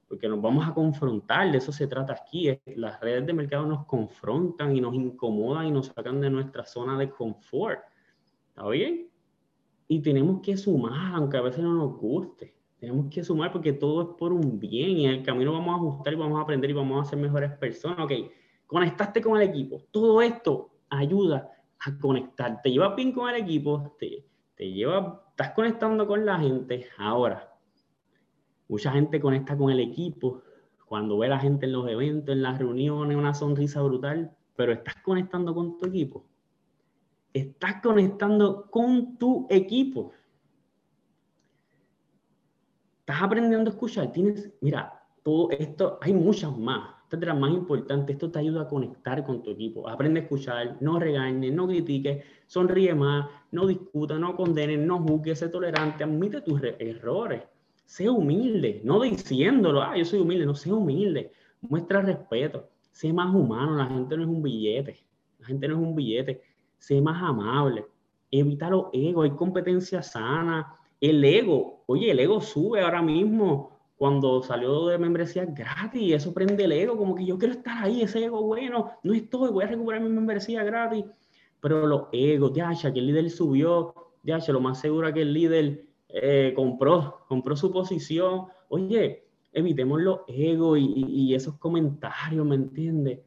porque 0.09 0.29
nos 0.29 0.41
vamos 0.41 0.67
a 0.67 0.73
confrontar, 0.73 1.53
de 1.53 1.59
eso 1.59 1.71
se 1.71 1.87
trata 1.87 2.15
aquí. 2.15 2.59
Las 2.77 3.01
redes 3.01 3.27
de 3.27 3.35
mercado 3.35 3.67
nos 3.67 3.85
confrontan 3.85 4.75
y 4.75 4.81
nos 4.81 4.95
incomodan 4.95 5.67
y 5.67 5.71
nos 5.71 5.89
sacan 5.89 6.21
de 6.21 6.31
nuestra 6.31 6.65
zona 6.65 6.97
de 6.97 7.11
confort. 7.11 7.81
¿Está 8.49 8.67
bien? 8.69 9.11
Y 9.89 10.01
tenemos 10.01 10.41
que 10.41 10.57
sumar, 10.57 11.15
aunque 11.15 11.37
a 11.37 11.43
veces 11.43 11.63
no 11.63 11.75
nos 11.75 11.99
guste. 11.99 12.58
Tenemos 12.79 13.07
que 13.13 13.25
sumar 13.25 13.53
porque 13.53 13.73
todo 13.73 14.03
es 14.03 14.09
por 14.19 14.33
un 14.33 14.61
bien 14.61 14.91
y 14.91 15.07
en 15.07 15.13
el 15.13 15.23
camino 15.23 15.53
vamos 15.53 15.75
a 15.75 15.77
ajustar 15.77 16.13
y 16.13 16.17
vamos 16.17 16.39
a 16.39 16.43
aprender 16.43 16.71
y 16.71 16.75
vamos 16.75 17.07
a 17.07 17.11
ser 17.11 17.19
mejores 17.19 17.53
personas. 17.53 17.99
Ok, 18.01 18.13
conectaste 18.67 19.21
con 19.21 19.41
el 19.41 19.49
equipo. 19.49 19.83
Todo 19.91 20.23
esto 20.23 20.71
ayuda 20.89 21.51
a 21.81 21.99
conectar. 21.99 22.63
Te 22.63 22.71
llevas 22.71 22.95
bien 22.95 23.13
con 23.13 23.29
el 23.29 23.43
equipo, 23.43 23.97
te, 23.99 24.25
te 24.55 24.71
lleva, 24.71 25.25
estás 25.31 25.51
conectando 25.51 26.07
con 26.07 26.25
la 26.25 26.39
gente. 26.39 26.87
Ahora, 26.99 27.53
mucha 28.69 28.93
gente 28.93 29.21
conecta 29.21 29.57
con 29.57 29.71
el 29.71 29.81
equipo 29.81 30.43
cuando 30.87 31.19
ve 31.19 31.27
a 31.27 31.31
la 31.31 31.39
gente 31.39 31.67
en 31.67 31.73
los 31.73 31.89
eventos, 31.89 32.33
en 32.33 32.43
las 32.43 32.59
reuniones, 32.59 33.17
una 33.17 33.35
sonrisa 33.35 33.83
brutal, 33.83 34.35
pero 34.57 34.73
estás 34.73 34.97
conectando 35.03 35.55
con 35.55 35.79
tu 35.79 35.87
equipo. 35.87 36.25
Estás 37.33 37.83
conectando 37.83 38.71
con 38.71 39.19
tu 39.19 39.47
equipo. 39.51 40.13
Estás 43.09 43.23
aprendiendo 43.23 43.71
a 43.71 43.73
escuchar. 43.73 44.13
Tienes, 44.13 44.53
mira, 44.61 45.03
todo 45.23 45.51
esto, 45.51 45.99
hay 46.03 46.13
muchas 46.13 46.55
más 46.55 46.99
esta 47.09 47.17
es 47.17 47.27
las 47.27 47.39
más 47.39 47.53
importantes. 47.53 48.17
Esto 48.17 48.31
te 48.31 48.39
ayuda 48.39 48.63
a 48.63 48.69
conectar 48.69 49.25
con 49.25 49.43
tu 49.43 49.53
equipo. 49.53 49.89
Aprende 49.89 50.21
a 50.21 50.23
escuchar, 50.25 50.77
no 50.81 50.99
regañes, 50.99 51.55
no 51.55 51.67
critiques, 51.67 52.23
sonríe 52.47 52.95
más, 52.95 53.27
no 53.51 53.67
discuta, 53.67 54.19
no 54.19 54.37
condenes, 54.37 54.79
no 54.81 55.01
juzgues, 55.01 55.39
sé 55.39 55.49
tolerante, 55.49 56.05
admite 56.05 56.43
tus 56.43 56.61
errores. 56.63 57.45
Sé 57.87 58.11
humilde, 58.11 58.83
no 58.85 59.01
diciéndolo, 59.01 59.81
ah, 59.81 59.97
yo 59.97 60.05
soy 60.05 60.21
humilde, 60.21 60.45
no, 60.45 60.55
sé 60.55 60.71
humilde. 60.71 61.33
Muestra 61.63 62.03
respeto, 62.03 62.69
sé 62.91 63.11
más 63.11 63.35
humano. 63.35 63.75
La 63.75 63.87
gente 63.87 64.15
no 64.19 64.25
es 64.25 64.29
un 64.29 64.43
billete. 64.43 65.03
La 65.39 65.47
gente 65.47 65.67
no 65.67 65.77
es 65.77 65.81
un 65.81 65.95
billete. 65.95 66.43
Sé 66.77 67.01
más 67.01 67.23
amable. 67.23 67.87
Evita 68.31 68.69
los 68.69 68.89
egos, 68.93 69.25
hay 69.25 69.31
competencia 69.31 70.03
sana. 70.03 70.78
El 71.01 71.25
ego, 71.25 71.85
oye, 71.87 72.11
el 72.11 72.21
ego 72.21 72.41
sube 72.41 72.81
ahora 72.81 73.03
mismo 73.03 73.79
cuando 73.99 74.43
salió 74.43 74.87
de 74.87 74.97
membresía 74.97 75.45
gratis, 75.45 76.15
eso 76.15 76.33
prende 76.33 76.65
el 76.65 76.73
ego, 76.73 76.97
como 76.97 77.17
que 77.17 77.27
yo 77.27 77.37
quiero 77.37 77.55
estar 77.55 77.85
ahí, 77.85 78.03
ese 78.03 78.25
ego 78.25 78.43
bueno, 78.43 78.93
no 79.03 79.13
estoy, 79.13 79.51
voy 79.51 79.65
a 79.65 79.67
recuperar 79.67 80.01
mi 80.01 80.09
membresía 80.09 80.63
gratis. 80.63 81.05
Pero 81.61 81.85
los 81.85 82.05
egos, 82.13 82.53
ya, 82.53 82.73
que 82.93 83.01
el 83.01 83.09
líder 83.09 83.29
subió, 83.29 83.93
ya, 84.23 84.39
lo 84.49 84.61
más 84.61 84.81
seguro 84.81 85.13
que 85.13 85.23
el 85.23 85.33
líder 85.33 85.85
eh, 86.09 86.53
compró, 86.55 87.25
compró 87.27 87.57
su 87.57 87.73
posición. 87.73 88.47
Oye, 88.69 89.25
evitemos 89.53 90.01
los 90.01 90.21
egos 90.29 90.79
y, 90.79 91.05
y, 91.09 91.35
esos 91.35 91.57
comentarios, 91.59 92.47
¿me 92.47 92.55
entiendes? 92.55 93.19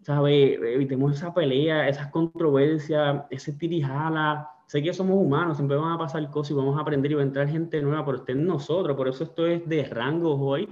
¿Sabe? 0.00 0.54
Evitemos 0.54 1.14
esa 1.14 1.34
pelea, 1.34 1.86
esas 1.88 2.08
controversias, 2.08 3.24
ese 3.28 3.52
tirijala 3.52 4.48
sé 4.70 4.80
que 4.80 4.94
somos 4.94 5.16
humanos, 5.16 5.56
siempre 5.56 5.76
van 5.76 5.94
a 5.94 5.98
pasar 5.98 6.30
cosas 6.30 6.52
y 6.52 6.54
vamos 6.54 6.78
a 6.78 6.82
aprender 6.82 7.10
y 7.10 7.16
va 7.16 7.22
a 7.22 7.24
entrar 7.24 7.48
gente 7.48 7.82
nueva, 7.82 8.04
pero 8.04 8.18
estén 8.18 8.46
nosotros, 8.46 8.96
por 8.96 9.08
eso 9.08 9.24
esto 9.24 9.44
es 9.44 9.68
de 9.68 9.82
rangos 9.82 10.36
hoy, 10.40 10.68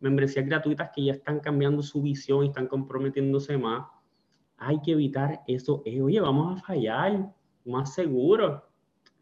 membresías 0.00 0.46
gratuitas 0.46 0.88
que 0.94 1.04
ya 1.04 1.12
están 1.12 1.38
cambiando 1.38 1.82
su 1.82 2.00
visión 2.00 2.44
y 2.44 2.48
están 2.48 2.66
comprometiéndose 2.66 3.58
más. 3.58 3.86
Hay 4.56 4.80
que 4.80 4.92
evitar 4.92 5.42
eso. 5.46 5.82
Eh, 5.84 6.00
oye, 6.00 6.18
vamos 6.18 6.56
a 6.56 6.64
fallar, 6.64 7.30
más 7.66 7.92
seguro, 7.92 8.64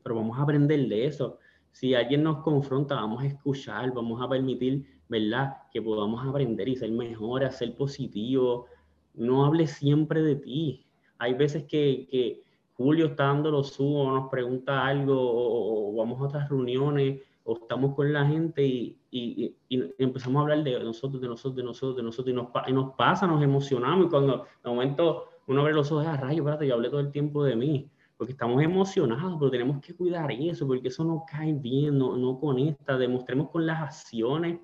pero 0.04 0.14
vamos 0.14 0.38
a 0.38 0.42
aprender 0.42 0.86
de 0.86 1.06
eso. 1.06 1.38
Si 1.72 1.96
alguien 1.96 2.22
nos 2.22 2.38
confronta, 2.44 2.94
vamos 2.94 3.24
a 3.24 3.26
escuchar, 3.26 3.92
vamos 3.92 4.22
a 4.22 4.28
permitir, 4.28 4.86
¿verdad? 5.08 5.56
Que 5.72 5.82
podamos 5.82 6.24
aprender 6.24 6.68
y 6.68 6.76
ser 6.76 6.92
mejores, 6.92 7.56
ser 7.56 7.74
positivos. 7.74 8.66
No 9.12 9.44
hables 9.44 9.72
siempre 9.72 10.22
de 10.22 10.36
ti. 10.36 10.86
Hay 11.18 11.34
veces 11.34 11.64
que, 11.64 12.06
que 12.08 12.44
Julio 12.82 13.08
está 13.08 13.24
dando 13.24 13.50
los 13.50 13.78
o 13.78 14.10
nos 14.10 14.30
pregunta 14.30 14.86
algo, 14.86 15.14
o, 15.14 15.94
vamos 15.96 16.18
a 16.18 16.24
otras 16.24 16.48
reuniones, 16.48 17.20
o 17.44 17.58
estamos 17.58 17.94
con 17.94 18.10
la 18.10 18.24
gente 18.24 18.64
y, 18.64 19.54
empezamos 19.98 20.40
a 20.40 20.42
hablar 20.44 20.64
de 20.64 20.82
nosotros, 20.82 21.20
de 21.20 21.28
nosotros, 21.28 21.56
de 21.56 21.62
nosotros, 21.62 21.96
de 21.96 22.02
nosotros, 22.02 22.32
y 22.32 22.34
nos, 22.34 22.46
y 22.66 22.72
nos 22.72 22.94
pasa, 22.94 23.26
nos 23.26 23.42
emocionamos, 23.42 24.06
y 24.06 24.08
cuando 24.08 24.46
de 24.64 24.70
momento 24.70 25.24
uno 25.46 25.60
abre 25.60 25.74
los 25.74 25.92
ojos, 25.92 26.06
a 26.06 26.14
ah, 26.14 26.16
rayo, 26.16 26.40
espérate, 26.40 26.66
yo 26.66 26.74
hablé 26.74 26.88
todo 26.88 27.00
el 27.00 27.12
tiempo 27.12 27.44
de 27.44 27.54
mí, 27.54 27.90
porque 28.16 28.32
estamos 28.32 28.62
emocionados, 28.62 29.36
pero 29.38 29.50
tenemos 29.50 29.78
que 29.82 29.94
cuidar 29.94 30.32
eso, 30.32 30.66
porque 30.66 30.88
eso 30.88 31.04
no 31.04 31.24
cae 31.30 31.52
bien, 31.52 31.98
no, 31.98 32.16
no 32.16 32.40
conecta, 32.40 32.96
demostremos 32.96 33.50
con 33.50 33.66
las 33.66 33.82
acciones, 33.82 34.58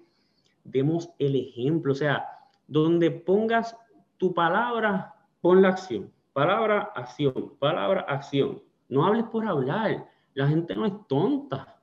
demos 0.64 1.10
el 1.18 1.36
ejemplo, 1.36 1.92
o 1.92 1.94
sea, 1.94 2.24
donde 2.66 3.10
pongas 3.10 3.76
tu 4.16 4.32
palabra, 4.32 5.14
pon 5.42 5.60
la 5.60 5.68
acción. 5.68 6.15
Palabra, 6.36 6.92
acción, 6.94 7.54
palabra, 7.58 8.02
acción. 8.02 8.60
No 8.90 9.06
hables 9.06 9.24
por 9.24 9.46
hablar. 9.46 10.06
La 10.34 10.46
gente 10.46 10.76
no 10.76 10.84
es 10.84 10.92
tonta. 11.08 11.80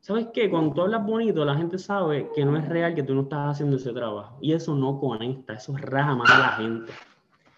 ¿Sabes 0.00 0.26
qué? 0.34 0.50
Cuando 0.50 0.74
tú 0.74 0.82
hablas 0.82 1.06
bonito, 1.06 1.42
la 1.46 1.54
gente 1.54 1.78
sabe 1.78 2.30
que 2.34 2.44
no 2.44 2.58
es 2.58 2.68
real 2.68 2.94
que 2.94 3.02
tú 3.02 3.14
no 3.14 3.22
estás 3.22 3.52
haciendo 3.52 3.76
ese 3.76 3.94
trabajo. 3.94 4.36
Y 4.42 4.52
eso 4.52 4.74
no 4.74 5.00
conecta, 5.00 5.54
eso 5.54 5.74
rama 5.78 6.24
a 6.28 6.38
la 6.38 6.48
gente. 6.58 6.92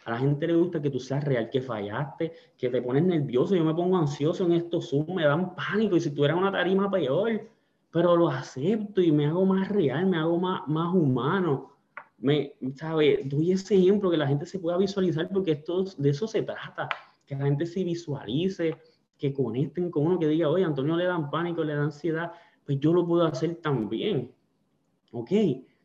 A 0.05 0.12
la 0.12 0.18
gente 0.18 0.47
le 0.47 0.55
gusta 0.55 0.80
que 0.80 0.91
tú 0.91 1.01
seas 1.01 1.24
real, 1.24 1.51
que 1.51 1.61
fallaste, 1.61 2.32
que 2.57 2.68
te 2.68 2.82
pones 2.82 3.03
nervioso. 3.03 3.57
Yo 3.57 3.64
me 3.64 3.74
pongo 3.74 3.99
ansioso 3.99 4.45
en 4.45 4.53
estos 4.53 4.91
Zoom, 4.91 5.16
me 5.16 5.24
dan 5.24 5.57
pánico. 5.57 5.97
Y 5.97 6.01
si 6.01 6.11
eres 6.22 6.36
una 6.36 6.53
tarima 6.53 6.89
peor, 6.89 7.49
pero 7.91 8.14
lo 8.14 8.28
acepto 8.28 9.01
y 9.01 9.11
me 9.11 9.26
hago 9.26 9.45
más 9.45 9.68
real, 9.70 10.07
me 10.07 10.18
hago 10.18 10.39
más, 10.39 10.68
más 10.68 10.95
humano. 10.95 11.78
Me, 12.19 12.55
¿sabe? 12.75 13.23
Doy 13.25 13.53
ese 13.53 13.77
ejemplo 13.77 14.11
que 14.11 14.16
la 14.16 14.27
gente 14.27 14.45
se 14.45 14.59
pueda 14.59 14.77
visualizar 14.77 15.29
porque 15.33 15.53
esto, 15.53 15.85
de 15.97 16.11
eso 16.11 16.27
se 16.27 16.43
trata, 16.43 16.89
que 17.25 17.37
la 17.37 17.45
gente 17.45 17.64
se 17.64 17.85
visualice, 17.85 18.77
que 19.16 19.33
conecten 19.33 19.91
con 19.91 20.07
uno, 20.07 20.19
que 20.19 20.29
diga, 20.29 20.49
oye, 20.49 20.64
Antonio 20.64 20.97
le 20.97 21.05
dan 21.05 21.31
pánico, 21.31 21.62
le 21.62 21.75
da 21.75 21.83
ansiedad, 21.83 22.33
pues 22.64 22.81
yo 22.81 22.93
lo 22.93 23.07
puedo 23.07 23.25
hacer 23.25 23.57
también. 23.57 24.33
¿Ok? 25.12 25.31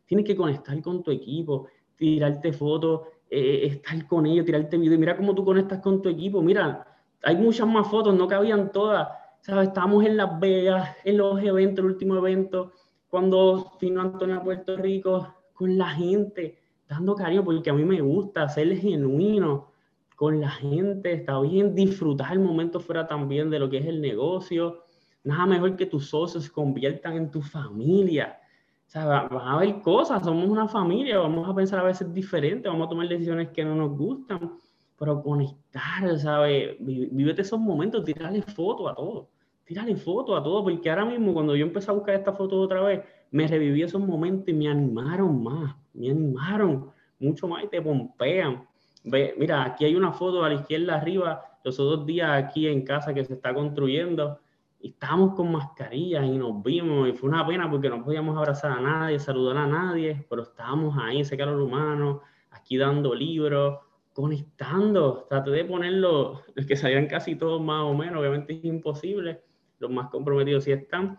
Tienes 0.06 0.26
que 0.26 0.36
conectar 0.36 0.80
con 0.82 1.02
tu 1.02 1.10
equipo, 1.10 1.68
tirarte 1.96 2.52
fotos, 2.52 3.02
eh, 3.30 3.66
estar 3.66 4.06
con 4.06 4.26
ellos, 4.26 4.44
tirarte 4.44 4.76
video. 4.76 4.98
Mira 4.98 5.16
cómo 5.16 5.34
tú 5.34 5.44
conectas 5.44 5.80
con 5.80 6.02
tu 6.02 6.08
equipo. 6.08 6.42
Mira, 6.42 6.86
hay 7.22 7.36
muchas 7.36 7.66
más 7.66 7.88
fotos, 7.88 8.14
no 8.14 8.28
cabían 8.28 8.70
todas. 8.70 9.08
¿Sabes? 9.40 9.68
Estamos 9.68 10.04
en 10.04 10.16
Las 10.16 10.38
Vegas, 10.40 10.96
en 11.04 11.18
los 11.18 11.42
eventos, 11.42 11.84
el 11.84 11.90
último 11.92 12.16
evento, 12.16 12.72
cuando 13.08 13.72
vino 13.80 14.00
Antonio 14.00 14.36
a 14.36 14.42
Puerto 14.42 14.76
Rico, 14.76 15.34
con 15.54 15.78
la 15.78 15.88
gente, 15.90 16.58
dando 16.88 17.14
cariño, 17.14 17.44
porque 17.44 17.70
a 17.70 17.72
mí 17.72 17.84
me 17.84 18.00
gusta 18.00 18.48
ser 18.48 18.76
genuino 18.76 19.72
con 20.16 20.40
la 20.40 20.50
gente, 20.50 21.12
está 21.12 21.40
bien 21.40 21.74
disfrutar 21.74 22.32
el 22.32 22.40
momento 22.40 22.80
fuera 22.80 23.06
también 23.06 23.50
de 23.50 23.58
lo 23.58 23.68
que 23.70 23.78
es 23.78 23.86
el 23.86 24.00
negocio. 24.00 24.84
Nada 25.24 25.46
mejor 25.46 25.76
que 25.76 25.86
tus 25.86 26.08
socios 26.08 26.44
se 26.44 26.52
conviertan 26.52 27.16
en 27.16 27.30
tu 27.30 27.40
familia. 27.40 28.38
O 28.86 28.90
sea, 28.90 29.06
van 29.06 29.32
a 29.32 29.54
haber 29.54 29.80
cosas, 29.80 30.22
somos 30.22 30.48
una 30.48 30.68
familia, 30.68 31.18
vamos 31.18 31.48
a 31.48 31.54
pensar 31.54 31.80
a 31.80 31.84
veces 31.84 32.12
diferente, 32.12 32.68
vamos 32.68 32.86
a 32.86 32.90
tomar 32.90 33.08
decisiones 33.08 33.48
que 33.48 33.64
no 33.64 33.74
nos 33.74 33.96
gustan, 33.96 34.58
pero 34.98 35.22
conectar, 35.22 36.18
¿sabes? 36.18 36.76
Vívete 36.78 37.42
esos 37.42 37.58
momentos, 37.58 38.04
tirarle 38.04 38.42
foto 38.42 38.88
a 38.88 38.94
todo, 38.94 39.30
tirarle 39.64 39.96
foto 39.96 40.36
a 40.36 40.42
todo, 40.42 40.62
porque 40.62 40.90
ahora 40.90 41.04
mismo 41.04 41.32
cuando 41.32 41.56
yo 41.56 41.64
empecé 41.64 41.90
a 41.90 41.94
buscar 41.94 42.14
esta 42.14 42.32
foto 42.32 42.60
otra 42.60 42.82
vez, 42.82 43.02
me 43.30 43.46
reviví 43.46 43.82
esos 43.82 44.00
momentos 44.00 44.48
y 44.48 44.52
me 44.52 44.68
animaron 44.68 45.42
más, 45.42 45.74
me 45.94 46.10
animaron 46.10 46.90
mucho 47.18 47.48
más 47.48 47.64
y 47.64 47.68
te 47.68 47.80
pompean. 47.80 48.66
Ve, 49.02 49.34
mira, 49.38 49.64
aquí 49.64 49.84
hay 49.84 49.96
una 49.96 50.12
foto 50.12 50.44
a 50.44 50.48
la 50.48 50.54
izquierda 50.54 50.96
arriba, 50.96 51.58
los 51.64 51.78
otros 51.80 52.06
días 52.06 52.30
aquí 52.30 52.66
en 52.66 52.82
casa 52.82 53.12
que 53.12 53.24
se 53.24 53.34
está 53.34 53.52
construyendo, 53.52 54.38
y 54.80 54.88
estábamos 54.88 55.34
con 55.34 55.50
mascarillas 55.50 56.26
y 56.26 56.36
nos 56.36 56.62
vimos, 56.62 57.08
y 57.08 57.12
fue 57.12 57.30
una 57.30 57.46
pena 57.46 57.70
porque 57.70 57.88
no 57.88 58.04
podíamos 58.04 58.36
abrazar 58.36 58.72
a 58.72 58.80
nadie, 58.80 59.18
saludar 59.18 59.56
a 59.56 59.66
nadie, 59.66 60.26
pero 60.28 60.42
estábamos 60.42 60.96
ahí, 61.00 61.20
ese 61.20 61.36
calor 61.38 61.60
humano, 61.60 62.20
aquí 62.50 62.76
dando 62.76 63.14
libros, 63.14 63.78
conectando, 64.12 65.26
traté 65.28 65.50
de 65.50 65.64
ponerlo, 65.64 66.42
es 66.54 66.66
que 66.66 66.76
salían 66.76 67.06
casi 67.06 67.34
todos 67.34 67.60
más 67.60 67.82
o 67.82 67.94
menos, 67.94 68.20
obviamente 68.20 68.52
es 68.52 68.64
imposible, 68.64 69.42
los 69.78 69.90
más 69.90 70.10
comprometidos 70.10 70.64
sí 70.64 70.72
están, 70.72 71.18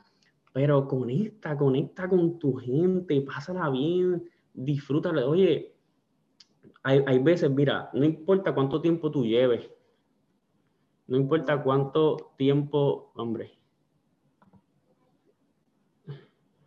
pero 0.53 0.87
conecta, 0.87 1.57
conecta 1.57 2.07
con 2.07 2.39
tu 2.39 2.55
gente, 2.55 3.19
pásala 3.21 3.69
bien, 3.69 4.29
disfrútala. 4.53 5.25
Oye, 5.25 5.75
hay, 6.83 7.03
hay 7.05 7.19
veces, 7.19 7.49
mira, 7.51 7.89
no 7.93 8.05
importa 8.05 8.53
cuánto 8.53 8.81
tiempo 8.81 9.11
tú 9.11 9.25
lleves, 9.25 9.69
no 11.07 11.17
importa 11.17 11.61
cuánto 11.61 12.33
tiempo, 12.37 13.11
hombre. 13.15 13.51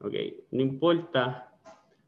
Ok, 0.01 0.15
no 0.53 0.63
importa 0.63 1.59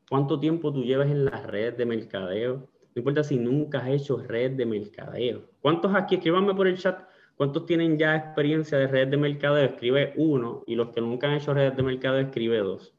cuánto 0.09 0.39
tiempo 0.39 0.72
tú 0.72 0.85
lleves 0.85 1.11
en 1.11 1.24
las 1.24 1.45
redes 1.45 1.76
de 1.76 1.87
mercadeo, 1.87 2.68
no 2.95 3.01
importa 3.01 3.24
si 3.24 3.37
nunca 3.37 3.78
has 3.78 3.89
hecho 3.89 4.18
red 4.18 4.53
de 4.53 4.66
mercadeo. 4.66 5.49
¿Cuántos 5.61 5.95
aquí, 5.95 6.16
escríbanme 6.16 6.55
por 6.55 6.68
el 6.68 6.78
chat, 6.78 7.09
cuántos 7.41 7.64
tienen 7.64 7.97
ya 7.97 8.16
experiencia 8.16 8.76
de 8.76 8.86
redes 8.86 9.11
de 9.12 9.16
mercadeo? 9.16 9.64
Escribe 9.64 10.12
uno 10.18 10.62
y 10.66 10.74
los 10.74 10.91
que 10.91 11.01
nunca 11.01 11.26
han 11.26 11.38
hecho 11.38 11.55
redes 11.55 11.74
de 11.74 11.82
mercadeo, 11.82 12.20
escribe 12.20 12.59
dos. 12.59 12.95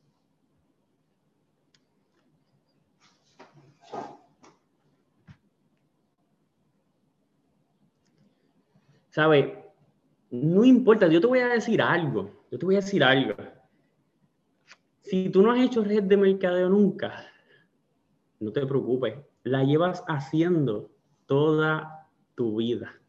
¿Sabe? 9.12 9.64
No 10.32 10.66
importa, 10.66 11.08
yo 11.08 11.22
te 11.22 11.28
voy 11.28 11.38
a 11.38 11.50
decir 11.50 11.80
algo, 11.80 12.48
yo 12.50 12.58
te 12.58 12.66
voy 12.66 12.78
a 12.78 12.80
decir 12.80 13.04
algo. 13.04 13.36
Si 15.04 15.30
tú 15.30 15.44
no 15.44 15.52
has 15.52 15.60
hecho 15.60 15.84
red 15.84 16.02
de 16.02 16.18
mercadeo 16.18 16.68
nunca, 16.68 17.28
no 18.40 18.52
te 18.52 18.66
preocupes, 18.66 19.20
la 19.44 19.64
llevas 19.64 20.04
haciendo 20.08 20.90
toda 21.28 22.10
tu 22.34 22.56
vida. 22.56 23.01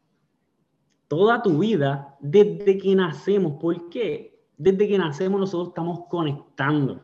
Toda 1.07 1.41
tu 1.41 1.59
vida 1.59 2.17
desde 2.19 2.77
que 2.77 2.95
nacemos. 2.95 3.53
¿Por 3.59 3.89
qué? 3.89 4.47
Desde 4.57 4.87
que 4.87 4.97
nacemos 4.97 5.39
nosotros 5.39 5.69
estamos 5.69 6.01
conectando. 6.09 7.03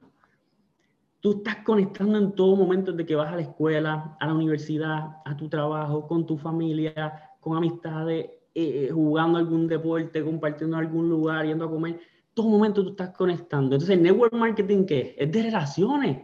Tú 1.20 1.32
estás 1.38 1.58
conectando 1.66 2.18
en 2.18 2.34
todo 2.34 2.56
momento 2.56 2.92
desde 2.92 3.06
que 3.06 3.16
vas 3.16 3.32
a 3.32 3.36
la 3.36 3.42
escuela, 3.42 4.16
a 4.20 4.28
la 4.28 4.34
universidad, 4.34 5.18
a 5.26 5.36
tu 5.36 5.50
trabajo, 5.50 6.08
con 6.08 6.26
tu 6.26 6.38
familia, 6.38 7.36
con 7.42 7.58
amistades, 7.58 8.26
eh, 8.56 8.88
eh, 8.88 8.90
jugando 8.92 9.38
algún 9.38 9.68
deporte, 9.68 10.24
compartiendo 10.24 10.78
en 10.78 10.86
algún 10.86 11.10
lugar, 11.10 11.46
yendo 11.46 11.66
a 11.66 11.70
comer, 11.70 12.00
todo 12.34 12.48
momento 12.48 12.84
tú 12.84 12.92
estás 12.92 13.10
conectando. 13.10 13.76
Entonces, 13.76 13.98
el 13.98 14.04
network 14.04 14.34
marketing, 14.34 14.86
¿qué? 14.86 15.16
Es 15.18 15.32
de 15.32 15.44
relaciones. 15.44 16.18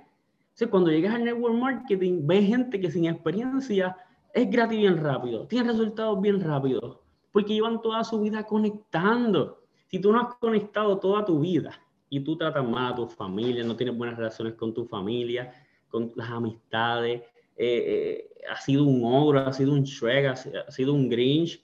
Entonces, 0.45 0.67
cuando 0.69 0.89
llegas 0.89 1.13
al 1.13 1.25
network 1.25 1.55
marketing, 1.55 2.25
ves 2.25 2.47
gente 2.47 2.79
que 2.79 2.89
sin 2.89 3.05
experiencia 3.05 3.95
es 4.33 4.49
gratis 4.49 4.77
bien 4.77 4.97
rápido, 4.97 5.47
tiene 5.47 5.71
resultados 5.71 6.19
bien 6.21 6.41
rápidos, 6.41 6.99
porque 7.35 7.53
llevan 7.53 7.81
toda 7.81 8.01
su 8.05 8.21
vida 8.21 8.45
conectando. 8.45 9.65
Si 9.87 9.99
tú 9.99 10.13
no 10.13 10.21
has 10.21 10.35
conectado 10.35 10.97
toda 10.99 11.25
tu 11.25 11.41
vida 11.41 11.77
y 12.09 12.21
tú 12.21 12.37
tratas 12.37 12.65
mal 12.65 12.93
a 12.93 12.95
tu 12.95 13.07
familia, 13.07 13.61
no 13.61 13.75
tienes 13.75 13.97
buenas 13.97 14.15
relaciones 14.15 14.53
con 14.53 14.73
tu 14.73 14.85
familia, 14.85 15.51
con 15.89 16.13
las 16.15 16.29
amistades, 16.29 17.23
eh, 17.57 18.29
has 18.49 18.63
sido 18.63 18.85
un 18.85 19.03
ogro, 19.03 19.41
has 19.41 19.57
sido 19.57 19.73
un 19.73 19.83
Shrek, 19.83 20.27
has, 20.27 20.49
sido 20.69 20.93
un 20.93 21.09
Grinch, 21.09 21.61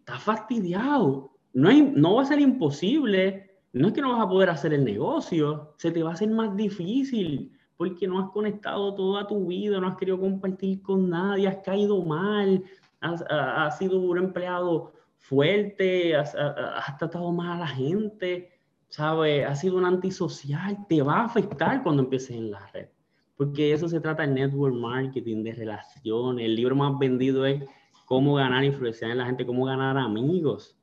está 0.00 0.18
fastidiado. 0.18 1.30
No, 1.54 1.70
hay, 1.70 1.90
no 1.96 2.16
va 2.16 2.22
a 2.24 2.26
ser 2.26 2.40
imposible. 2.40 3.50
No 3.72 3.88
es 3.88 3.94
que 3.94 4.02
no 4.02 4.12
vas 4.12 4.26
a 4.26 4.28
poder 4.28 4.50
hacer 4.50 4.74
el 4.74 4.84
negocio, 4.84 5.72
se 5.78 5.90
te 5.90 6.02
va 6.02 6.10
a 6.10 6.12
hacer 6.12 6.28
más 6.28 6.54
difícil 6.54 7.50
porque 7.78 8.06
no 8.06 8.20
has 8.20 8.30
conectado 8.30 8.94
toda 8.94 9.26
tu 9.26 9.46
vida, 9.46 9.80
no 9.80 9.88
has 9.88 9.96
querido 9.96 10.20
compartir 10.20 10.82
con 10.82 11.08
nadie, 11.08 11.48
has 11.48 11.56
caído 11.64 12.00
mal, 12.04 12.62
has, 13.02 13.78
sido 13.78 13.98
un 13.98 14.18
empleado 14.18 14.92
fuerte, 15.18 16.16
has, 16.16 16.34
has, 16.34 16.96
tratado 16.98 17.32
mal 17.32 17.56
a 17.56 17.60
la 17.60 17.66
gente, 17.66 18.50
¿sabes? 18.88 19.46
Has 19.46 19.60
sido 19.60 19.76
un 19.76 19.84
antisocial, 19.84 20.86
te 20.88 21.02
va 21.02 21.20
a 21.20 21.24
afectar 21.24 21.82
cuando 21.82 22.02
empieces 22.02 22.36
en 22.36 22.50
la 22.50 22.66
red. 22.72 22.88
Porque 23.36 23.72
eso 23.72 23.88
se 23.88 24.00
trata 24.00 24.22
de 24.22 24.34
network 24.34 24.74
marketing, 24.74 25.42
de 25.42 25.52
relaciones. 25.52 26.44
El 26.44 26.54
libro 26.54 26.76
más 26.76 26.98
vendido 26.98 27.44
es 27.44 27.64
cómo 28.06 28.34
ganar 28.34 28.64
influencia 28.64 29.10
en 29.10 29.18
la 29.18 29.26
gente, 29.26 29.46
cómo 29.46 29.64
ganar 29.64 29.96
amigos, 29.98 30.78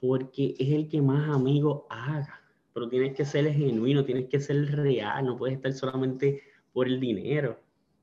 porque 0.00 0.54
es 0.58 0.70
el 0.70 0.88
que 0.88 1.00
más 1.02 1.28
amigos 1.28 1.82
haga. 1.90 2.40
Pero 2.72 2.88
tienes 2.88 3.14
que 3.14 3.24
ser 3.24 3.52
genuino, 3.52 4.04
tienes 4.04 4.28
que 4.28 4.40
ser 4.40 4.74
real, 4.74 5.24
no 5.24 5.36
puedes 5.36 5.56
estar 5.56 5.72
solamente 5.72 6.42
por 6.72 6.86
el 6.86 6.98
dinero, 6.98 7.60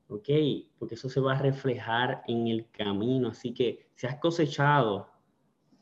¿ok? 0.08 0.28
Porque 0.78 0.94
eso 0.94 1.08
se 1.08 1.20
va 1.20 1.34
a 1.34 1.42
reflejar 1.42 2.22
en 2.26 2.48
el 2.48 2.70
camino. 2.70 3.28
Así 3.28 3.54
que 3.54 3.90
si 3.94 4.06
has 4.06 4.16
cosechado 4.16 5.10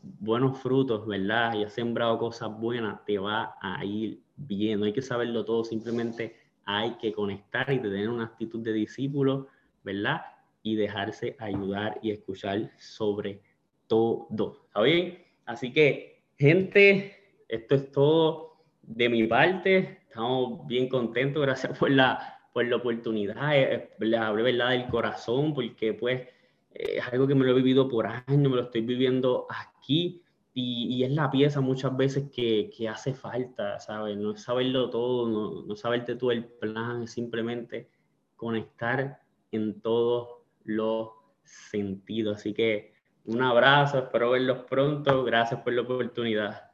buenos 0.02 0.58
frutos, 0.58 1.06
¿verdad? 1.06 1.54
Y 1.54 1.64
has 1.64 1.72
sembrado 1.72 2.18
cosas 2.18 2.50
buenas, 2.58 3.04
te 3.04 3.18
va 3.18 3.56
a 3.60 3.84
ir 3.84 4.20
bien. 4.36 4.80
No 4.80 4.86
hay 4.86 4.92
que 4.92 5.02
saberlo 5.02 5.44
todo, 5.44 5.64
simplemente 5.64 6.36
hay 6.64 6.92
que 6.96 7.12
conectar 7.12 7.72
y 7.72 7.80
tener 7.80 8.08
una 8.08 8.24
actitud 8.24 8.60
de 8.60 8.72
discípulo, 8.72 9.48
¿verdad? 9.82 10.22
y 10.66 10.74
dejarse 10.74 11.36
ayudar 11.38 11.96
y 12.02 12.10
escuchar 12.10 12.72
sobre 12.76 13.40
todo. 13.86 14.64
¿Está 14.66 14.82
bien? 14.82 15.24
Así 15.44 15.72
que, 15.72 16.24
gente, 16.36 17.44
esto 17.46 17.76
es 17.76 17.92
todo 17.92 18.64
de 18.82 19.08
mi 19.08 19.28
parte. 19.28 20.00
Estamos 20.08 20.66
bien 20.66 20.88
contentos. 20.88 21.40
Gracias 21.40 21.78
por 21.78 21.92
la, 21.92 22.35
por 22.56 22.64
la 22.64 22.76
oportunidad. 22.76 23.54
Eh, 23.54 23.90
les 23.98 24.18
hablé 24.18 24.42
verdad 24.42 24.70
del 24.70 24.86
corazón 24.86 25.52
porque 25.52 25.92
pues 25.92 26.26
es 26.70 27.06
algo 27.12 27.26
que 27.26 27.34
me 27.34 27.44
lo 27.44 27.50
he 27.50 27.54
vivido 27.56 27.86
por 27.86 28.06
años, 28.06 28.50
me 28.50 28.56
lo 28.56 28.62
estoy 28.62 28.80
viviendo 28.80 29.46
aquí. 29.50 30.22
Y, 30.54 30.86
y, 30.88 31.04
es 31.04 31.10
la 31.10 31.30
pieza 31.30 31.60
muchas 31.60 31.94
veces 31.94 32.30
que, 32.34 32.70
que, 32.74 32.88
hace 32.88 33.12
falta, 33.12 33.78
¿sabes? 33.78 34.16
No 34.16 34.30
es 34.30 34.42
saberlo 34.42 34.88
todo, 34.88 35.28
no, 35.28 35.66
no 35.66 35.76
saberte 35.76 36.16
todo 36.16 36.30
el 36.30 36.46
plan, 36.46 37.02
es 37.02 37.10
simplemente 37.10 37.90
conectar 38.36 39.20
en 39.52 39.82
todo 39.82 40.46
los 40.64 41.10
sentidos. 41.44 42.38
Así 42.38 42.54
que 42.54 42.94
un 43.26 43.42
abrazo, 43.42 43.98
espero 43.98 44.30
verlos 44.30 44.60
pronto. 44.60 45.24
Gracias 45.24 45.60
por 45.60 45.74
la 45.74 45.82
oportunidad. 45.82 46.65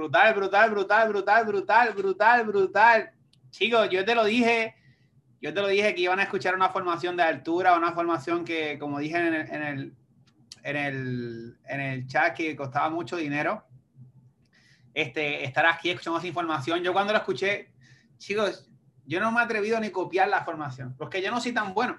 Brutal, 0.00 0.32
brutal, 0.32 0.70
brutal, 0.70 1.08
brutal, 1.10 1.44
brutal, 1.44 1.92
brutal, 1.92 2.46
brutal. 2.46 3.10
chicos, 3.50 3.90
yo 3.90 4.02
te 4.02 4.14
lo 4.14 4.24
dije, 4.24 4.74
yo 5.42 5.52
te 5.52 5.60
lo 5.60 5.68
dije 5.68 5.94
que 5.94 6.00
iban 6.00 6.18
a 6.18 6.22
escuchar 6.22 6.54
una 6.54 6.70
formación 6.70 7.18
de 7.18 7.22
altura, 7.22 7.76
una 7.76 7.92
formación 7.92 8.42
que, 8.42 8.78
como 8.78 8.98
dije 8.98 9.18
en 9.18 9.34
el, 9.34 9.50
en 9.50 9.62
el, 9.62 9.94
en 10.62 10.76
el, 10.76 11.58
en 11.66 11.80
el 11.80 12.06
chat, 12.06 12.34
que 12.34 12.56
costaba 12.56 12.88
mucho 12.88 13.18
dinero. 13.18 13.62
Este, 14.94 15.44
estar 15.44 15.66
aquí 15.66 15.90
escuchando 15.90 16.18
esa 16.18 16.28
información. 16.28 16.82
Yo 16.82 16.94
cuando 16.94 17.12
lo 17.12 17.18
escuché, 17.18 17.70
chicos, 18.16 18.70
yo 19.04 19.20
no 19.20 19.30
me 19.30 19.40
he 19.40 19.44
atrevido 19.44 19.78
ni 19.80 19.90
copiar 19.90 20.28
la 20.28 20.46
formación, 20.46 20.94
porque 20.96 21.20
yo 21.20 21.30
no 21.30 21.42
soy 21.42 21.52
tan 21.52 21.74
bueno. 21.74 21.98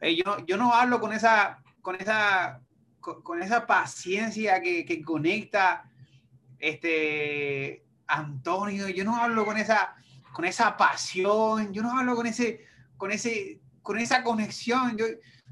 Eh, 0.00 0.14
yo, 0.14 0.46
yo 0.46 0.56
no 0.56 0.72
hablo 0.72 1.00
con 1.00 1.12
esa, 1.12 1.60
con 1.80 1.96
esa, 1.96 2.60
con, 3.00 3.42
esa 3.42 3.66
paciencia 3.66 4.62
que, 4.62 4.84
que, 4.84 5.02
conecta 5.02 5.88
este 6.62 7.84
Antonio. 8.06 8.88
Yo 8.88 9.04
no 9.04 9.16
hablo 9.16 9.44
con 9.44 9.58
esa, 9.58 9.94
con 10.32 10.44
esa 10.44 10.76
pasión. 10.76 11.74
Yo 11.74 11.82
no 11.82 11.98
hablo 11.98 12.14
con 12.14 12.26
ese, 12.26 12.64
con 12.96 13.10
ese, 13.10 13.60
con 13.82 13.98
esa 13.98 14.22
conexión. 14.22 14.96
Yo, 14.96 15.04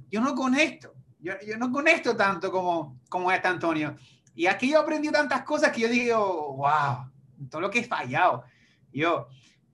yo 0.08 0.20
no 0.20 0.34
conecto. 0.34 0.94
Yo, 1.18 1.34
yo 1.46 1.58
no 1.58 1.70
conecto 1.70 2.16
tanto 2.16 2.50
como, 2.50 3.00
como 3.10 3.30
este 3.30 3.48
Antonio. 3.48 3.96
Y 4.34 4.46
aquí 4.46 4.70
yo 4.70 4.80
aprendí 4.80 5.10
tantas 5.10 5.42
cosas 5.42 5.72
que 5.72 5.82
yo 5.82 5.88
digo, 5.88 6.56
wow, 6.56 7.10
todo 7.50 7.60
lo 7.60 7.70
que 7.70 7.80
he 7.80 7.84
fallado. 7.84 8.44
Yo, 8.92 9.28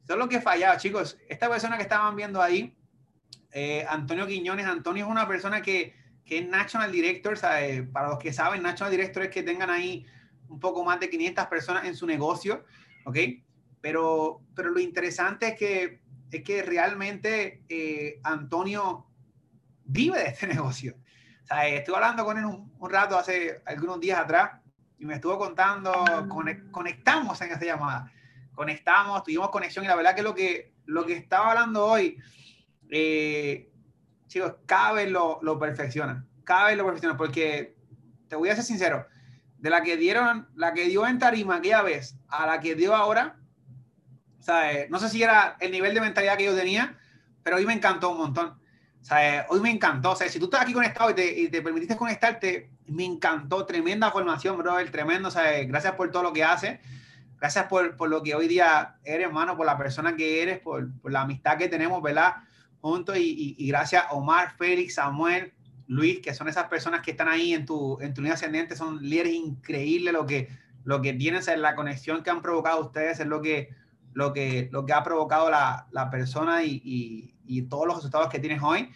todo 0.07 0.17
lo 0.17 0.29
que 0.29 0.37
he 0.37 0.41
fallado, 0.41 0.79
chicos. 0.79 1.19
Esta 1.29 1.51
persona 1.51 1.77
que 1.77 1.83
estaban 1.83 2.17
viendo 2.17 2.41
ahí, 2.41 2.75
eh, 3.53 3.85
Antonio 3.89 4.27
Quiñones, 4.27 4.67
Antonio 4.67 5.05
es 5.05 5.11
una 5.11 5.29
persona 5.29 5.61
que, 5.61 5.95
que 6.25 6.39
es 6.39 6.49
National 6.49 6.91
Director, 6.91 7.39
para 7.93 8.09
los 8.09 8.19
que 8.19 8.33
saben, 8.33 8.63
National 8.63 8.91
Director 8.91 9.25
es 9.25 9.31
que 9.31 9.43
tengan 9.43 9.69
ahí 9.69 10.07
un 10.49 10.61
poco 10.61 10.85
más 10.85 11.01
de 11.01 11.11
500 11.11 11.47
personas 11.47 11.85
en 11.85 11.95
su 11.95 12.07
negocio, 12.07 12.65
¿ok? 13.05 13.17
Pero, 13.81 14.43
pero 14.55 14.71
lo 14.71 14.81
interesante 14.81 15.49
es 15.49 15.59
que, 15.59 16.01
es 16.31 16.43
que 16.43 16.63
realmente 16.63 17.63
eh, 17.69 18.21
Antonio 18.25 19.07
vive 19.85 20.19
de 20.19 20.29
este 20.29 20.47
negocio. 20.55 20.97
O 21.43 21.47
sea, 21.47 21.67
estuve 21.69 21.97
hablando 21.97 22.25
con 22.25 22.39
él 22.39 22.45
un, 22.45 22.91
rato 22.91 23.19
hace 23.19 23.63
algunos 23.67 24.01
días 24.01 24.19
atrás 24.19 24.61
y 24.99 25.05
me 25.07 25.15
estuvo 25.15 25.39
contando, 25.39 25.93
conectamos 26.71 27.41
en 27.43 27.53
esa 27.53 27.65
llamada, 27.65 28.13
conectamos, 28.55 29.23
tuvimos 29.23 29.51
conexión 29.51 29.85
y 29.85 29.89
la 29.89 29.97
verdad 29.97 30.15
que 30.15 30.23
lo 30.23 30.35
que, 30.35 30.73
lo 30.87 31.05
que 31.05 31.15
estaba 31.15 31.51
hablando 31.51 31.87
hoy, 31.87 32.19
eh, 32.91 33.71
chicos, 34.27 34.55
cada 34.67 34.93
vez 34.93 35.11
lo, 35.11 35.39
lo 35.43 35.59
perfecciona, 35.59 36.27
cada 36.45 36.69
vez 36.69 36.77
lo 36.77 36.85
perfecciona, 36.85 37.17
porque 37.17 37.77
te 38.29 38.37
voy 38.37 38.49
a 38.49 38.55
ser 38.57 38.65
sincero, 38.65 39.07
de 39.59 39.71
la 39.71 39.83
que 39.83 39.97
dieron, 39.97 40.49
la 40.55 40.75
que 40.75 40.85
dio 40.85 41.07
en 41.07 41.19
Tarima 41.19 41.57
aquella 41.57 41.83
vez 41.83 42.17
a 42.29 42.47
la 42.47 42.61
que 42.61 42.75
dio 42.75 42.95
ahora, 42.95 43.37
o 44.39 44.43
sea, 44.43 44.87
no 44.91 45.01
sé 45.01 45.09
si 45.09 45.23
era 45.23 45.57
el 45.59 45.73
nivel 45.73 45.93
de 45.93 46.01
mentalidad 46.01 46.37
que 46.37 46.45
yo 46.45 46.55
tenía, 46.55 46.97
pero 47.43 47.57
hoy 47.57 47.67
me 47.67 47.73
encantó 47.73 48.11
un 48.11 48.19
montón. 48.19 48.59
O 49.03 49.05
sea, 49.05 49.47
hoy 49.51 49.61
me 49.61 49.71
encantó. 49.71 50.13
O 50.13 50.17
sea, 50.17 50.29
si 50.29 50.39
tú 50.39 50.45
estás 50.47 50.63
aquí 50.63 50.73
conectado 50.73 51.11
y 51.11 51.15
te, 51.15 51.41
y 51.41 51.49
te 51.49 51.63
permitiste 51.63 51.97
conectarte, 51.97 52.71
me 52.87 53.05
encantó. 53.05 53.67
Tremenda 53.67 54.11
formación, 54.11 54.59
brother. 54.59 54.91
Tremendo. 54.91 55.29
O 55.29 55.31
sea, 55.31 55.65
gracias 55.65 55.95
por 55.95 56.11
todo 56.11 56.25
lo 56.25 56.33
que 56.33 56.45
haces. 56.45 56.79
Gracias 57.41 57.67
por, 57.67 57.97
por, 57.97 58.09
lo 58.09 58.23
que 58.23 58.35
hoy 58.35 58.49
día 58.49 58.97
eres, 59.05 59.27
hermano, 59.27 59.57
por 59.57 59.67
la 59.67 59.77
persona 59.77 60.17
que 60.17 60.43
eres, 60.43 60.59
por, 60.59 60.97
por 61.01 61.13
la 61.13 61.23
amistad 61.23 61.59
que 61.59 61.69
tenemos, 61.69 62.03
¿verdad? 62.03 62.35
Juntos. 62.81 63.17
Y, 63.17 63.55
y, 63.59 63.69
gracias 63.69 64.07
Omar, 64.11 64.57
Félix, 64.57 64.95
Samuel, 64.95 65.53
Luis, 65.89 66.21
que 66.21 66.35
son 66.35 66.49
esas 66.49 66.69
personas 66.69 67.03
que 67.03 67.13
están 67.13 67.29
ahí 67.29 67.55
en 67.55 67.65
tu, 67.65 67.99
en 68.01 68.15
tu 68.15 68.21
línea 68.21 68.35
ascendente. 68.35 68.77
Son 68.77 69.01
líderes 69.01 69.35
increíbles. 69.35 70.13
Lo 70.13 70.27
que, 70.27 70.49
lo 70.85 71.01
que 71.01 71.13
tienen, 71.13 71.41
es 71.41 71.59
la 71.59 71.75
conexión 71.75 72.23
que 72.23 72.31
han 72.31 72.43
provocado 72.43 72.81
ustedes, 72.81 73.21
es 73.21 73.27
lo 73.27 73.41
que, 73.41 73.71
lo 74.13 74.33
que, 74.33 74.69
lo 74.73 74.87
que 74.87 74.93
ha 74.93 75.03
provocado 75.03 75.51
la, 75.51 75.87
la 75.93 76.11
persona 76.11 76.65
y 76.65 77.33
y 77.47 77.63
todos 77.63 77.87
los 77.87 77.97
resultados 77.97 78.29
que 78.29 78.39
tienes 78.39 78.63
hoy. 78.63 78.91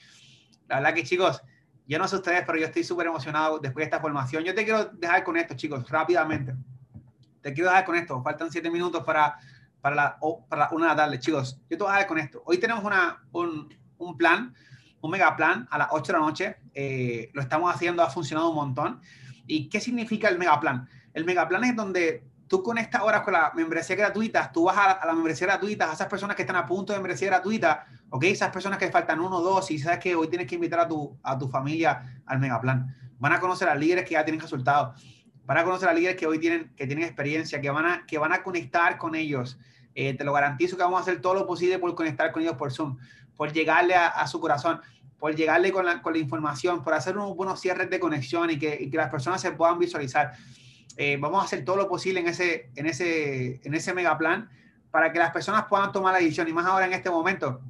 La 0.69 0.77
verdad 0.77 0.95
que 0.95 1.05
chicos, 1.05 1.43
yo 1.87 1.99
no 1.99 2.07
sé 2.07 2.17
ustedes, 2.17 2.43
pero 2.47 2.59
yo 2.59 2.67
estoy 2.67 2.85
súper 2.85 3.07
emocionado 3.07 3.59
después 3.59 3.83
de 3.83 3.85
esta 3.85 4.01
formación. 4.01 4.45
Yo 4.45 4.55
te 4.55 4.65
quiero 4.65 4.87
dejar 4.87 5.25
con 5.25 5.37
esto, 5.37 5.55
chicos, 5.55 5.89
rápidamente. 5.89 6.55
Te 7.41 7.53
quiero 7.53 7.71
dejar 7.71 7.85
con 7.85 7.97
esto. 7.97 8.23
Faltan 8.23 8.51
siete 8.51 8.71
minutos 8.71 9.03
para, 9.05 9.39
para, 9.81 9.97
la, 9.97 10.19
para 10.49 10.69
una 10.73 10.87
de 10.87 10.91
la 10.91 10.97
tarde, 10.97 11.19
chicos. 11.19 11.61
Yo 11.69 11.77
te 11.77 11.83
voy 11.83 11.89
a 11.89 11.95
dejar 11.95 12.07
con 12.07 12.19
esto. 12.19 12.43
Hoy 12.45 12.59
tenemos 12.59 12.85
una, 12.85 13.23
un, 13.33 13.75
un 13.99 14.17
plan, 14.17 14.55
un 15.01 15.11
mega 15.11 15.37
plan 15.37 15.67
a 15.71 15.79
las 15.79 15.89
8 15.91 16.13
de 16.13 16.19
la 16.19 16.25
noche. 16.25 16.57
Eh, 16.75 17.31
lo 17.33 17.43
estamos 17.43 17.75
haciendo, 17.75 18.03
ha 18.03 18.11
funcionado 18.11 18.51
un 18.51 18.57
montón. 18.57 19.01
¿Y 19.47 19.69
qué 19.69 19.81
significa 19.81 20.29
el 20.29 20.39
mega 20.39 20.59
plan? 20.61 20.89
El 21.13 21.25
mega 21.25 21.49
plan 21.49 21.65
es 21.65 21.75
donde 21.75 22.25
tú 22.51 22.65
conectas 22.65 23.01
ahora 23.01 23.23
con 23.23 23.33
la 23.33 23.53
membresía 23.55 23.95
gratuita, 23.95 24.51
tú 24.51 24.65
vas 24.65 24.77
a, 24.77 25.07
la 25.07 25.13
membresía 25.13 25.47
gratuita, 25.47 25.89
a 25.89 25.95
esas 25.95 26.09
personas 26.09 26.35
que 26.35 26.43
están 26.43 26.57
a 26.57 26.67
punto 26.67 26.93
de 26.93 26.99
membresía 26.99 27.29
gratuita, 27.29 27.87
¿ok? 28.11 28.25
Esas 28.25 28.51
personas 28.51 28.77
que 28.77 28.91
faltan 28.91 29.21
uno 29.21 29.37
o 29.37 29.41
dos 29.41 29.71
y 29.71 29.79
sabes 29.79 30.01
que 30.01 30.17
hoy 30.17 30.27
tienes 30.27 30.49
que 30.49 30.57
invitar 30.57 30.81
a 30.81 30.89
tu, 30.89 31.17
a 31.23 31.39
tu 31.39 31.49
familia 31.49 32.23
al 32.27 32.41
megaplan. 32.41 32.93
Van 33.21 33.33
a 33.33 33.39
conocer 33.39 33.69
a 33.69 33.75
líderes 33.77 34.05
que 34.05 34.15
ya 34.15 34.25
tienen 34.25 34.41
resultados. 34.41 35.01
Van 35.45 35.59
a 35.59 35.65
conocer 35.65 35.89
a 35.89 35.93
líderes 35.93 36.17
que 36.17 36.27
hoy 36.27 36.41
tienen, 36.41 36.73
que 36.75 36.89
tienen 36.89 37.05
experiencia, 37.05 37.61
que 37.61 37.71
van 37.71 37.87
a, 37.87 38.05
que 38.05 38.19
van 38.19 38.33
a 38.33 38.43
conectar 38.43 38.99
con 38.99 39.15
ellos. 39.15 39.57
Eh, 39.95 40.15
te 40.15 40.25
lo 40.25 40.33
garantizo 40.33 40.77
que 40.77 40.83
vamos 40.83 40.99
a 40.99 41.03
hacer 41.03 41.21
todo 41.21 41.35
lo 41.35 41.47
posible 41.47 41.79
por 41.79 41.95
conectar 41.95 42.33
con 42.33 42.43
ellos 42.43 42.55
por 42.55 42.73
Zoom, 42.73 42.97
por 43.41 43.55
llegarle 43.55 43.95
a, 43.95 44.27
su 44.27 44.39
corazón, 44.39 44.83
por 45.19 45.35
llegarle 45.35 45.73
con 45.73 45.87
la, 45.87 46.03
con 46.03 46.13
la, 46.13 46.19
información, 46.19 46.85
por 46.85 46.93
hacer 46.93 47.17
unos 47.17 47.35
buenos 47.35 47.59
cierres 47.59 47.89
de 47.89 47.99
conexión 47.99 48.51
y 48.51 48.59
que, 48.59 48.77
y 48.79 48.91
que 48.91 48.99
las 48.99 49.09
personas 49.09 49.41
se 49.41 49.51
puedan 49.53 49.79
visualizar. 49.79 50.35
Eh, 50.99 51.17
vamos 51.19 51.41
a 51.41 51.47
hacer 51.47 51.65
todo 51.65 51.77
lo 51.77 51.89
posible 51.89 52.21
en 52.21 52.29
ese, 52.29 52.69
en 52.77 52.85
ese, 52.85 53.59
en 53.65 53.73
ese 53.73 53.95
mega 53.95 54.19
plan 54.19 54.51
para 54.91 55.11
que 55.11 55.19
las 55.19 55.31
personas 55.31 55.65
puedan 55.71 55.91
tomar 55.91 56.13
la 56.13 56.19
decisión 56.19 56.49
y 56.49 56.53
más 56.53 56.67
ahora 56.67 56.85
en 56.85 56.93
este 56.93 57.09
momento 57.09 57.63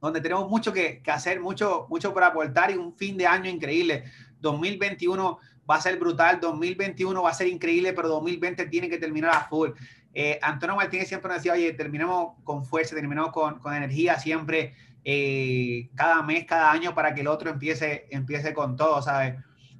donde 0.00 0.22
tenemos 0.22 0.48
mucho 0.48 0.72
que, 0.72 1.02
que, 1.02 1.10
hacer, 1.10 1.40
mucho, 1.40 1.86
mucho 1.90 2.14
por 2.14 2.24
aportar 2.24 2.70
y 2.70 2.76
un 2.76 2.94
fin 2.94 3.18
de 3.18 3.26
año 3.26 3.50
increíble. 3.50 4.04
2021 4.40 5.38
va 5.70 5.74
a 5.74 5.80
ser 5.82 5.98
brutal, 5.98 6.40
2021 6.40 7.22
va 7.22 7.28
a 7.28 7.34
ser 7.34 7.48
increíble, 7.48 7.92
pero 7.92 8.08
2020 8.08 8.64
tiene 8.64 8.88
que 8.88 8.96
terminar 8.96 9.32
a 9.34 9.46
full. 9.46 9.72
Eh, 10.14 10.38
Antonio 10.40 10.74
Martínez 10.74 11.08
siempre 11.08 11.28
nos 11.28 11.36
decía, 11.36 11.52
oye, 11.52 11.74
terminemos 11.74 12.32
con 12.44 12.64
fuerza, 12.64 12.94
terminemos 12.94 13.30
con, 13.30 13.58
con 13.58 13.74
energía 13.74 14.18
siempre, 14.18 14.74
eh, 15.04 15.90
cada 15.94 16.22
mes, 16.22 16.44
cada 16.44 16.70
año, 16.70 16.94
para 16.94 17.14
que 17.14 17.22
el 17.22 17.28
otro 17.28 17.50
empiece, 17.50 18.06
empiece 18.10 18.54
con 18.54 18.76
todo, 18.76 19.02
¿sabes? 19.02 19.36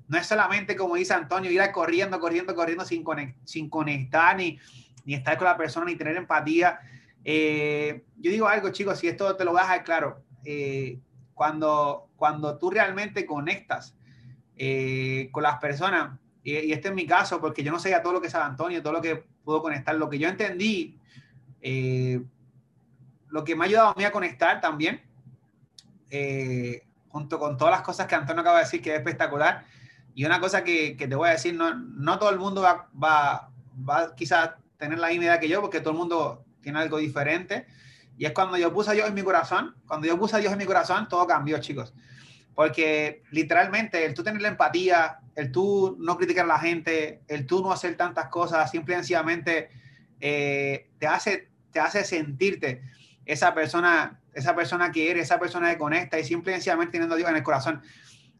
No 0.08 0.18
es 0.18 0.26
solamente, 0.26 0.76
como 0.76 0.96
dice 0.96 1.14
Antonio, 1.14 1.50
ir 1.50 1.62
corriendo, 1.72 2.20
corriendo, 2.20 2.54
corriendo 2.54 2.84
sin, 2.84 3.04
sin 3.44 3.70
conectar 3.70 4.36
ni, 4.36 4.58
ni 5.04 5.14
estar 5.14 5.36
con 5.38 5.46
la 5.46 5.56
persona, 5.56 5.86
ni 5.86 5.96
tener 5.96 6.16
empatía. 6.16 6.80
Eh, 7.24 8.04
yo 8.18 8.30
digo 8.30 8.48
algo, 8.48 8.70
chicos, 8.70 8.98
si 8.98 9.08
esto 9.08 9.36
te 9.36 9.44
lo 9.44 9.52
vas 9.52 9.64
a 9.64 9.72
dejar 9.72 9.84
claro. 9.84 10.22
Eh, 10.44 10.98
cuando, 11.34 12.10
cuando 12.16 12.58
tú 12.58 12.70
realmente 12.70 13.26
conectas 13.26 13.96
eh, 14.56 15.28
con 15.32 15.42
las 15.42 15.58
personas, 15.58 16.18
y, 16.42 16.58
y, 16.58 16.72
este 16.72 16.88
es 16.88 16.94
mi 16.94 17.06
caso, 17.06 17.40
porque 17.40 17.62
yo 17.62 17.70
no 17.70 17.78
ya 17.78 18.02
todo 18.02 18.12
lo 18.12 18.20
que 18.20 18.30
sabe 18.30 18.44
Antonio, 18.44 18.82
todo 18.82 18.92
lo 18.92 19.00
que 19.00 19.24
puedo 19.44 19.62
conectar, 19.62 19.94
lo 19.94 20.10
que 20.10 20.18
yo 20.18 20.28
entendí, 20.28 20.98
lo 23.28 23.44
que 23.44 23.56
me 23.56 23.64
ha 23.64 23.68
ayudado 23.68 23.88
a 23.90 23.94
mí 23.94 24.04
a 24.04 24.12
conectar 24.12 24.60
también, 24.60 25.00
junto 27.08 27.38
con 27.38 27.56
todas 27.56 27.72
las 27.72 27.82
cosas 27.82 28.06
que 28.06 28.14
Antonio 28.14 28.42
acaba 28.42 28.58
de 28.58 28.64
decir, 28.64 28.82
que 28.82 28.90
es 28.90 28.96
espectacular, 28.98 29.64
y 30.14 30.24
una 30.24 30.40
cosa 30.40 30.62
que, 30.62 30.96
que 30.96 31.08
te 31.08 31.14
voy 31.14 31.28
a 31.28 31.32
decir, 31.32 31.54
no, 31.54 31.74
no 31.74 32.18
todo 32.18 32.30
el 32.30 32.38
mundo 32.38 32.62
va, 32.62 32.88
va, 33.02 33.50
va 33.88 34.14
quizás 34.14 34.50
tener 34.76 34.98
la 34.98 35.08
misma 35.08 35.24
idea 35.24 35.40
que 35.40 35.48
yo, 35.48 35.60
porque 35.60 35.80
todo 35.80 35.92
el 35.92 35.98
mundo 35.98 36.44
tiene 36.60 36.78
algo 36.78 36.98
diferente. 36.98 37.66
Y 38.16 38.26
es 38.26 38.32
cuando 38.32 38.56
yo 38.56 38.72
puse 38.72 38.90
a 38.90 38.94
Dios 38.94 39.08
en 39.08 39.14
mi 39.14 39.22
corazón, 39.22 39.74
cuando 39.86 40.06
yo 40.06 40.18
puse 40.18 40.36
a 40.36 40.38
Dios 40.38 40.52
en 40.52 40.58
mi 40.58 40.66
corazón, 40.66 41.08
todo 41.08 41.26
cambió, 41.26 41.58
chicos. 41.58 41.94
Porque 42.54 43.22
literalmente 43.30 44.04
el 44.04 44.14
tú 44.14 44.22
tener 44.22 44.42
la 44.42 44.48
empatía, 44.48 45.20
el 45.34 45.50
tú 45.50 45.96
no 45.98 46.16
criticar 46.18 46.44
a 46.44 46.48
la 46.48 46.58
gente, 46.58 47.22
el 47.28 47.46
tú 47.46 47.62
no 47.62 47.72
hacer 47.72 47.96
tantas 47.96 48.28
cosas, 48.28 48.70
simple 48.70 48.94
y 48.94 48.98
sencillamente 48.98 49.70
eh, 50.20 50.90
te, 50.98 51.06
hace, 51.06 51.48
te 51.70 51.80
hace 51.80 52.04
sentirte 52.04 52.82
esa 53.24 53.54
persona, 53.54 54.20
esa 54.34 54.54
persona 54.54 54.90
que 54.90 55.10
eres, 55.10 55.24
esa 55.24 55.38
persona 55.38 55.70
que 55.70 55.78
conecta 55.78 56.18
y 56.18 56.24
simple 56.24 56.52
y 56.52 56.54
sencillamente 56.54 56.92
teniendo 56.92 57.14
a 57.14 57.18
Dios 57.18 57.30
en 57.30 57.36
el 57.36 57.42
corazón. 57.42 57.82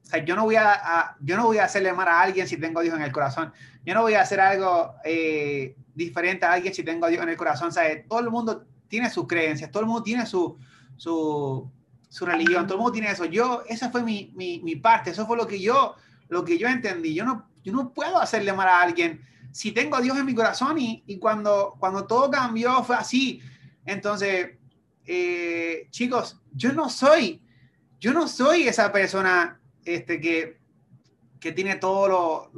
O 0.03 0.07
sea, 0.07 0.24
yo 0.24 0.34
no 0.34 0.45
voy 0.45 0.57
a, 0.57 1.16
yo 1.20 1.36
no 1.36 1.45
voy 1.45 1.59
a 1.59 1.64
hacerle 1.64 1.93
mal 1.93 2.09
a 2.09 2.20
alguien 2.20 2.47
si 2.47 2.57
tengo 2.57 2.80
a 2.80 2.82
Dios 2.82 2.95
en 2.95 3.03
el 3.03 3.12
corazón. 3.12 3.53
Yo 3.84 3.95
no 3.95 4.03
voy 4.03 4.14
a 4.14 4.22
hacer 4.22 4.40
algo 4.40 4.95
eh, 5.05 5.76
diferente 5.95 6.45
a 6.45 6.53
alguien 6.53 6.74
si 6.74 6.82
tengo 6.82 7.07
a 7.07 7.09
Dios 7.09 7.22
en 7.22 7.28
el 7.28 7.36
corazón. 7.36 7.68
O 7.68 7.72
sea, 7.72 7.84
todo 8.07 8.20
el 8.20 8.30
mundo 8.30 8.66
tiene 8.88 9.09
sus 9.11 9.26
creencias, 9.26 9.70
todo 9.70 9.82
el 9.82 9.86
mundo 9.86 10.03
tiene 10.03 10.26
su, 10.26 10.59
su, 10.97 11.70
su 12.09 12.26
religión, 12.26 12.66
todo 12.66 12.74
el 12.74 12.80
mundo 12.80 12.93
tiene 12.93 13.11
eso. 13.11 13.24
Yo, 13.24 13.62
esa 13.68 13.90
fue 13.90 14.03
mi, 14.03 14.32
mi, 14.34 14.61
mi, 14.61 14.76
parte, 14.76 15.11
eso 15.11 15.26
fue 15.26 15.36
lo 15.36 15.47
que 15.47 15.61
yo, 15.61 15.95
lo 16.28 16.45
que 16.45 16.59
yo 16.59 16.68
entendí. 16.68 17.14
Yo 17.14 17.24
no, 17.24 17.49
yo 17.64 17.72
no 17.72 17.93
puedo 17.93 18.20
hacerle 18.20 18.53
mal 18.53 18.68
a 18.68 18.82
alguien 18.82 19.22
si 19.51 19.72
tengo 19.72 19.97
a 19.97 20.01
Dios 20.01 20.18
en 20.18 20.26
mi 20.26 20.34
corazón 20.34 20.78
y, 20.78 21.05
y 21.07 21.18
cuando, 21.18 21.76
cuando 21.78 22.07
todo 22.07 22.30
cambió 22.30 22.82
fue 22.82 22.97
así. 22.97 23.40
Entonces, 23.84 24.59
eh, 25.07 25.88
chicos, 25.90 26.40
yo 26.53 26.72
no 26.72 26.88
soy, 26.88 27.42
yo 28.00 28.12
no 28.12 28.28
soy 28.28 28.68
esa 28.68 28.92
persona 28.92 29.61
este, 29.84 30.20
que, 30.20 30.61
que 31.40 31.53
tiene 31.53 31.76
todos 31.76 32.53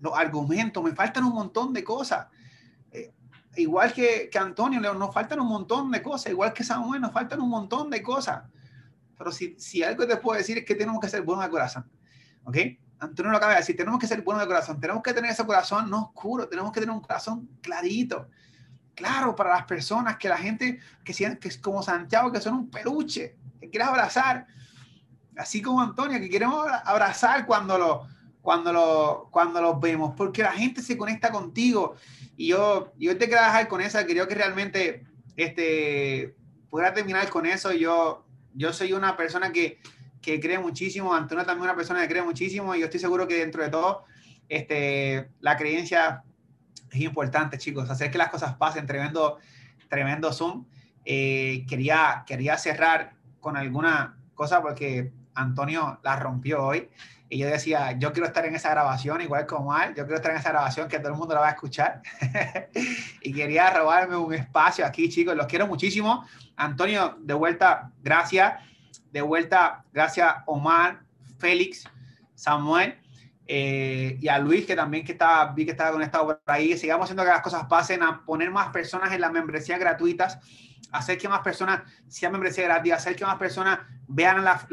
los 0.00 0.12
argumentos, 0.14 0.82
me 0.82 0.94
faltan 0.94 1.24
un 1.24 1.34
montón 1.34 1.72
de 1.72 1.84
cosas. 1.84 2.26
Eh, 2.90 3.12
igual 3.56 3.92
que, 3.92 4.28
que 4.30 4.38
Antonio, 4.38 4.80
nos 4.80 5.14
faltan 5.14 5.40
un 5.40 5.48
montón 5.48 5.90
de 5.90 6.02
cosas, 6.02 6.32
igual 6.32 6.52
que 6.52 6.64
Samuel, 6.64 7.00
nos 7.00 7.12
faltan 7.12 7.40
un 7.40 7.50
montón 7.50 7.90
de 7.90 8.02
cosas. 8.02 8.44
Pero 9.16 9.32
si, 9.32 9.54
si 9.58 9.82
algo 9.82 10.06
te 10.06 10.16
puedo 10.16 10.38
decir 10.38 10.58
es 10.58 10.64
que 10.64 10.74
tenemos 10.74 11.00
que 11.00 11.08
ser 11.08 11.22
buenos 11.22 11.44
de 11.44 11.50
corazón. 11.50 11.90
¿Ok? 12.44 12.56
Antonio 13.00 13.30
lo 13.30 13.38
acaba 13.38 13.52
de 13.52 13.60
decir, 13.60 13.76
tenemos 13.76 13.98
que 13.98 14.06
ser 14.06 14.22
buenos 14.22 14.42
de 14.42 14.46
corazón, 14.46 14.78
tenemos 14.78 15.02
que 15.02 15.14
tener 15.14 15.30
ese 15.30 15.44
corazón 15.46 15.88
no 15.88 16.04
oscuro, 16.04 16.48
tenemos 16.48 16.70
que 16.70 16.80
tener 16.80 16.94
un 16.94 17.00
corazón 17.00 17.48
clarito. 17.62 18.28
Claro, 19.00 19.34
para 19.34 19.54
las 19.54 19.64
personas 19.64 20.18
que 20.18 20.28
la 20.28 20.36
gente 20.36 20.78
que, 21.02 21.14
que 21.14 21.48
es 21.48 21.56
como 21.56 21.82
Santiago, 21.82 22.30
que 22.30 22.38
son 22.38 22.52
un 22.52 22.70
peluche, 22.70 23.34
que 23.58 23.70
quieres 23.70 23.88
abrazar, 23.88 24.46
así 25.38 25.62
como 25.62 25.80
Antonio, 25.80 26.20
que 26.20 26.28
queremos 26.28 26.66
abrazar 26.84 27.46
cuando 27.46 27.78
lo, 27.78 28.06
cuando 28.42 28.74
lo, 28.74 29.28
cuando 29.30 29.62
los 29.62 29.80
vemos, 29.80 30.12
porque 30.14 30.42
la 30.42 30.52
gente 30.52 30.82
se 30.82 30.98
conecta 30.98 31.32
contigo. 31.32 31.96
Y 32.36 32.48
yo, 32.48 32.92
yo 32.98 33.16
te 33.16 33.26
quiero 33.26 33.42
dejar 33.42 33.68
con 33.68 33.80
esa, 33.80 34.04
quería 34.04 34.28
que 34.28 34.34
realmente 34.34 35.06
este, 35.34 36.36
pudiera 36.68 36.92
terminar 36.92 37.30
con 37.30 37.46
eso. 37.46 37.72
Yo, 37.72 38.26
yo 38.52 38.74
soy 38.74 38.92
una 38.92 39.16
persona 39.16 39.50
que, 39.50 39.80
que 40.20 40.40
cree 40.40 40.58
muchísimo, 40.58 41.14
Antonio 41.14 41.46
también 41.46 41.64
una 41.64 41.74
persona 41.74 42.02
que 42.02 42.08
cree 42.08 42.22
muchísimo, 42.22 42.74
y 42.74 42.80
yo 42.80 42.84
estoy 42.84 43.00
seguro 43.00 43.26
que 43.26 43.38
dentro 43.38 43.62
de 43.62 43.70
todo, 43.70 44.04
este, 44.50 45.30
la 45.40 45.56
creencia 45.56 46.22
es 46.90 47.00
importante, 47.00 47.58
chicos, 47.58 47.88
hacer 47.90 48.10
que 48.10 48.18
las 48.18 48.28
cosas 48.28 48.54
pasen, 48.54 48.86
tremendo, 48.86 49.38
tremendo 49.88 50.32
Zoom. 50.32 50.66
Eh, 51.04 51.64
quería, 51.68 52.24
quería 52.26 52.56
cerrar 52.58 53.12
con 53.40 53.56
alguna 53.56 54.18
cosa 54.34 54.60
porque 54.62 55.12
Antonio 55.34 55.98
la 56.02 56.16
rompió 56.16 56.64
hoy. 56.64 56.88
Y 57.32 57.38
yo 57.38 57.46
decía, 57.46 57.92
yo 57.92 58.12
quiero 58.12 58.26
estar 58.26 58.44
en 58.44 58.56
esa 58.56 58.70
grabación, 58.70 59.20
igual 59.20 59.46
como 59.46 59.76
él, 59.78 59.90
yo 59.90 60.04
quiero 60.04 60.16
estar 60.16 60.32
en 60.32 60.38
esa 60.38 60.50
grabación 60.50 60.88
que 60.88 60.98
todo 60.98 61.12
el 61.12 61.18
mundo 61.18 61.32
la 61.34 61.40
va 61.40 61.46
a 61.46 61.50
escuchar. 61.50 62.02
y 63.22 63.32
quería 63.32 63.70
robarme 63.70 64.16
un 64.16 64.34
espacio 64.34 64.84
aquí, 64.84 65.08
chicos, 65.08 65.36
los 65.36 65.46
quiero 65.46 65.68
muchísimo. 65.68 66.26
Antonio, 66.56 67.16
de 67.20 67.34
vuelta, 67.34 67.92
gracias. 68.02 68.54
De 69.12 69.22
vuelta, 69.22 69.84
gracias 69.92 70.34
Omar, 70.46 71.02
Félix, 71.38 71.84
Samuel. 72.34 72.99
Eh, 73.52 74.16
y 74.20 74.28
a 74.28 74.38
Luis, 74.38 74.64
que 74.64 74.76
también 74.76 75.04
que 75.04 75.10
estaba, 75.10 75.52
vi 75.52 75.64
que 75.64 75.72
estaba 75.72 75.90
conectado 75.90 76.26
por 76.26 76.40
ahí. 76.46 76.78
Sigamos 76.78 77.04
haciendo 77.04 77.24
que 77.24 77.30
las 77.30 77.40
cosas 77.40 77.66
pasen, 77.66 78.00
a 78.00 78.24
poner 78.24 78.48
más 78.52 78.68
personas 78.68 79.12
en 79.12 79.20
las 79.20 79.32
membresías 79.32 79.80
gratuitas 79.80 80.38
hacer 80.92 81.18
que 81.18 81.28
más 81.28 81.40
personas 81.40 81.82
sean 82.08 82.32
membresía 82.32 82.64
gratis, 82.64 82.92
hacer 82.92 83.16
que 83.16 83.24
más 83.24 83.38
personas 83.38 83.80
vean 84.08 84.44
la, 84.44 84.66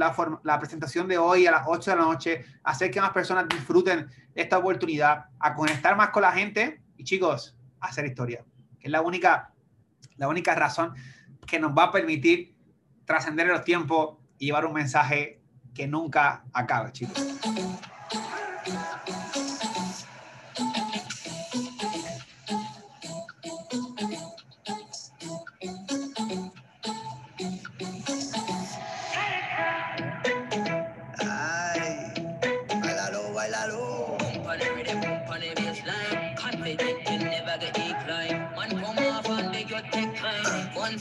la, 0.44 0.60
presentación 0.60 1.08
de 1.08 1.18
hoy 1.18 1.46
a 1.46 1.52
las 1.52 1.64
8 1.68 1.92
de 1.92 1.98
la 1.98 2.04
noche, 2.04 2.46
hacer 2.64 2.90
que 2.90 3.02
más 3.02 3.12
personas 3.12 3.48
disfruten 3.48 4.10
esta 4.34 4.58
oportunidad, 4.58 5.26
a 5.40 5.54
conectar 5.54 5.96
más 5.96 6.10
con 6.10 6.24
la 6.24 6.32
gente 6.32 6.82
y 6.98 7.04
chicos, 7.04 7.56
hacer 7.80 8.06
historia, 8.06 8.44
que 8.80 8.88
es 8.88 8.92
la 8.92 9.02
única, 9.02 9.54
la 10.16 10.28
única 10.28 10.56
razón 10.56 10.94
que 11.46 11.60
nos 11.60 11.72
va 11.72 11.84
a 11.84 11.92
permitir 11.92 12.56
trascender 13.06 13.48
los 13.48 13.64
tiempos 13.64 14.18
y 14.40 14.48
llevar 14.48 14.66
un 14.66 14.74
mensaje 14.74 15.42
que 15.74 15.88
nunca 15.88 16.44
acabe, 16.52 16.92
chicos. 16.92 17.24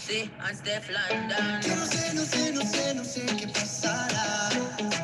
And 0.09 0.57
Steph 0.57 0.89
London. 0.89 1.61
Yo 1.63 1.75
no 1.75 1.85
sé, 1.85 2.15
no 2.15 2.23
sé, 2.23 2.53
no 2.53 2.63
sé, 2.63 2.95
no 2.95 3.05
sé 3.05 3.27
qué 3.37 3.49
pasará. 3.49 4.51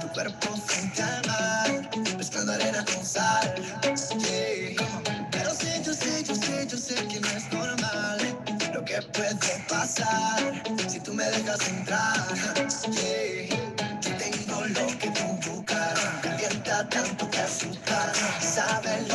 Tu 0.00 0.08
cuerpo 0.12 0.48
al 0.52 1.26
mar, 1.26 1.90
mezclando 2.16 2.52
arena 2.52 2.84
con 2.84 3.04
sal. 3.04 3.54
Pero 5.32 5.54
sé, 5.54 5.82
yo 5.84 5.92
sé, 5.92 6.22
yo 6.22 6.34
sé, 6.36 6.66
yo 6.68 6.76
sé 6.76 6.94
que 7.08 7.18
no 7.18 7.28
es 7.28 7.52
normal 7.52 8.18
lo 8.72 8.84
que 8.84 9.02
puede 9.12 9.34
pasar 9.68 10.62
si 10.88 11.00
tú 11.00 11.12
me 11.14 11.24
dejas 11.24 11.68
entrar. 11.68 12.28
Yo 14.02 14.16
tengo 14.18 14.60
lo 14.66 14.86
que 14.98 15.10
tú 15.10 15.50
buscas, 15.50 15.98
calienta 16.22 16.88
tanto 16.88 17.28
que 17.28 17.38
azúcar, 17.38 18.12
sabes 18.40 19.08